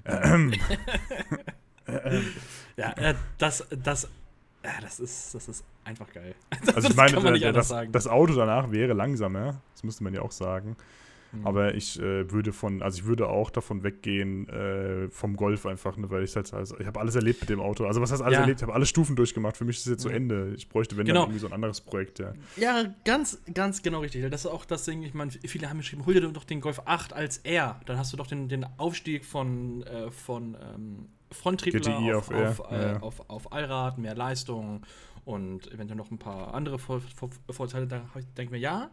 [0.04, 0.52] Ähm,
[2.76, 4.04] Ja, äh, das, das,
[4.62, 6.34] äh, das ist, das ist einfach geil.
[6.74, 9.82] also ich Das meine, kann man nicht äh, das, das Auto danach wäre langsamer, das
[9.82, 10.76] müsste man ja auch sagen.
[11.32, 11.46] Mhm.
[11.46, 15.96] Aber ich äh, würde von, also ich würde auch davon weggehen, äh, vom Golf einfach,
[15.96, 17.86] ne, weil ich halt, also ich habe alles erlebt mit dem Auto.
[17.86, 18.40] Also was heißt alles Ja.
[18.42, 18.60] erlebt?
[18.60, 19.56] Ich habe alle Stufen durchgemacht.
[19.56, 20.16] Für mich ist es jetzt zu Ja.
[20.16, 20.52] Ende.
[20.56, 21.20] Ich bräuchte, wenn Genau.
[21.20, 22.32] dann irgendwie so ein anderes Projekt, ja.
[22.56, 24.30] Ja, ganz, ganz genau richtig.
[24.30, 26.82] Das ist auch das Ding, ich meine, viele haben geschrieben, hol dir doch den Golf
[26.84, 27.80] 8 als R.
[27.86, 32.60] Dann hast du doch den, den Aufstieg von, äh, von ähm, Fronttriebler GTI auf, auf
[32.60, 33.00] auf, äh, ja.
[33.00, 34.82] auf, auf Allrad, mehr Leistung
[35.24, 37.86] und eventuell noch ein paar andere Vor Vor Vorteile.
[37.86, 38.90] Da hab ich- denke mir, ja,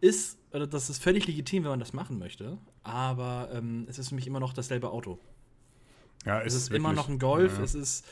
[0.00, 4.10] ist, oder das ist völlig legitim, wenn man das machen möchte, aber ähm, es ist
[4.10, 5.18] für mich immer noch dasselbe Auto.
[6.24, 8.04] Ja, Es ist immer noch ein Golf, es ist,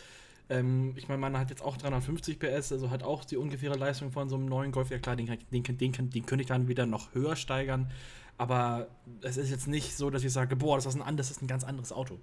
[0.49, 4.13] ähm, ich meine, man hat jetzt auch 350 PS, also hat auch die ungefähre Leistung
[4.13, 4.91] von so einem neuen Golf.
[4.91, 7.91] Ja klar, den, den, den, kann- den könnte ich dann wieder noch höher steigern,
[8.39, 8.89] aber
[9.23, 11.47] es ist jetzt nicht so, dass ich sage, boah, das ist ein, das ist ein
[11.49, 12.19] ganz anderes Auto.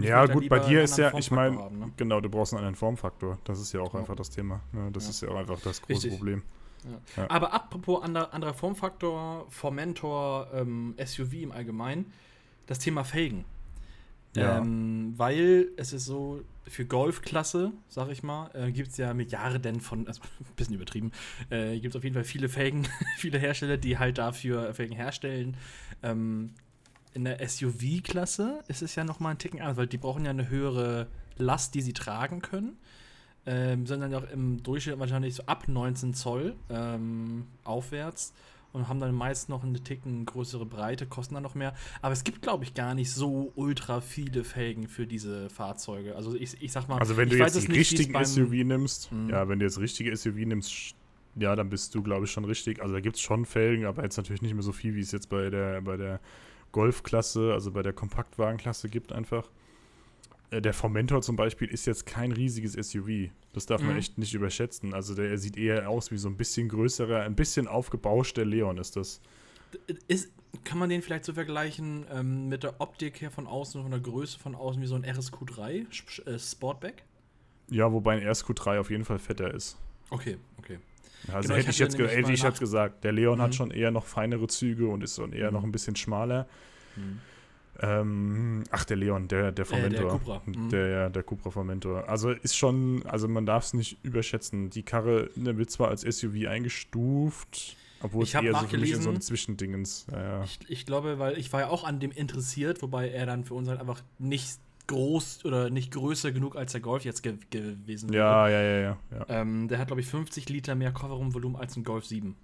[0.00, 1.92] Ja, gut, bei dir ist ja, ich meine, ne?
[1.96, 3.38] genau, du brauchst einen anderen Formfaktor.
[3.44, 4.00] Das ist ja auch Ja.
[4.00, 4.60] einfach das Thema.
[4.72, 5.10] Ja, das Ja.
[5.10, 6.16] ist ja auch einfach das große Richtig.
[6.18, 6.42] Problem.
[6.84, 7.22] Ja.
[7.22, 7.30] Ja.
[7.30, 12.12] Aber apropos ander, anderer Formfaktor, Formentor, ähm, SUV im Allgemeinen,
[12.66, 13.44] das Thema Felgen.
[14.34, 14.58] Ja.
[14.58, 19.80] Ähm, weil es ist so, für Golfklasse, sag ich mal, äh, gibt es ja Milliarden
[19.80, 21.12] von, also ein bisschen übertrieben,
[21.50, 22.86] äh, gibt es auf jeden Fall viele Felgen,
[23.18, 25.56] viele Hersteller, die halt dafür Felgen herstellen.
[26.02, 26.50] Ähm,
[27.14, 30.50] in der SUV-Klasse ist es ja nochmal ein Ticken anders, weil die brauchen ja eine
[30.50, 31.06] höhere
[31.38, 32.76] Last, die sie tragen können.
[33.46, 38.32] Ähm, sind dann auch im Durchschnitt wahrscheinlich so ab 19 Zoll ähm, aufwärts
[38.72, 41.72] und haben dann meist noch eine Ticken größere Breite, kosten dann noch mehr.
[42.02, 46.16] Aber es gibt, glaube ich, gar nicht so ultra viele Felgen für diese Fahrzeuge.
[46.16, 49.30] Also ich, ich sag mal, Also wenn du jetzt einen nicht, richtigen SUV nimmst, Mhm.
[49.30, 50.94] ja, wenn du jetzt richtige SUV nimmst,
[51.36, 52.82] ja, dann bist du, glaube ich, schon richtig.
[52.82, 55.12] Also da gibt es schon Felgen, aber jetzt natürlich nicht mehr so viel, wie es
[55.12, 56.18] jetzt bei der, bei der
[56.72, 59.48] Golfklasse, also bei der Kompaktwagenklasse gibt einfach.
[60.50, 63.30] Äh, Der Formentor zum Beispiel ist jetzt kein riesiges SUV.
[63.52, 63.98] Das darf man Mhm.
[63.98, 64.94] echt nicht überschätzen.
[64.94, 68.96] Also der sieht eher aus wie so ein bisschen größerer, ein bisschen aufgebauschter Leon ist
[68.96, 69.20] das.
[70.08, 70.30] Ist,
[70.64, 74.00] kann man den vielleicht so vergleichen ähm, mit der Optik her von außen, von der
[74.00, 77.04] Größe von außen, wie so ein RSQ3 Sp- äh, Sportback?
[77.68, 79.76] Ja, wobei ein RSQ3 auf jeden Fall fetter ist.
[80.10, 80.78] Okay, okay.
[81.32, 83.42] Also Genau, hätte ich jetzt, ge- hätte ich jetzt gesagt, der Leon Mhm.
[83.42, 85.54] hat schon eher noch feinere Züge und ist so eher Mhm.
[85.54, 86.46] noch ein bisschen schmaler.
[86.94, 87.18] Hm.
[87.80, 90.18] Ähm, ach, der Leon, der, der vom Äh, der Mentor.
[90.18, 90.42] Cupra.
[90.46, 90.68] Mhm.
[90.70, 92.08] Der, ja, der Cupra vom Mentor.
[92.08, 94.70] Also ist schon, also man darf es nicht überschätzen.
[94.70, 98.92] Die Karre ne, wird zwar als SUV eingestuft, obwohl Ich es eher so für mich
[98.92, 100.06] in so ein Zwischendingens.
[100.10, 100.44] Ja.
[100.44, 103.54] Ich, ich glaube, weil ich war ja auch an dem interessiert, wobei er dann für
[103.54, 108.10] uns halt einfach nicht groß oder nicht größer genug als der Golf jetzt ge gewesen
[108.10, 108.24] wäre.
[108.24, 108.98] Ja, ja, ja, ja.
[109.10, 109.26] ja.
[109.28, 112.36] Ähm, der hat, glaube ich, 50 Liter mehr Kofferraumvolumen als ein Golf 7.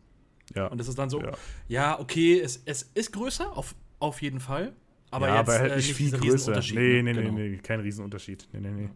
[0.54, 0.66] ja.
[0.66, 1.32] Und das ist dann so, ja.
[1.68, 4.72] ja, okay, es, es ist größer, auf, auf jeden Fall.
[5.12, 6.60] Aber ja, jetzt aber halt äh, nicht viel größer.
[6.74, 7.14] Nee, nee, ne?
[7.14, 7.32] nee, Genau.
[7.38, 8.48] nee, kein Riesenunterschied.
[8.52, 8.88] Nee, nee, nee.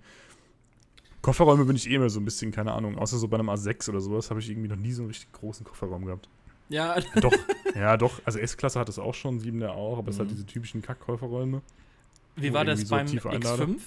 [1.23, 3.89] Kofferräume bin ich eh immer so ein bisschen, keine Ahnung, außer so bei einem A6
[3.91, 6.29] oder sowas habe ich irgendwie noch nie so einen richtig großen Kofferraum gehabt.
[6.69, 7.33] Ja, Doch,
[7.75, 8.21] ja, doch.
[8.25, 10.31] Also S-Klasse hat es auch schon, 7er auch, aber es hat Mhm.
[10.31, 11.63] diese typischen Kack-Kofferräume.
[12.37, 13.65] wie war das so beim tiefe Einlade.
[13.65, 13.79] X5?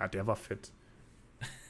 [0.00, 0.70] Ja, der war fett.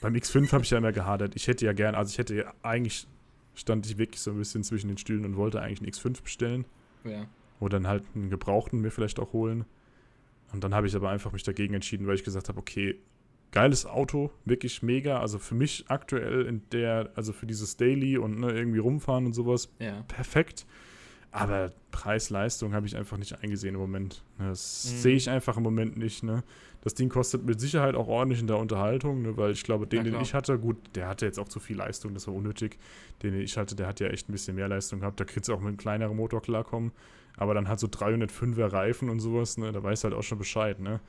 [0.00, 1.34] Beim X5 habe ich ja immer gehadert.
[1.36, 3.07] Ich hätte ja gern, also ich hätte ja eigentlich
[3.55, 6.64] stand ich wirklich so ein bisschen zwischen den Stühlen und wollte eigentlich einen X5 bestellen.
[7.05, 7.26] Ja.
[7.63, 9.65] Oder dann halt einen gebrauchten mir vielleicht auch holen.
[10.53, 12.97] Und dann habe ich aber einfach mich dagegen entschieden, weil ich gesagt habe, okay,
[13.53, 15.21] geiles Auto, wirklich mega.
[15.21, 19.33] Also für mich aktuell in der, also für dieses Daily und ne, irgendwie rumfahren und
[19.33, 20.03] sowas, Ja.
[20.09, 20.67] perfekt.
[21.33, 24.22] Aber Preis-Leistung habe ich einfach nicht eingesehen im Moment.
[24.39, 24.97] Ne, Das Mhm.
[24.99, 26.22] sehe ich einfach im Moment nicht.
[26.22, 26.43] Ne?
[26.83, 29.37] Das Ding kostet mit Sicherheit auch ordentlich in der Unterhaltung, ne?
[29.37, 31.76] weil ich glaube, den, Ja, den ich hatte, gut, der hatte jetzt auch zu viel
[31.78, 32.78] Leistung, das war unnötig.
[33.22, 35.18] Den, den ich hatte, der hat ja echt ein bisschen mehr Leistung gehabt.
[35.20, 36.93] Da kriegst du auch mit einem kleineren Motor klarkommen.
[37.39, 39.72] Aber dann hat so 305er Reifen und sowas, ne?
[39.72, 40.78] da weißt du halt auch schon Bescheid.
[40.80, 41.01] Ne?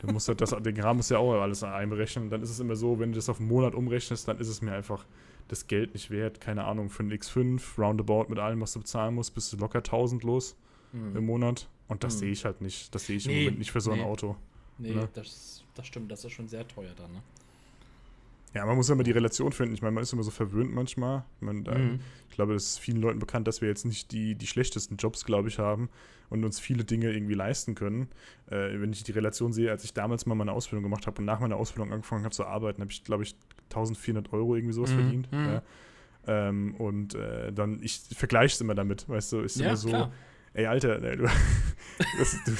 [0.00, 2.30] Du musst halt das, den Kram muss ja auch alles einberechnen.
[2.30, 4.62] Dann ist es immer so, wenn du das auf einen Monat umrechnest, dann ist es
[4.62, 5.04] mir einfach
[5.48, 6.40] das Geld nicht wert.
[6.40, 9.82] Keine Ahnung, für einen X5, roundabout mit allem, was du bezahlen musst, bist du locker
[9.82, 10.56] 1000 los
[10.92, 11.16] Hm.
[11.16, 11.68] im Monat.
[11.88, 12.18] Und das Hm.
[12.20, 12.94] sehe ich halt nicht.
[12.94, 14.04] Das sehe ich im Nee, Moment nicht für so ein nee.
[14.04, 14.36] Auto.
[14.78, 15.08] Nee, Ne?
[15.14, 17.22] das, das stimmt, das ist schon sehr teuer dann, ne?
[18.54, 19.72] Ja, man muss ja immer die Relation finden.
[19.74, 21.24] Ich meine, man ist immer so verwöhnt manchmal.
[21.40, 22.00] Da, Mhm.
[22.28, 25.24] ich glaube, es ist vielen Leuten bekannt, dass wir jetzt nicht die, die schlechtesten Jobs,
[25.24, 25.88] glaube ich, haben
[26.28, 28.08] und uns viele Dinge irgendwie leisten können.
[28.50, 31.24] Äh, wenn ich die Relation sehe, als ich damals mal meine Ausbildung gemacht habe und
[31.24, 33.34] nach meiner Ausbildung angefangen habe zu arbeiten, habe ich, glaube ich,
[33.74, 35.28] 1400 Euro irgendwie sowas Mhm, verdient.
[35.32, 35.46] mhm.
[35.46, 35.62] Ja.
[36.26, 39.90] Ähm, und äh, dann, ich vergleiche es immer damit, weißt du, ist Ja, immer so,
[39.90, 40.12] klar.
[40.54, 41.24] ey, Alter, ey, du,
[42.18, 42.52] das, du,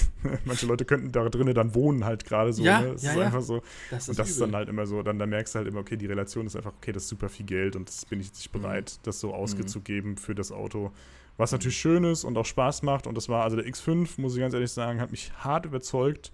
[0.45, 2.89] manche Leute könnten da drinnen dann wohnen halt gerade so, Ja, ne?
[2.95, 3.23] Es ja, ist ja.
[3.27, 5.69] einfach so, Das und das ist dann halt immer so, dann, dann merkst du halt
[5.69, 8.19] immer, okay, die Relation ist einfach, okay, das ist super viel Geld und das bin
[8.21, 8.61] ich nicht Mhm.
[8.63, 10.91] bereit, das so auszugeben für das Auto.
[11.37, 13.07] Was natürlich schön ist und auch Spaß macht.
[13.07, 16.31] Und das war, also der X5, muss ich ganz ehrlich sagen, hat mich hart überzeugt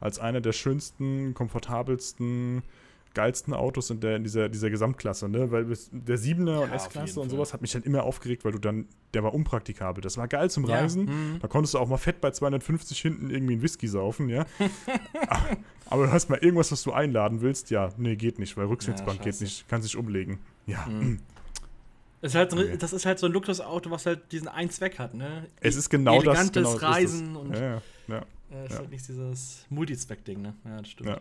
[0.00, 2.62] als einer der schönsten, komfortabelsten,
[3.14, 5.50] geilsten Autos in, der, in dieser, dieser Gesamtklasse, ne?
[5.50, 8.58] Weil der 7er Ja, und S-Klasse und sowas hat mich dann immer aufgeregt, weil du
[8.58, 10.00] dann, der war unpraktikabel.
[10.02, 11.04] Das war geil zum Ja, Reisen.
[11.04, 11.38] mhm.
[11.40, 14.46] Da konntest du auch mal fett bei 250 hinten irgendwie einen Whisky saufen, ja.
[15.86, 19.18] Aber du hast mal irgendwas, was du einladen willst, ja, nee, geht nicht, weil Rücksitzbank
[19.18, 19.44] geht scheiße.
[19.44, 20.38] nicht, kann sich umlegen.
[20.66, 21.20] Ja, Mhm.
[22.22, 22.76] Ist halt, so ein- Nee.
[22.76, 25.48] Das ist halt so ein Luxusauto, was halt diesen einen Zweck hat, ne?
[25.60, 26.38] es ist genau das.
[26.38, 27.42] Elegantes Genau, das ist Reisen das.
[27.42, 28.16] und Ja, ja, ja.
[28.52, 28.78] äh, ist ja.
[28.78, 30.54] halt nicht dieses Multizweck-Ding, ne?
[30.64, 31.20] Ja, das stimmt.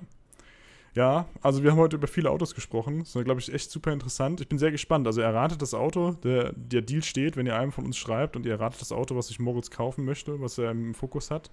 [0.93, 1.25] Ja.
[1.41, 2.99] Also wir haben heute über viele Autos gesprochen.
[2.99, 4.41] Das ist, glaube ich, echt super interessant.
[4.41, 5.07] Ich bin sehr gespannt.
[5.07, 6.11] Also erratet das Auto.
[6.23, 9.15] Der, der Deal steht, wenn ihr einem von uns schreibt und ihr erratet das Auto,
[9.15, 11.49] was sich Moritz kaufen möchte, was er im Fokus hat.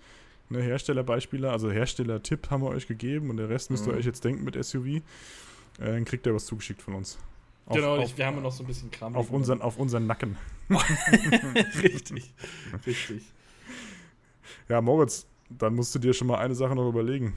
[0.51, 3.99] Ne, Herstellerbeispiele, also Hersteller-Tipp haben wir euch gegeben und der Rest müsst ihr Mhm.
[3.99, 4.87] euch jetzt denken mit SUV.
[4.87, 5.01] Äh,
[5.79, 7.19] dann kriegt ihr was zugeschickt von uns.
[7.67, 9.15] Auf, genau, auf, wir haben noch so ein bisschen Kram.
[9.15, 10.39] auf, unseren, auf unseren Nacken.
[11.83, 12.33] richtig,
[12.87, 13.23] richtig.
[14.71, 17.35] Ja, Moritz, dann musst du dir schon mal eine Sache noch überlegen.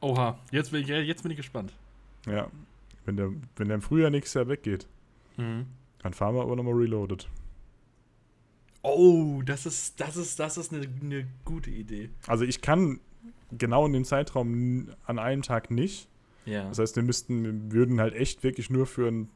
[0.00, 1.72] Oha, jetzt bin ich, jetzt bin ich gespannt.
[2.26, 2.48] Ja,
[3.04, 4.86] wenn der, wenn der im Frühjahr nächstes Jahr weggeht,
[5.36, 5.66] Mhm.
[6.02, 7.28] dann fahren wir aber nochmal Reloaded.
[8.82, 12.10] Oh, das ist, das ist, das ist eine, eine gute Idee.
[12.26, 13.00] Also ich kann
[13.52, 16.08] genau in dem Zeitraum an einem Tag nicht.
[16.46, 16.68] Ja.
[16.68, 19.28] Das heißt, wir müssten, wir würden halt echt wirklich nur für, ein,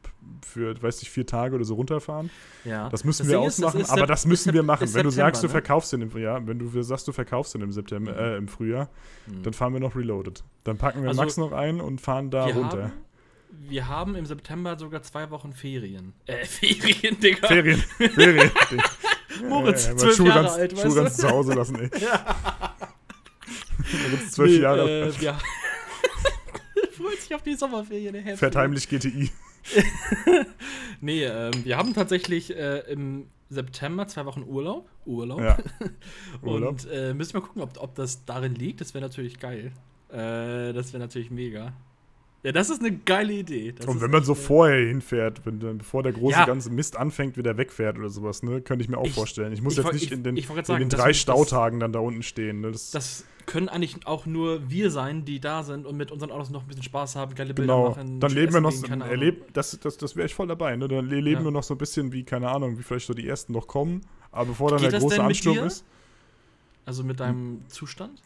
[0.45, 2.29] für weiß nicht, vier Tage oder so runterfahren.
[2.63, 2.89] ja.
[2.89, 4.91] Das müssen Das wir Ding ist, ausmachen, ist aber das müssen wir machen.
[4.93, 5.51] Wenn du sagst, du ne?
[5.51, 8.17] verkaufst den im ja, wenn du sagst, du verkaufst den im September, Mhm.
[8.17, 8.89] äh, im Frühjahr,
[9.27, 9.43] Mhm.
[9.43, 10.43] dann fahren wir noch Reloaded.
[10.63, 12.83] Dann packen wir Also, Max noch ein und fahren da wir runter.
[12.85, 12.91] Haben,
[13.69, 16.13] wir haben im September sogar zwei Wochen Ferien.
[16.25, 17.47] Äh, Ferien, Digga.
[17.47, 18.51] Ferien, Ferien.
[19.47, 21.21] Moritz, mal zwölf Schulranz, Jahre alt, weißt Schulranz du?
[21.21, 21.89] zu Hause lassen, ey.
[24.09, 25.37] Moritz, zwölf Nee, Jahre, Äh, ja.
[26.97, 28.37] Freut sich auf die Sommerferien, Herr.
[28.37, 29.29] fährt heimlich GTI.
[31.01, 34.89] Nee, ähm, wir haben tatsächlich äh, im September zwei Wochen Urlaub.
[35.05, 35.41] Urlaub.
[35.41, 35.57] Ja.
[36.41, 36.71] Urlaub.
[36.71, 38.81] Und äh, müssen wir gucken, ob, ob das darin liegt.
[38.81, 39.71] Das wäre natürlich geil.
[40.09, 41.73] Äh, das wäre natürlich mega.
[42.45, 43.71] Ja, das ist eine geile Idee.
[43.71, 46.45] Das Und wenn man so eine- vorher hinfährt, wenn, dann- bevor der große Ja.
[46.45, 49.51] ganze Mist anfängt, wieder wegfährt oder sowas, ne, könnte ich mir auch Ich- vorstellen.
[49.51, 51.79] Ich muss ich jetzt nicht ich- in den, wollte in den sagen, drei das- Stautagen
[51.79, 52.61] dann da unten stehen.
[52.61, 52.71] Ne?
[52.71, 56.51] Das, Das können eigentlich auch nur wir sein, die da sind und mit unseren Autos
[56.51, 57.89] noch ein bisschen Spaß haben, geile Bilder genau.
[57.89, 58.19] machen.
[58.19, 60.75] Dann leben wir noch gehen, erleb, das, das, das wäre ich voll dabei.
[60.75, 60.87] Ne?
[60.87, 61.45] Dann le- leben Ja.
[61.47, 64.01] wir noch so ein bisschen wie, keine Ahnung, wie vielleicht so die ersten noch kommen.
[64.31, 65.83] Aber bevor dann Geht der große Ansturm ist.
[66.85, 68.21] Also mit deinem Zustand?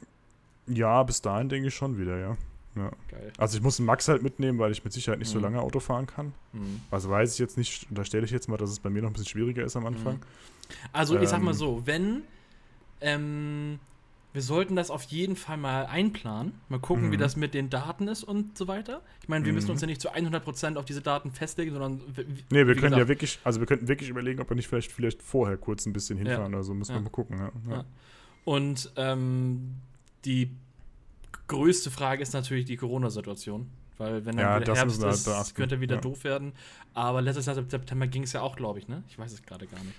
[0.68, 2.38] Ja, bis dahin denke ich schon wieder, ja.
[2.80, 2.92] Ja.
[3.10, 3.32] Geil.
[3.38, 5.44] Also ich muss einen Max halt mitnehmen, weil ich mit Sicherheit nicht so Mhm.
[5.44, 6.34] lange Auto fahren kann.
[6.54, 6.82] Mhm.
[6.92, 9.10] Also weiß ich jetzt nicht, da stelle ich jetzt mal, dass es bei mir noch
[9.10, 10.16] ein bisschen schwieriger ist am Anfang.
[10.16, 10.22] Mhm.
[10.94, 11.58] Also ich sag mal Ähm.
[11.58, 12.24] so, wenn
[13.02, 13.80] ähm,
[14.34, 17.22] wir sollten das auf jeden Fall mal einplanen, mal gucken, wie Mhm.
[17.22, 19.02] das mit den Daten ist und so weiter.
[19.24, 19.72] Ich meine, wir müssen Mhm.
[19.72, 22.92] uns ja nicht zu 100% auf diese Daten festlegen, sondern wie- Nee, wir wie können
[22.94, 25.86] ja gesagt, wirklich, also wir könnten wirklich überlegen, ob wir nicht vielleicht, vielleicht vorher kurz
[25.88, 26.98] ein bisschen hinfahren oder so, müssen Ja.
[27.00, 27.40] wir mal gucken.
[27.40, 27.52] Ja.
[27.70, 27.76] Ja.
[27.78, 27.86] Ja.
[28.46, 29.76] Und ähm,
[30.26, 30.52] die
[31.50, 33.68] größte Frage ist natürlich die Corona-Situation.
[33.98, 35.54] Weil wenn dann Ja, wieder Herbst halt ist, beachten.
[35.56, 36.02] könnte wieder Ja.
[36.02, 36.54] doof werden.
[36.94, 39.04] Aber letztes Jahr September ging es ja auch, glaube ich, ne?
[39.10, 39.96] Ich weiß es gerade gar nicht.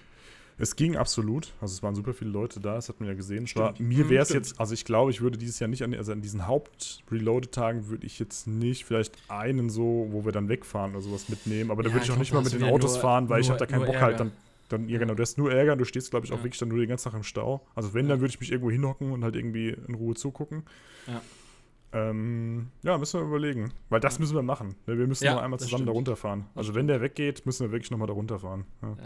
[0.57, 3.45] Es ging absolut, also es waren super viele Leute da, das hat man ja gesehen.
[3.45, 5.95] Es war, mir wäre es jetzt, also ich glaube, ich würde dieses Jahr nicht an,
[5.95, 10.93] also an diesen Haupt-Reloaded-Tagen würde ich jetzt nicht vielleicht einen so, wo wir dann wegfahren
[10.93, 12.65] oder sowas mitnehmen, aber da Ja, würde ich ich auch nicht da mal mit den
[12.65, 14.17] Autos nur- fahren, weil ich nur- habe da keinen Bock halt Ärger.
[14.19, 14.33] dann,
[14.69, 16.45] dann ja genau, du hast nur Ärger, du stehst glaube ich auch Ja.
[16.45, 17.63] wirklich dann nur den ganzen Tag im Stau.
[17.75, 20.65] Also wenn, dann würde ich mich irgendwo hinhocken und halt irgendwie in Ruhe zugucken.
[21.07, 21.23] Ja.
[21.93, 23.73] Ähm, ja, müssen wir überlegen.
[23.89, 24.21] Weil das Ja.
[24.21, 24.77] müssen wir machen.
[24.87, 26.47] Wir müssen Ja, noch einmal zusammen da runterfahren.
[26.55, 28.65] Also wenn der weggeht, müssen wir wirklich nochmal da runterfahren.
[28.83, 28.97] Ja.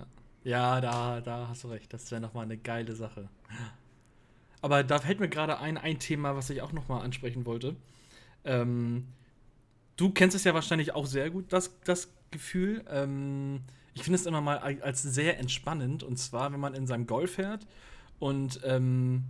[0.45, 1.91] Ja, da, da hast du recht.
[1.95, 3.31] Das wäre nochmal eine geile Sache.
[4.61, 7.77] Aber da fällt mir gerade ein, ein Thema, was ich auch nochmal ansprechen wollte.
[8.45, 9.07] Ähm,
[9.97, 12.85] du kennst es ja wahrscheinlich auch sehr gut, das, das Gefühl.
[12.91, 13.63] Ähm,
[13.95, 16.03] ich finde es immer mal als sehr entspannend.
[16.03, 17.67] Und zwar, wenn man in seinem Golf fährt
[18.19, 19.25] und ähm,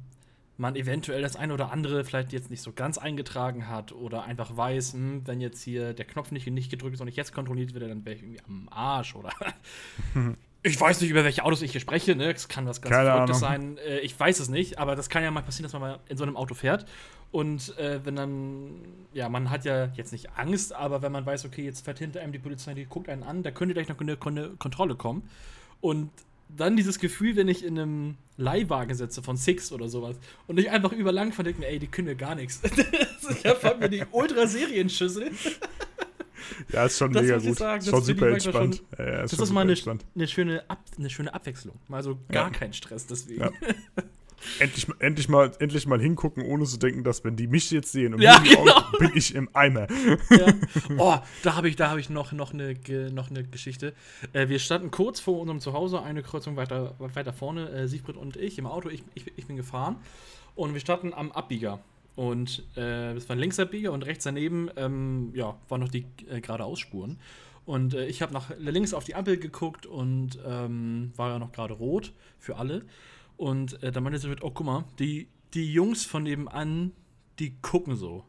[0.56, 4.56] man eventuell das eine oder andere vielleicht jetzt nicht so ganz eingetragen hat oder einfach
[4.56, 7.74] weiß, hm, wenn jetzt hier der Knopf nicht, nicht gedrückt ist und nicht jetzt kontrolliert
[7.74, 9.30] wird, dann wäre ich irgendwie am Arsch oder
[10.62, 12.32] ich weiß nicht, über welche Autos ich hier spreche, ne?
[12.32, 13.76] Es kann was ganz Keine Verrücktes Ahnung.
[13.76, 13.86] sein.
[13.86, 16.16] Äh, ich weiß es nicht, aber das kann ja mal passieren, dass man mal in
[16.16, 16.86] so einem Auto fährt.
[17.32, 18.70] Und äh, wenn dann,
[19.12, 22.20] ja, man hat ja jetzt nicht Angst, aber wenn man weiß, okay, jetzt fährt hinter
[22.20, 25.28] einem die Polizei, die guckt einen an, da könnte gleich noch eine, eine Kontrolle kommen.
[25.80, 26.10] Und
[26.48, 30.16] dann dieses Gefühl, wenn ich in einem Leihwagen sitze von Six oder sowas
[30.46, 32.60] und ich einfach überlang von denke mir, ey, die können mir gar nichts.
[33.30, 35.30] ich habe mir die Ultra-Serienschüssel.
[36.72, 37.56] Ja, ist schon Das mega gut.
[37.58, 38.82] sagen, das schon super entspannt.
[38.98, 39.74] Ja, ja, Das schon ist mal eine,
[40.14, 41.76] eine, schöne Ab, eine schöne Abwechslung.
[41.88, 42.50] Mal so gar Ja.
[42.50, 43.40] kein Stress deswegen.
[43.40, 43.50] Ja.
[44.58, 48.14] Endlich, endlich, mal, endlich mal hingucken, ohne zu denken, dass wenn die mich jetzt sehen
[48.14, 48.60] und Ja, genau.
[48.60, 49.86] Augen, bin ich im Eimer.
[50.30, 50.46] Ja.
[50.98, 52.76] Oh, da habe ich, da hab ich noch, noch, eine,
[53.12, 53.94] noch eine Geschichte.
[54.32, 58.36] Äh, wir standen kurz vor unserem Zuhause, eine Kreuzung weiter, weiter vorne, äh, Siegfried und
[58.36, 58.88] ich im Auto.
[58.88, 59.96] Ich, ich, ich bin gefahren
[60.54, 61.80] und wir standen am Abbieger.
[62.16, 66.40] Und äh, das war ein Linksabbieger und rechts daneben ähm, ja, waren noch die äh,
[66.40, 67.18] geradeausspuren.
[67.66, 71.52] Und äh, ich habe nach links auf die Ampel geguckt und ähm, war ja noch
[71.52, 72.84] gerade rot für alle.
[73.36, 76.92] Und äh, da meinte sie, oh, guck mal, die, die Jungs von nebenan,
[77.38, 78.24] die gucken so.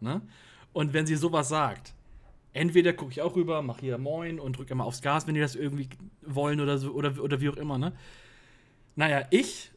[0.00, 0.22] Ne?
[0.72, 1.94] Und wenn sie sowas sagt,
[2.52, 5.40] entweder gucke ich auch rüber, mache hier Moin und drücke immer aufs Gas, wenn die
[5.40, 5.88] das irgendwie
[6.22, 7.92] wollen oder so, oder, oder wie auch immer, ne?
[8.96, 9.70] Naja, ich,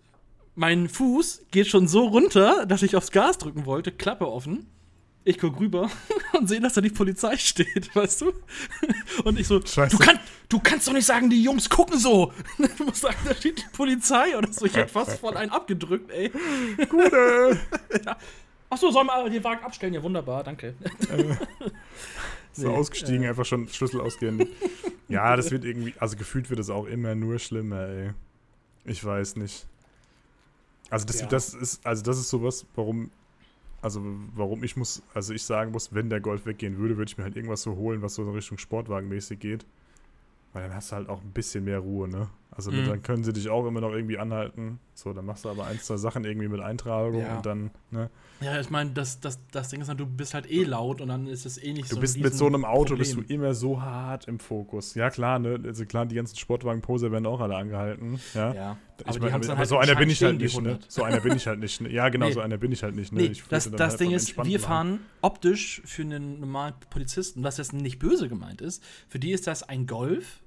[0.55, 4.67] mein Fuß geht schon so runter, dass ich aufs Gas drücken wollte, Klappe offen.
[5.25, 5.89] Ich gucke rüber
[6.33, 8.33] und sehe, dass da die Polizei steht, weißt du?
[9.23, 9.95] Und ich so, Scheiße.
[9.97, 10.19] du, kann,
[10.49, 12.33] du kannst doch nicht sagen, die Jungs gucken so.
[12.77, 14.65] Du musst sagen, da steht die Polizei oder so.
[14.65, 16.29] Ich hätte fast voll einen abgedrückt, ey.
[16.89, 17.57] Gute!
[18.69, 19.93] Achso, sollen wir den Wagen abstellen?
[19.93, 20.73] Ja, wunderbar, danke.
[22.51, 23.29] So Nee, ausgestiegen, äh.
[23.29, 24.47] einfach schon Schlüssel ausgehen.
[25.07, 28.11] ja, das wird irgendwie, also gefühlt wird es auch immer nur schlimmer, ey.
[28.85, 29.65] Ich weiß nicht.
[30.89, 31.27] Also das, Ja.
[31.27, 33.09] das ist, also das ist sowas, warum,
[33.83, 34.01] also
[34.33, 37.25] warum ich muss, also ich sagen muss, wenn der Golf weggehen würde, würde ich mir
[37.25, 39.65] halt irgendwas so holen, was so in Richtung Sportwagenmäßig geht.
[40.53, 42.29] Weil dann hast du halt auch ein bisschen mehr Ruhe, ne?
[42.55, 42.85] Also Mhm.
[42.85, 44.79] dann können sie dich auch immer noch irgendwie anhalten.
[44.93, 47.37] So, dann machst du aber ein, zwei Sachen irgendwie mit Eintragung Ja.
[47.37, 48.09] und dann, ne?
[48.41, 51.07] Ja, ich meine, das, das, das Ding ist halt, du bist halt eh laut und
[51.07, 53.21] dann ist es eh nicht Du so ein bist mit so einem Auto bist du
[53.21, 54.93] immer so hart im Fokus.
[54.95, 55.59] Ja, klar, ne?
[55.65, 58.19] Also klar, die ganzen Sportwagen-Poser werden auch alle angehalten.
[58.35, 58.53] Ja.
[58.53, 60.69] Ja, Ich aber mein, aber halt so einer bin ich halt nicht, ne?
[60.73, 60.91] 100.
[60.91, 61.81] So einer bin ich halt nicht.
[61.81, 61.89] Ne?
[61.91, 62.33] Ja, genau, Nee.
[62.33, 63.21] so einer bin ich halt nicht, ne?
[63.23, 64.59] Nee, das, das halt Ding ist, wir machen.
[64.59, 69.47] fahren optisch für einen normalen Polizisten, was jetzt nicht böse gemeint ist, für die ist
[69.47, 70.41] das ein Golf,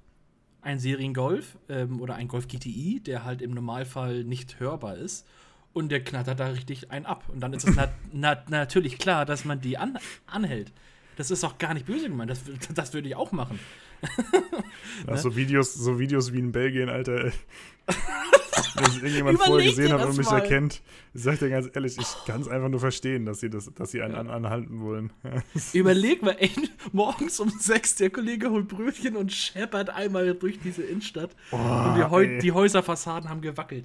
[0.66, 5.26] ein Seriengolf ähm, oder ein Golf GTI, der halt im Normalfall nicht hörbar ist.
[5.72, 7.24] Und der knattert da richtig einen ab.
[7.28, 10.72] Und dann ist es nat nat natürlich klar, dass man die an anhält.
[11.16, 12.30] Das ist auch gar nicht böse gemeint.
[12.30, 12.42] Das,
[12.74, 13.58] das würde ich auch machen.
[15.06, 15.18] Ja, ne?
[15.18, 17.32] so, Videos, so Videos wie in Belgien, Alter.
[18.56, 20.38] Es irgendjemand vorher gesehen hat und mich mal.
[20.40, 20.82] erkennt,
[21.14, 23.90] ich sag dir ganz ehrlich, ich kann es einfach nur verstehen, dass sie, das, dass
[23.90, 25.12] sie einen an, anhalten wollen.
[25.24, 25.42] Ja.
[25.72, 26.50] Überleg mal, ey,
[26.92, 31.34] morgens um sechs, der Kollege holt Brötchen und scheppert einmal durch diese Innenstadt.
[31.50, 33.84] und die, Heu die Häuserfassaden haben gewackelt.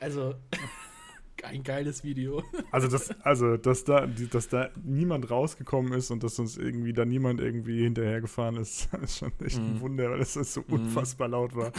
[0.00, 0.34] Also,
[1.44, 2.42] ein geiles Video.
[2.72, 7.04] Also, das, also dass, da, dass da niemand rausgekommen ist und dass uns irgendwie da
[7.04, 9.80] niemand irgendwie hinterhergefahren ist, ist schon echt ein Mhm.
[9.80, 10.74] Wunder, weil das so Mhm.
[10.74, 11.72] unfassbar laut war.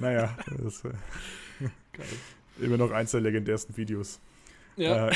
[0.00, 0.90] naja, das, äh.
[2.60, 4.20] Immer noch eins der legendärsten Videos.
[4.76, 5.08] Ja.
[5.08, 5.12] Äh,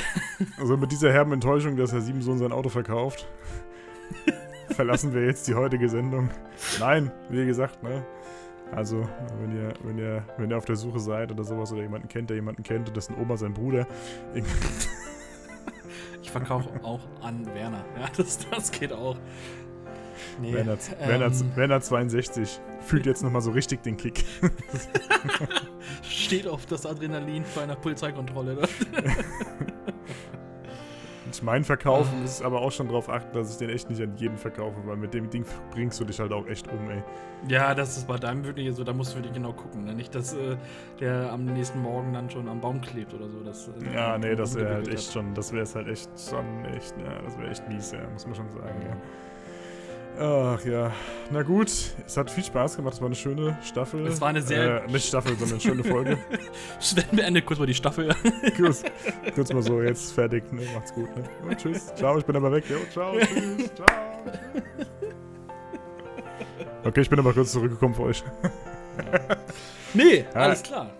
[0.58, 3.28] also mit dieser herben Enttäuschung, dass Herr Siebensohn sein Auto verkauft,
[4.70, 6.30] verlassen wir jetzt die heutige Sendung.
[6.78, 8.04] Nein, wie gesagt, ne?
[8.72, 9.08] Also,
[9.40, 12.28] wenn ihr, wenn ihr, wenn ihr auf der Suche seid oder sowas oder jemanden kennt,
[12.28, 13.86] der jemanden kennt und dessen Oma sein Bruder.
[16.20, 17.82] Ich verkaufe auch an Werner.
[17.98, 19.16] Ja, das, das geht auch.
[20.40, 24.24] Nee, Werner, ähm, Werner, Werner 62 fühlt jetzt nochmal so richtig den Kick.
[26.02, 28.68] Steht auf das Adrenalin bei einer Polizeikontrolle.
[31.30, 34.16] Ich mein Verkaufen ist aber auch schon darauf achten, dass ich den echt nicht an
[34.16, 37.02] jeden verkaufe, weil mit dem Ding bringst du dich halt auch echt um, ey.
[37.48, 39.84] Ja, das ist bei deinem wirklich so, da musst du wirklich genau gucken.
[39.84, 39.94] Ne?
[39.94, 40.56] Nicht, dass äh,
[41.00, 43.42] der am nächsten Morgen dann schon am Baum klebt oder so.
[43.42, 45.14] Das, äh, ja, nee, das wäre halt echt hat.
[45.14, 48.26] schon, das wäre es halt echt schon echt, ja, das wäre echt mies, ja, muss
[48.26, 48.96] man schon sagen, ja.
[50.20, 50.90] Ach ja,
[51.30, 54.04] na gut, es hat viel Spaß gemacht, es war eine schöne Staffel.
[54.04, 54.84] Es war eine sehr.
[54.84, 56.18] Äh, nicht Staffel, sondern eine schöne Folge.
[57.12, 58.12] Wir Ende kurz mal die Staffel.
[58.56, 58.82] kurz,
[59.36, 60.62] kurz mal so, jetzt fertig, ne?
[60.74, 61.08] macht's gut.
[61.16, 61.22] Ne?
[61.48, 62.64] Und tschüss, ciao, ich bin aber weg.
[62.68, 63.86] Jo, ciao, tschüss, ciao.
[66.84, 68.24] Okay, ich bin aber kurz zurückgekommen für euch.
[69.94, 70.90] nee, alles klar.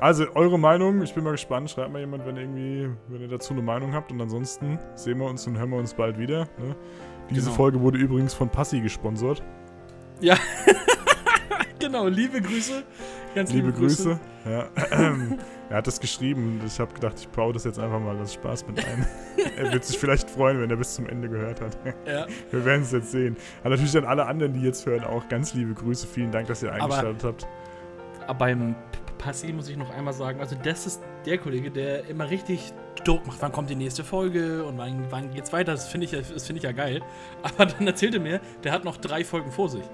[0.00, 1.70] Also, eure Meinung, ich bin mal gespannt.
[1.70, 4.10] Schreibt mal jemand, wenn, irgendwie, wenn ihr dazu eine Meinung habt.
[4.10, 6.48] Und ansonsten sehen wir uns und hören wir uns bald wieder.
[6.58, 6.74] Ne?
[7.30, 7.56] Diese genau.
[7.56, 9.42] Folge wurde übrigens von Passi gesponsert.
[10.20, 10.36] Ja.
[11.78, 12.82] genau, liebe Grüße.
[13.34, 14.04] Ganz liebe, liebe Grüße.
[14.04, 14.20] Grüße.
[14.44, 14.68] Ja.
[15.70, 16.60] er hat das geschrieben.
[16.66, 19.06] Ich habe gedacht, ich baue das jetzt einfach mal das Spaß mit ein.
[19.56, 21.78] er wird sich vielleicht freuen, wenn er bis zum Ende gehört hat.
[22.06, 22.26] Ja.
[22.50, 23.36] Wir werden es jetzt sehen.
[23.60, 26.06] Aber natürlich an alle anderen, die jetzt hören, auch ganz liebe Grüße.
[26.06, 27.46] Vielen Dank, dass ihr eingeschaltet aber, habt.
[28.26, 28.74] Aber beim
[29.20, 32.72] Passi muss ich noch einmal sagen, also das ist der Kollege, der immer richtig
[33.04, 35.72] Druck macht, wann kommt die nächste Folge und wann, wann geht's weiter.
[35.72, 37.02] Das finde ich, find ich ja geil.
[37.42, 39.84] Aber dann erzählte mir, der hat noch drei Folgen vor sich.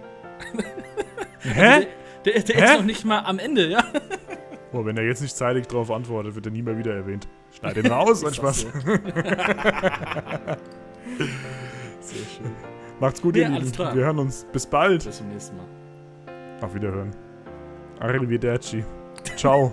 [1.41, 1.61] Hä?
[1.61, 1.89] Also
[2.25, 2.65] der, der, der Hä?
[2.65, 3.85] ist noch nicht mal am Ende, ja.
[4.73, 7.27] Oh, wenn er jetzt nicht zeitig darauf antwortet, wird er nie mehr wieder erwähnt.
[7.57, 8.61] Schneid ihn raus, mein Spaß.
[8.61, 8.69] So.
[12.01, 12.53] Sehr schön.
[13.01, 13.79] Macht's gut, ja, ihr Lieben.
[13.79, 14.45] Wir hören uns.
[14.53, 15.05] Bis bald.
[15.05, 15.67] Bis zum nächsten Mal.
[16.61, 17.13] Auf Wiederhören.
[18.01, 18.85] Arrivederci.
[19.35, 19.73] Ciao.